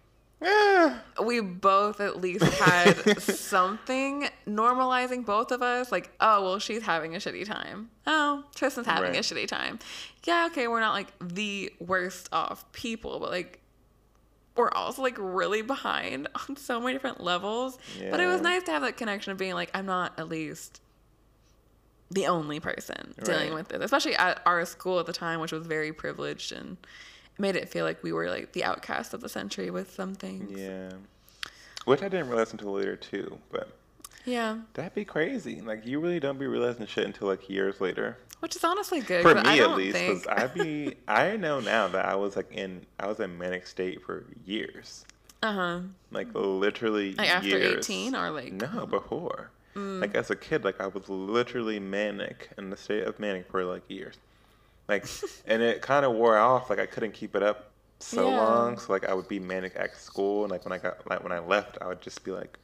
Yeah. 0.42 0.98
we 1.24 1.40
both 1.40 2.00
at 2.00 2.20
least 2.20 2.44
had 2.44 3.20
something 3.22 4.28
normalizing 4.46 5.24
both 5.24 5.50
of 5.50 5.62
us. 5.62 5.90
Like, 5.90 6.10
oh, 6.20 6.42
well, 6.44 6.58
she's 6.58 6.82
having 6.82 7.14
a 7.14 7.18
shitty 7.18 7.46
time. 7.46 7.90
Oh, 8.06 8.44
Tristan's 8.54 8.86
having 8.86 9.16
a 9.16 9.20
shitty 9.20 9.48
time. 9.48 9.78
Yeah, 10.24 10.46
okay, 10.50 10.68
we're 10.68 10.80
not 10.80 10.92
like 10.92 11.12
the 11.20 11.72
worst 11.80 12.28
off 12.32 12.70
people, 12.72 13.18
but 13.18 13.30
like, 13.30 13.60
we're 14.58 14.70
also 14.72 15.00
like 15.00 15.16
really 15.18 15.62
behind 15.62 16.28
on 16.48 16.56
so 16.56 16.80
many 16.80 16.92
different 16.92 17.22
levels. 17.22 17.78
But 18.10 18.20
it 18.20 18.26
was 18.26 18.42
nice 18.42 18.64
to 18.64 18.72
have 18.72 18.82
that 18.82 18.96
connection 18.96 19.32
of 19.32 19.38
being 19.38 19.54
like, 19.54 19.70
I'm 19.72 19.86
not 19.86 20.18
at 20.18 20.28
least 20.28 20.82
the 22.10 22.26
only 22.26 22.58
person 22.58 23.14
dealing 23.22 23.54
with 23.54 23.68
this, 23.68 23.82
especially 23.82 24.16
at 24.16 24.40
our 24.44 24.64
school 24.64 24.98
at 24.98 25.06
the 25.06 25.12
time, 25.12 25.40
which 25.40 25.52
was 25.52 25.66
very 25.66 25.92
privileged 25.92 26.52
and 26.52 26.76
made 27.38 27.54
it 27.54 27.68
feel 27.68 27.84
like 27.84 28.02
we 28.02 28.12
were 28.12 28.28
like 28.28 28.52
the 28.52 28.64
outcast 28.64 29.14
of 29.14 29.20
the 29.20 29.28
century 29.28 29.70
with 29.70 29.92
some 29.94 30.14
things. 30.14 30.58
Yeah. 30.58 30.90
Which 31.84 32.02
I 32.02 32.08
didn't 32.08 32.28
realize 32.28 32.52
until 32.52 32.72
later 32.72 32.96
too, 32.96 33.38
but 33.50 33.70
Yeah, 34.24 34.58
that'd 34.74 34.94
be 34.94 35.04
crazy. 35.04 35.60
Like 35.60 35.86
you 35.86 36.00
really 36.00 36.18
don't 36.18 36.38
be 36.38 36.46
realizing 36.46 36.86
shit 36.86 37.06
until 37.06 37.28
like 37.28 37.48
years 37.48 37.80
later. 37.80 38.18
Which 38.40 38.56
is 38.56 38.64
honestly 38.64 39.00
good. 39.00 39.22
for 39.22 39.34
me 39.34 39.60
at 39.60 39.76
least, 39.76 39.98
because 39.98 40.26
I 40.26 40.46
be 40.46 40.94
I 41.06 41.36
know 41.36 41.60
now 41.60 41.88
that 41.88 42.04
I 42.04 42.14
was 42.14 42.36
like 42.36 42.50
in 42.52 42.86
I 42.98 43.06
was 43.06 43.20
in 43.20 43.36
manic 43.38 43.66
state 43.66 44.02
for 44.02 44.24
years, 44.46 45.04
uh-huh. 45.42 45.80
like 46.10 46.28
literally 46.34 47.14
Like 47.14 47.28
after 47.30 47.48
years. 47.48 47.78
18 47.88 48.14
or 48.14 48.30
like 48.30 48.52
No, 48.52 48.86
before. 48.86 49.50
Mm. 49.74 50.00
Like 50.00 50.14
as 50.14 50.30
a 50.30 50.36
kid, 50.36 50.64
like 50.64 50.80
I 50.80 50.86
was 50.88 51.08
literally 51.08 51.78
manic 51.78 52.48
in 52.58 52.70
the 52.70 52.76
state 52.76 53.04
of 53.04 53.18
manic 53.20 53.50
for 53.50 53.64
like 53.64 53.82
years. 53.88 54.16
Like, 54.88 55.06
and 55.46 55.62
it 55.62 55.82
kind 55.82 56.04
of 56.06 56.12
wore 56.14 56.36
off. 56.38 56.70
Like 56.70 56.78
I 56.78 56.86
couldn't 56.86 57.12
keep 57.12 57.36
it 57.36 57.42
up 57.42 57.70
so 58.00 58.28
Yeah. 58.30 58.36
long. 58.38 58.78
So 58.78 58.92
like 58.92 59.04
I 59.04 59.14
would 59.14 59.28
be 59.28 59.38
manic 59.38 59.74
at 59.76 59.96
school, 59.96 60.42
and 60.44 60.50
like 60.50 60.64
when 60.64 60.72
I 60.72 60.78
got 60.78 61.08
like 61.08 61.22
when 61.22 61.32
I 61.32 61.38
left, 61.40 61.78
I 61.80 61.86
would 61.88 62.00
just 62.00 62.24
be 62.24 62.32
like 62.32 62.58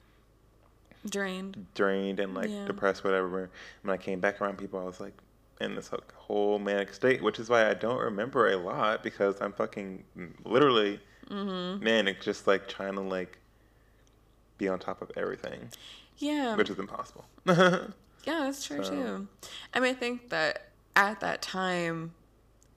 drained. 1.09 1.67
drained 1.75 2.19
and 2.21 2.35
like 2.35 2.51
Yeah. 2.51 2.65
depressed, 2.67 3.05
whatever. 3.05 3.51
When 3.83 3.93
I 3.95 3.97
came 3.97 4.21
back 4.21 4.41
around 4.41 4.59
people, 4.59 4.81
I 4.81 4.85
was 4.85 5.01
like 5.01 5.13
in 5.61 5.75
this 5.75 5.91
whole 6.17 6.59
manic 6.59 6.93
state, 6.95 7.23
which 7.23 7.39
is 7.39 7.49
why 7.49 7.69
I 7.71 7.75
don't 7.75 7.99
remember 8.01 8.51
a 8.51 8.57
lot 8.57 9.03
because 9.03 9.41
I'm 9.41 9.53
fucking 9.53 10.05
literally 10.45 11.01
Mm-hmm. 11.31 11.83
manic, 11.83 12.21
just 12.21 12.47
like 12.47 12.69
trying 12.69 12.95
to 12.97 13.01
like 13.01 13.39
be 14.59 14.69
on 14.69 14.79
top 14.79 15.01
of 15.01 15.11
everything, 15.17 15.71
Yeah. 16.19 16.55
which 16.55 16.69
is 16.71 16.79
impossible. 16.79 17.25
Yeah, 18.27 18.41
that's 18.45 18.65
true 18.65 18.83
So- 18.85 18.91
too. 18.91 19.29
I 19.75 19.81
mean, 19.81 19.91
I 19.91 19.99
think 19.99 20.31
that 20.31 20.69
at 20.97 21.21
that 21.21 21.41
time, 21.43 22.15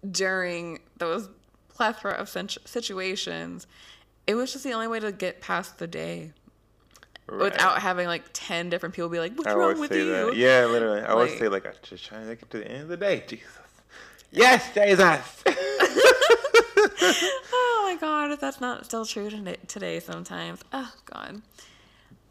during 0.10 0.80
those 0.98 1.30
plethora 1.70 2.12
of 2.14 2.30
situations, 2.30 3.66
it 4.28 4.36
was 4.36 4.52
just 4.52 4.64
the 4.66 4.74
only 4.74 4.88
way 4.88 5.00
to 5.00 5.12
get 5.12 5.40
past 5.42 5.78
the 5.78 5.88
day 5.88 6.34
Right. 7.30 7.42
without 7.52 7.82
having 7.82 8.08
like 8.08 8.24
10 8.32 8.70
different 8.70 8.96
people 8.96 9.10
be 9.10 9.20
like, 9.20 9.34
What's 9.36 9.48
I 9.50 9.54
wrong 9.54 9.78
with 9.80 9.92
you? 9.92 10.06
that. 10.12 10.36
Yeah, 10.36 10.66
literally. 10.66 11.02
I 11.02 11.08
always 11.08 11.32
Like- 11.32 11.40
say 11.40 11.48
like 11.50 11.66
I'm 11.66 11.74
just 11.84 12.06
trying 12.06 12.28
to 12.28 12.36
get 12.36 12.50
to 12.52 12.60
the 12.60 12.68
end 12.72 12.84
of 12.84 12.88
the 12.88 12.98
day, 12.98 13.24
Jesus. 13.28 13.48
Yes, 14.32 14.74
Jesus. 14.74 15.44
oh 17.54 17.82
my 17.84 17.98
God, 18.00 18.32
if 18.32 18.40
that's 18.40 18.62
not 18.62 18.86
still 18.86 19.06
true 19.06 19.30
today, 19.30 19.58
today 19.68 20.00
sometimes. 20.00 20.62
Oh, 20.74 20.92
God. 21.06 21.42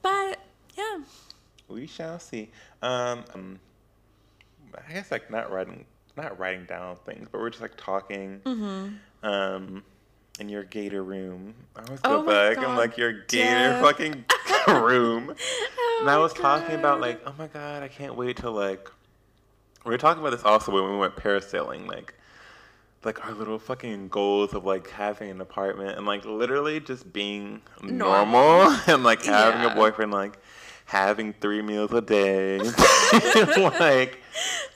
But 0.02 0.40
yeah. 0.76 0.98
we 1.68 1.86
shall 1.86 2.18
see. 2.18 2.50
Um, 2.82 3.24
um, 3.34 3.58
I 4.88 4.92
guess 4.92 5.10
like 5.10 5.30
not 5.30 5.50
writing, 5.50 5.84
not 6.16 6.38
writing 6.38 6.64
down 6.64 6.96
things, 7.04 7.28
but 7.30 7.40
we're 7.40 7.50
just 7.50 7.62
like 7.62 7.76
talking. 7.76 8.40
Mm-hmm. 8.44 9.26
Um, 9.28 9.82
in 10.38 10.48
your 10.48 10.64
gator 10.64 11.02
room. 11.02 11.54
I 11.74 11.82
always 11.84 12.00
Oh 12.04 12.20
go 12.20 12.22
my 12.26 12.54
back. 12.54 12.58
I'm 12.58 12.76
like 12.76 12.96
your 12.98 13.24
gator 13.24 13.80
fucking 13.80 14.24
room. 14.82 15.34
Oh 15.36 15.98
And 16.00 16.10
I 16.10 16.18
was 16.18 16.32
talking 16.32 16.74
about 16.74 17.00
like, 17.00 17.20
oh 17.26 17.34
my 17.38 17.46
god, 17.46 17.82
I 17.82 17.88
can't 17.88 18.14
wait 18.16 18.36
till 18.36 18.52
like. 18.52 18.90
We 19.84 19.90
were 19.92 19.98
talking 19.98 20.20
about 20.20 20.30
this 20.30 20.42
also 20.42 20.72
when 20.72 20.90
we 20.90 20.96
went 20.98 21.14
parasailing, 21.14 21.86
like, 21.86 22.12
like 23.04 23.24
our 23.24 23.32
little 23.32 23.58
fucking 23.60 24.08
goals 24.08 24.52
of 24.52 24.64
like 24.64 24.90
having 24.90 25.30
an 25.30 25.40
apartment 25.40 25.96
and 25.96 26.06
like 26.06 26.24
literally 26.24 26.80
just 26.80 27.12
being 27.12 27.62
Normal. 27.80 28.26
normal 28.26 28.76
and 28.88 29.04
like 29.04 29.24
having 29.24 29.60
Yeah. 29.62 29.72
a 29.72 29.74
boyfriend, 29.76 30.10
like 30.12 30.38
having 30.86 31.32
three 31.34 31.62
meals 31.62 31.92
a 31.92 32.00
day, 32.00 32.58
like 32.58 34.18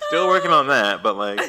still 0.07 0.29
working 0.29 0.53
on 0.53 0.69
that, 0.69 1.03
but 1.03 1.17
like 1.17 1.41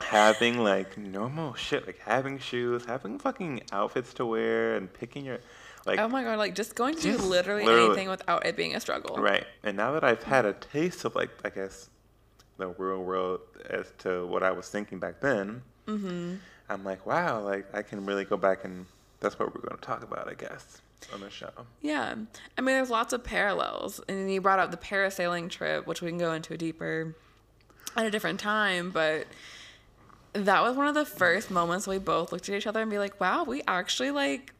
having 0.00 0.58
like 0.58 0.96
normal 0.98 1.54
shit, 1.54 1.86
like 1.86 1.98
having 2.00 2.38
shoes, 2.38 2.84
having 2.86 3.18
fucking 3.18 3.62
outfits 3.72 4.12
to 4.14 4.26
wear, 4.26 4.74
and 4.76 4.92
picking 4.92 5.24
your 5.24 5.38
like 5.86 5.98
Oh 5.98 6.08
my 6.08 6.22
god, 6.22 6.38
like 6.38 6.54
just 6.54 6.74
going 6.74 6.94
to 6.96 7.02
do 7.02 7.16
literally, 7.18 7.64
literally. 7.64 7.86
anything 7.86 8.08
without 8.08 8.46
it 8.46 8.56
being 8.56 8.74
a 8.74 8.80
struggle. 8.80 9.16
Right. 9.16 9.46
And 9.62 9.76
now 9.76 9.92
that 9.92 10.04
I've 10.04 10.22
had 10.22 10.44
a 10.44 10.52
taste 10.54 11.04
of 11.04 11.14
like 11.14 11.30
I 11.44 11.50
guess 11.50 11.90
the 12.58 12.68
real 12.68 13.02
world 13.02 13.40
as 13.68 13.92
to 13.98 14.26
what 14.26 14.42
I 14.42 14.50
was 14.52 14.68
thinking 14.68 14.98
back 14.98 15.20
then, 15.20 15.62
Mm-hmm. 15.86 16.34
I'm 16.68 16.84
like, 16.84 17.06
wow, 17.06 17.40
like 17.42 17.66
I 17.74 17.82
can 17.82 18.04
really 18.04 18.24
go 18.24 18.36
back 18.36 18.64
and 18.64 18.86
that's 19.20 19.38
what 19.38 19.54
we're 19.54 19.60
going 19.60 19.76
to 19.76 19.82
talk 19.86 20.02
about, 20.02 20.28
I 20.28 20.34
guess, 20.34 20.82
on 21.14 21.20
the 21.20 21.30
show. 21.30 21.50
Yeah. 21.80 22.16
I 22.58 22.60
mean, 22.60 22.74
there's 22.74 22.90
lots 22.90 23.12
of 23.12 23.22
parallels. 23.22 24.00
And 24.08 24.32
you 24.32 24.40
brought 24.40 24.58
up 24.58 24.72
the 24.72 24.76
parasailing 24.76 25.48
trip, 25.48 25.86
which 25.86 26.02
we 26.02 26.08
can 26.08 26.18
go 26.18 26.32
into 26.32 26.54
a 26.54 26.56
deeper 26.56 27.14
at 27.96 28.04
a 28.04 28.10
different 28.10 28.40
time. 28.40 28.90
But 28.90 29.26
that 30.32 30.60
was 30.62 30.76
one 30.76 30.88
of 30.88 30.94
the 30.94 31.04
first 31.04 31.50
moments 31.52 31.86
we 31.86 31.98
both 31.98 32.32
looked 32.32 32.48
at 32.48 32.56
each 32.56 32.66
other 32.66 32.82
and 32.82 32.90
be 32.90 32.98
like, 32.98 33.20
wow, 33.20 33.44
we 33.44 33.62
actually 33.68 34.10
like 34.10 34.52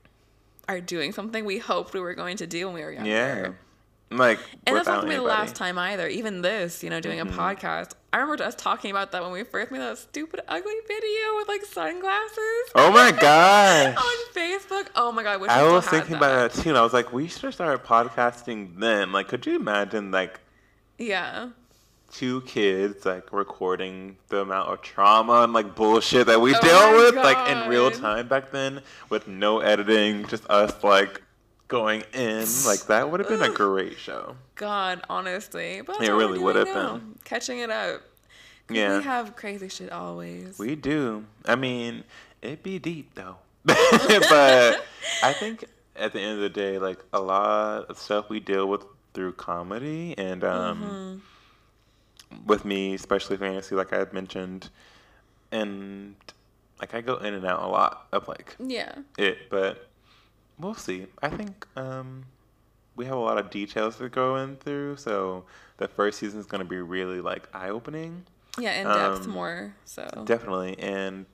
are 0.68 0.80
doing 0.80 1.12
something 1.12 1.44
we 1.44 1.58
hoped 1.58 1.94
we 1.94 2.00
were 2.00 2.14
going 2.14 2.36
to 2.38 2.46
do 2.46 2.66
when 2.66 2.74
we 2.74 2.82
were 2.82 2.92
younger. 2.92 3.08
Yeah. 3.10 3.48
Like 4.16 4.38
And 4.66 4.76
that's 4.76 4.86
not 4.86 5.00
gonna 5.00 5.08
be 5.08 5.16
the 5.16 5.22
last 5.22 5.56
time 5.56 5.78
either. 5.78 6.06
Even 6.06 6.40
this, 6.42 6.84
you 6.84 6.90
know, 6.90 7.00
doing 7.00 7.18
Mm-hmm. 7.18 7.38
a 7.38 7.42
podcast. 7.42 7.94
I 8.12 8.18
remember 8.18 8.44
us 8.44 8.54
talking 8.54 8.92
about 8.92 9.10
that 9.12 9.22
when 9.22 9.32
we 9.32 9.42
first 9.42 9.72
made 9.72 9.80
that 9.80 9.98
stupid, 9.98 10.40
ugly 10.48 10.74
video 10.86 11.36
with 11.36 11.48
like 11.48 11.64
sunglasses. 11.64 12.70
Oh 12.76 12.90
my 12.92 13.10
god! 13.10 13.96
on 13.96 14.32
Facebook. 14.32 14.86
Oh 14.94 15.10
my 15.10 15.22
god, 15.24 15.32
I 15.32 15.36
wish 15.38 15.50
I 15.50 15.62
was 15.64 15.86
thinking 15.86 16.12
that. 16.12 16.16
about 16.18 16.52
that 16.54 16.62
too, 16.62 16.68
and 16.68 16.78
I 16.78 16.82
was 16.82 16.92
like, 16.92 17.12
we 17.12 17.26
should 17.26 17.42
have 17.42 17.54
started 17.54 17.84
podcasting 17.84 18.78
then. 18.78 19.10
Like, 19.12 19.26
could 19.28 19.44
you 19.44 19.56
imagine 19.56 20.12
like 20.12 20.38
Yeah. 20.98 21.48
Two 22.16 22.40
kids 22.42 23.04
like 23.04 23.30
recording 23.30 24.16
the 24.28 24.40
amount 24.40 24.70
of 24.70 24.80
trauma 24.80 25.42
and 25.42 25.52
like 25.52 25.74
bullshit 25.74 26.26
that 26.26 26.40
we 26.40 26.54
Oh 26.54 26.60
dealt 26.60 26.94
with 26.96 27.14
like 27.16 27.50
in 27.50 27.68
real 27.68 27.90
time 27.90 28.26
back 28.26 28.50
then 28.50 28.80
with 29.10 29.28
no 29.28 29.60
editing, 29.60 30.26
just 30.26 30.48
us 30.48 30.82
like 30.82 31.20
going 31.68 32.04
in. 32.14 32.46
Like 32.64 32.86
that 32.86 33.10
would 33.10 33.20
have 33.20 33.28
been 33.28 33.42
a 33.42 33.52
great 33.52 33.98
show. 33.98 34.34
God, 34.54 35.02
honestly. 35.10 35.82
But 35.82 36.00
It 36.00 36.10
really 36.10 36.38
would 36.38 36.56
have 36.56 36.72
been. 36.72 37.18
Catching 37.24 37.58
it 37.58 37.70
up. 37.70 38.00
Yeah. 38.70 38.96
We 38.98 39.04
have 39.04 39.36
crazy 39.36 39.68
shit 39.68 39.92
always. 39.92 40.58
We 40.58 40.74
do. 40.74 41.24
I 41.44 41.54
mean, 41.54 42.02
it'd 42.40 42.62
be 42.62 42.78
deep 42.78 43.14
though. 43.14 43.36
but 43.64 44.84
I 45.22 45.34
think 45.38 45.64
at 45.96 46.12
the 46.14 46.20
end 46.20 46.36
of 46.36 46.40
the 46.40 46.48
day, 46.48 46.78
like 46.78 46.98
a 47.12 47.20
lot 47.20 47.90
of 47.90 47.98
stuff 47.98 48.30
we 48.30 48.40
deal 48.40 48.66
with 48.66 48.84
through 49.12 49.32
comedy 49.32 50.14
and 50.16 50.44
um 50.44 50.82
Mm-hmm. 50.82 51.18
With 52.46 52.64
me, 52.64 52.94
especially 52.94 53.36
fantasy, 53.36 53.74
like 53.74 53.92
I 53.92 53.98
had 53.98 54.12
mentioned, 54.12 54.70
and 55.52 56.14
like 56.80 56.94
I 56.94 57.00
go 57.00 57.16
in 57.16 57.34
and 57.34 57.44
out 57.46 57.62
a 57.62 57.66
lot 57.66 58.08
of 58.12 58.28
like 58.28 58.56
yeah. 58.58 58.94
it, 59.18 59.50
but 59.50 59.88
we'll 60.58 60.74
see. 60.74 61.06
I 61.22 61.28
think 61.28 61.66
um, 61.76 62.24
we 62.96 63.04
have 63.06 63.14
a 63.16 63.20
lot 63.20 63.38
of 63.38 63.50
details 63.50 63.96
to 63.96 64.08
go 64.08 64.36
in 64.36 64.56
through, 64.56 64.96
so 64.96 65.44
the 65.78 65.88
first 65.88 66.18
season 66.18 66.40
is 66.40 66.46
going 66.46 66.62
to 66.62 66.68
be 66.68 66.78
really 66.78 67.20
like 67.20 67.48
eye 67.54 67.70
opening, 67.70 68.24
Yeah, 68.58 68.80
in 68.80 68.86
depth 68.86 69.26
Um, 69.26 69.30
more. 69.32 69.74
So 69.84 70.06
definitely, 70.24 70.78
and 70.78 71.26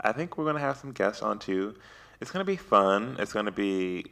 I 0.00 0.12
think 0.12 0.38
we're 0.38 0.44
going 0.44 0.56
to 0.56 0.62
have 0.62 0.76
some 0.76 0.92
guests 0.92 1.22
on 1.22 1.38
too. 1.38 1.74
It's 2.20 2.30
going 2.30 2.44
to 2.44 2.50
be 2.50 2.56
fun. 2.56 3.16
It's 3.20 3.32
going 3.32 3.46
to 3.46 3.52
be, 3.52 4.06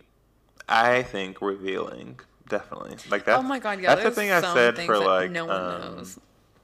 I 0.68 1.02
think, 1.02 1.42
revealing 1.42 2.20
definitely. 2.48 2.96
Like 3.10 3.24
that. 3.26 3.38
oh 3.38 3.42
my 3.42 3.58
god, 3.58 3.80
yeah. 3.80 3.94
that's 3.94 4.04
the 4.04 4.10
thing 4.10 4.30
I 4.30 4.40
said 4.40 4.78
for 4.78 4.98
like 4.98 5.30
no 5.30 5.46
one 5.46 5.56
um, 5.56 5.80
knows. 5.96 6.18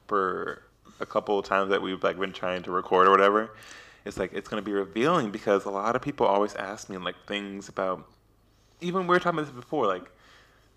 for 0.06 0.62
a 1.00 1.06
couple 1.06 1.38
of 1.38 1.44
times 1.44 1.70
that 1.70 1.82
we've 1.82 2.02
like 2.02 2.18
been 2.18 2.32
trying 2.32 2.62
to 2.64 2.70
record 2.70 3.08
or 3.08 3.10
whatever. 3.10 3.54
It's 4.04 4.16
like 4.16 4.32
it's 4.32 4.48
gonna 4.48 4.62
be 4.62 4.72
revealing 4.72 5.30
because 5.30 5.64
a 5.64 5.70
lot 5.70 5.94
of 5.96 6.02
people 6.02 6.26
always 6.26 6.54
ask 6.54 6.88
me 6.88 6.96
like 6.98 7.16
things 7.26 7.68
about 7.68 8.08
even 8.80 9.02
we 9.02 9.08
were 9.08 9.20
talking 9.20 9.38
about 9.38 9.52
this 9.52 9.54
before, 9.54 9.86
like 9.86 10.10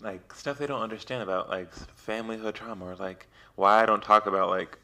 like 0.00 0.32
stuff 0.34 0.58
they 0.58 0.66
don't 0.66 0.82
understand 0.82 1.22
about 1.22 1.48
like 1.48 1.72
familyhood 2.06 2.54
trauma 2.54 2.84
or 2.84 2.96
like 2.96 3.26
why 3.56 3.82
I 3.82 3.86
don't 3.86 4.02
talk 4.02 4.26
about 4.26 4.50
like 4.50 4.78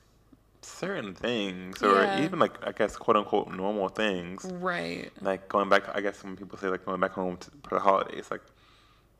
certain 0.62 1.14
things 1.14 1.82
or 1.82 2.02
Yeah. 2.02 2.24
even 2.24 2.38
like 2.38 2.64
I 2.66 2.72
guess 2.72 2.96
quote 2.96 3.16
unquote 3.16 3.52
normal 3.52 3.88
things. 3.88 4.44
Right. 4.44 5.10
Like 5.20 5.48
going 5.48 5.68
back, 5.68 5.94
I 5.94 6.00
guess 6.00 6.22
when 6.24 6.36
people 6.36 6.58
say 6.58 6.68
like 6.68 6.84
going 6.84 7.00
back 7.00 7.12
home 7.12 7.36
to, 7.36 7.50
for 7.68 7.74
the 7.76 7.80
holidays, 7.80 8.28
like 8.30 8.42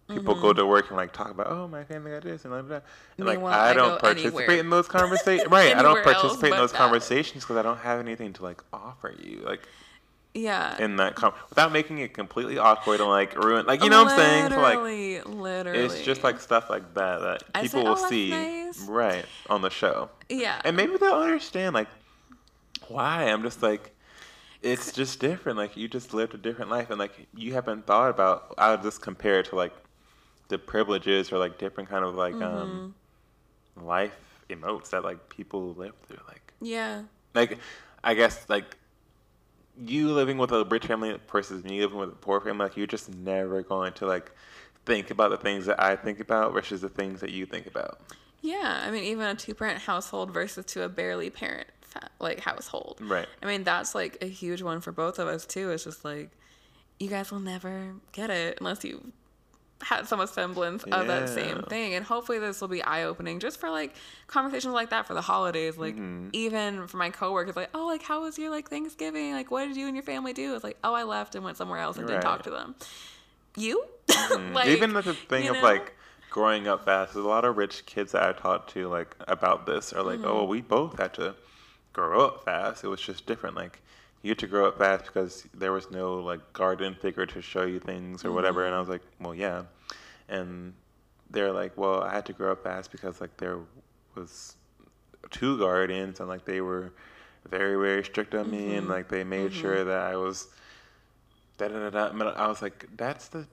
people 0.08 0.34
go 0.34 0.52
to 0.52 0.66
work 0.66 0.88
and 0.88 0.96
like 0.96 1.12
talk 1.12 1.30
about, 1.30 1.46
oh 1.48 1.66
my 1.68 1.84
family 1.84 2.10
got 2.10 2.22
this 2.22 2.44
and 2.44 2.52
like 2.52 2.68
that, 2.68 2.84
and 3.18 3.26
like 3.26 3.38
I 3.38 3.70
I 3.70 3.72
don't 3.74 3.98
participate 4.00 4.38
anywhere. 4.40 4.58
in 4.60 4.70
those 4.70 4.88
conversations. 4.88 5.48
right, 5.50 5.74
I 5.76 5.82
don't 5.82 6.02
participate 6.04 6.52
in 6.52 6.58
those 6.58 6.72
that. 6.72 6.78
conversations 6.78 7.44
because 7.44 7.56
I 7.56 7.62
don't 7.62 7.78
have 7.78 7.98
anything 8.00 8.32
to 8.34 8.42
like 8.42 8.62
offer 8.72 9.14
you, 9.18 9.40
like 9.44 9.66
Yeah. 10.34 10.76
in 10.82 10.96
that 10.96 11.14
com- 11.14 11.34
without 11.48 11.72
making 11.72 11.98
it 11.98 12.12
completely 12.14 12.58
awkward 12.58 13.00
and 13.00 13.08
like 13.08 13.36
ruin, 13.36 13.64
like 13.66 13.82
you 13.82 13.90
know 13.90 14.04
what 14.04 14.12
I'm 14.12 14.18
saying? 14.18 14.50
So, 14.50 14.60
like 14.60 14.76
Literally, 14.78 15.20
literally. 15.22 15.78
it's 15.78 16.02
just 16.02 16.22
like 16.24 16.40
stuff 16.40 16.68
like 16.68 16.94
that 16.94 17.20
that 17.20 17.42
I 17.54 17.62
people 17.62 17.80
say, 17.82 17.88
will 17.88 17.96
"Oh, 17.98 18.08
see 18.08 18.30
nice." 18.30 18.80
right 18.82 19.24
on 19.48 19.62
the 19.62 19.70
show, 19.70 20.10
yeah. 20.28 20.60
and 20.64 20.76
maybe 20.76 20.96
they'll 20.98 21.14
understand 21.14 21.74
like 21.74 21.88
why 22.88 23.24
I'm 23.24 23.42
just 23.42 23.62
like. 23.62 23.90
It's 24.62 24.92
just 24.92 25.18
different. 25.18 25.58
Like 25.58 25.76
you 25.76 25.88
just 25.88 26.14
lived 26.14 26.34
a 26.34 26.38
different 26.38 26.70
life, 26.70 26.88
and 26.90 26.96
like 26.96 27.26
you 27.34 27.52
haven't 27.54 27.84
thought 27.84 28.10
about. 28.10 28.54
I'll 28.58 28.80
just 28.80 29.00
compare 29.02 29.40
it 29.40 29.46
to 29.46 29.56
like 29.56 29.72
the 30.52 30.58
privileges 30.58 31.32
or 31.32 31.38
like 31.38 31.58
different 31.58 31.88
kind 31.88 32.04
of 32.04 32.14
like 32.14 32.34
um 32.34 32.94
Mm-hmm. 33.76 33.86
life 33.86 34.18
emotes 34.50 34.90
that 34.90 35.02
like 35.02 35.28
people 35.28 35.72
live 35.74 35.94
through. 36.06 36.20
Like 36.28 36.52
yeah. 36.60 37.02
like 37.34 37.58
I 38.04 38.14
guess 38.14 38.44
like 38.48 38.76
you 39.80 40.10
living 40.12 40.36
with 40.36 40.52
a 40.52 40.64
rich 40.64 40.86
family 40.86 41.18
versus 41.30 41.64
me 41.64 41.80
living 41.80 41.98
with 41.98 42.10
a 42.10 42.16
poor 42.16 42.40
family. 42.40 42.64
Like 42.66 42.76
you're 42.76 42.86
just 42.86 43.08
never 43.14 43.62
going 43.62 43.94
to 43.94 44.06
like 44.06 44.30
think 44.84 45.10
about 45.10 45.30
the 45.30 45.38
things 45.38 45.64
that 45.66 45.82
I 45.82 45.96
think 45.96 46.20
about 46.20 46.52
versus 46.52 46.82
the 46.82 46.88
things 46.90 47.20
that 47.20 47.30
you 47.30 47.46
think 47.46 47.66
about. 47.66 48.00
Yeah. 48.42 48.82
I 48.84 48.90
mean, 48.90 49.04
even 49.04 49.26
a 49.26 49.34
two 49.34 49.54
parent 49.54 49.78
household 49.80 50.32
versus 50.34 50.66
to 50.66 50.82
a 50.82 50.88
barely 50.88 51.30
parent 51.30 51.68
like 52.20 52.40
household. 52.40 52.98
Right. 53.00 53.26
I 53.42 53.46
mean, 53.46 53.64
that's 53.64 53.94
like 53.94 54.18
a 54.20 54.26
huge 54.26 54.60
one 54.60 54.80
for 54.82 54.92
both 54.92 55.18
of 55.18 55.28
us 55.28 55.46
too. 55.46 55.70
It's 55.70 55.84
just 55.84 56.04
like 56.04 56.30
you 56.98 57.08
guys 57.08 57.30
will 57.32 57.40
never 57.40 57.94
get 58.12 58.28
it 58.28 58.58
unless 58.60 58.84
you 58.84 59.12
had 59.82 60.06
some 60.06 60.24
semblance 60.26 60.84
of 60.84 61.06
that 61.08 61.28
same 61.28 61.62
thing. 61.64 61.94
And 61.94 62.04
hopefully 62.04 62.38
this 62.38 62.60
will 62.60 62.68
be 62.68 62.82
eye 62.82 63.04
opening 63.04 63.40
just 63.40 63.58
for 63.60 63.68
like 63.70 63.94
conversations 64.26 64.72
like 64.72 64.90
that 64.90 65.06
for 65.06 65.14
the 65.14 65.20
holidays. 65.20 65.76
Like 65.76 65.94
Mm-hmm. 65.96 66.28
even 66.32 66.86
for 66.86 66.96
my 66.96 67.10
coworkers, 67.10 67.56
like, 67.56 67.70
oh, 67.74 67.86
like 67.86 68.02
how 68.02 68.22
was 68.22 68.38
your 68.38 68.50
like 68.50 68.70
Thanksgiving? 68.70 69.32
Like 69.32 69.50
what 69.50 69.66
did 69.66 69.76
you 69.76 69.86
and 69.86 69.96
your 69.96 70.02
family 70.04 70.32
do? 70.32 70.54
It's 70.54 70.64
like, 70.64 70.78
oh, 70.84 70.94
I 70.94 71.02
left 71.02 71.34
and 71.34 71.44
went 71.44 71.56
somewhere 71.56 71.78
else 71.80 71.96
and 71.98 72.06
didn't 72.06 72.22
talk 72.22 72.42
to 72.44 72.50
them. 72.50 72.74
You? 73.56 73.84
Mm. 74.08 74.52
like 74.54 74.68
Even 74.68 74.94
with 74.94 75.04
the 75.06 75.14
thing 75.14 75.48
of 75.48 75.56
know? 75.56 75.62
like 75.62 75.94
growing 76.30 76.66
up 76.68 76.84
fast, 76.84 77.14
there's 77.14 77.24
a 77.24 77.28
lot 77.28 77.44
of 77.44 77.56
rich 77.56 77.84
kids 77.84 78.12
that 78.12 78.22
I've 78.22 78.40
talked 78.40 78.70
to 78.74 78.88
like 78.88 79.14
about 79.28 79.66
this 79.66 79.92
are 79.92 80.02
like, 80.02 80.20
Mm-hmm. 80.20 80.28
oh, 80.30 80.44
we 80.44 80.60
both 80.60 80.98
had 80.98 81.12
to 81.14 81.34
grow 81.92 82.24
up 82.24 82.44
fast. 82.44 82.84
It 82.84 82.88
was 82.88 83.00
just 83.00 83.26
different. 83.26 83.56
Like 83.56 83.80
you 84.22 84.30
had 84.30 84.38
to 84.38 84.46
grow 84.46 84.68
up 84.68 84.78
fast 84.78 85.04
because 85.06 85.46
there 85.52 85.72
was 85.72 85.90
no 85.90 86.14
like 86.14 86.40
garden 86.52 86.94
figure 86.94 87.26
to 87.26 87.42
show 87.42 87.64
you 87.64 87.80
things 87.80 88.24
or 88.24 88.32
whatever. 88.32 88.60
Mm-hmm. 88.60 88.66
And 88.68 88.76
I 88.76 88.80
was 88.80 88.88
like, 88.88 89.02
well, 89.20 89.34
yeah. 89.34 89.62
And 90.28 90.72
they're 91.30 91.52
like, 91.52 91.76
well, 91.76 92.02
I 92.02 92.12
had 92.12 92.26
to 92.26 92.32
grow 92.32 92.52
up 92.52 92.62
fast 92.62 92.92
because 92.92 93.20
like 93.20 93.36
there 93.36 93.58
was 94.14 94.56
two 95.30 95.58
guardians 95.58 96.20
and 96.20 96.28
like 96.28 96.44
they 96.44 96.60
were 96.60 96.92
very 97.50 97.74
very 97.74 98.04
strict 98.04 98.34
on 98.34 98.50
me 98.50 98.74
and 98.74 98.82
mm-hmm. 98.82 98.92
like 98.92 99.08
they 99.08 99.24
made 99.24 99.52
sure 99.52 99.76
mm-hmm. 99.76 99.88
that 99.88 100.12
I 100.12 100.16
was 100.16 100.48
da 101.58 101.68
da 101.68 101.90
da 101.90 102.10
da. 102.10 102.30
I 102.30 102.44
I 102.44 102.48
was 102.48 102.62
like, 102.62 102.86
that's 102.96 103.28
the. 103.28 103.46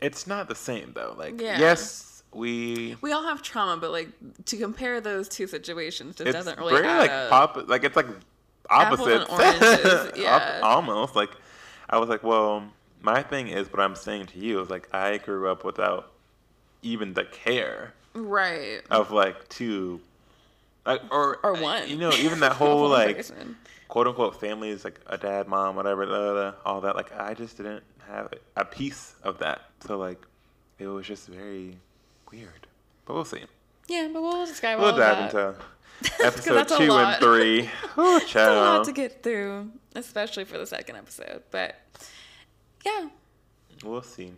It's 0.00 0.26
not 0.26 0.48
the 0.48 0.54
same 0.54 0.92
though. 0.94 1.14
Like, 1.16 1.40
Yeah. 1.40 1.58
yes, 1.58 2.22
we. 2.32 2.96
we 3.00 3.12
all 3.12 3.22
have 3.22 3.42
trauma, 3.42 3.78
but 3.78 3.90
like 3.90 4.08
to 4.46 4.56
compare 4.56 5.00
those 5.00 5.28
two 5.28 5.46
situations 5.46 6.16
just 6.16 6.32
doesn't 6.32 6.58
really 6.58 6.74
very 6.74 6.86
like 6.86 7.10
up. 7.10 7.30
pop. 7.30 7.68
Like 7.68 7.84
it's 7.84 7.96
like 7.96 8.06
opposite. 8.70 9.26
yeah. 10.16 10.60
almost 10.62 11.14
like, 11.16 11.30
I 11.88 11.98
was 11.98 12.08
like, 12.08 12.22
well, 12.22 12.64
my 13.02 13.22
thing 13.22 13.48
is 13.48 13.70
what 13.72 13.80
I'm 13.80 13.94
saying 13.94 14.26
to 14.26 14.38
you 14.38 14.60
is 14.60 14.70
like 14.70 14.88
I 14.94 15.18
grew 15.18 15.48
up 15.50 15.64
without 15.64 16.10
even 16.82 17.14
the 17.14 17.24
care 17.24 17.92
Right. 18.14 18.80
of 18.90 19.10
like 19.10 19.48
two. 19.48 20.00
Like, 20.84 21.02
or 21.12 21.38
Or 21.44 21.56
uh, 21.56 21.60
one. 21.60 21.88
you 21.88 21.96
know, 21.96 22.12
even 22.12 22.40
that 22.40 22.52
whole 22.62 22.88
like 22.88 23.16
person. 23.16 23.56
quote 23.88 24.06
unquote 24.06 24.40
family 24.40 24.70
is 24.70 24.84
like 24.84 25.00
a 25.06 25.18
dad, 25.18 25.48
mom, 25.48 25.76
whatever, 25.76 26.06
da, 26.06 26.12
da, 26.12 26.34
da, 26.50 26.52
all 26.64 26.80
that. 26.82 26.96
Like 26.96 27.12
I 27.18 27.34
just 27.34 27.56
didn't 27.56 27.82
have 28.08 28.32
a 28.56 28.64
piece 28.64 29.14
of 29.22 29.38
that. 29.38 29.62
So 29.86 29.98
like 29.98 30.20
it 30.78 30.86
was 30.86 31.06
just 31.06 31.28
very 31.28 31.76
weird. 32.30 32.66
But 33.04 33.14
we'll 33.14 33.24
see. 33.24 33.42
Yeah, 33.88 34.08
but 34.12 34.20
we'll 34.22 34.46
describe 34.46 34.78
We'll 34.80 34.96
dive 34.96 35.24
into 35.26 35.54
episode 36.22 36.68
two 36.78 36.92
and 36.92 37.20
three. 37.20 37.62
Whew, 37.94 38.16
It's 38.18 38.34
a 38.34 38.54
lot 38.54 38.84
to 38.84 38.92
get 38.92 39.22
through, 39.22 39.70
especially 39.94 40.44
for 40.44 40.58
the 40.58 40.66
second 40.66 40.96
episode. 40.96 41.42
But 41.50 41.76
yeah, 42.84 43.08
We'll 43.84 44.02
see. 44.02 44.32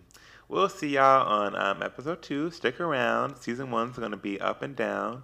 We'll 0.49 0.69
see 0.69 0.89
y'all 0.95 1.27
on 1.27 1.55
um, 1.55 1.83
episode 1.83 2.23
two. 2.23 2.51
Stick 2.51 2.81
around. 2.81 3.37
Season 3.37 3.71
one's 3.71 3.99
gonna 3.99 4.17
be 4.17 4.41
up 4.41 4.63
and 4.63 4.75
down. 4.75 5.23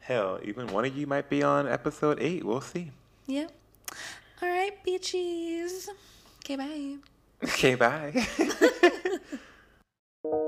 Hell, 0.00 0.38
even 0.44 0.68
one 0.68 0.84
of 0.84 0.96
you 0.96 1.06
might 1.06 1.28
be 1.28 1.42
on 1.42 1.66
episode 1.68 2.18
eight. 2.20 2.44
We'll 2.44 2.60
see. 2.60 2.90
yeah. 3.26 3.46
All 4.42 4.48
right, 4.48 4.72
beachies. 4.86 5.88
Okay, 6.38 6.56
bye. 6.56 6.96
Okay, 7.44 7.74
bye. 7.74 8.26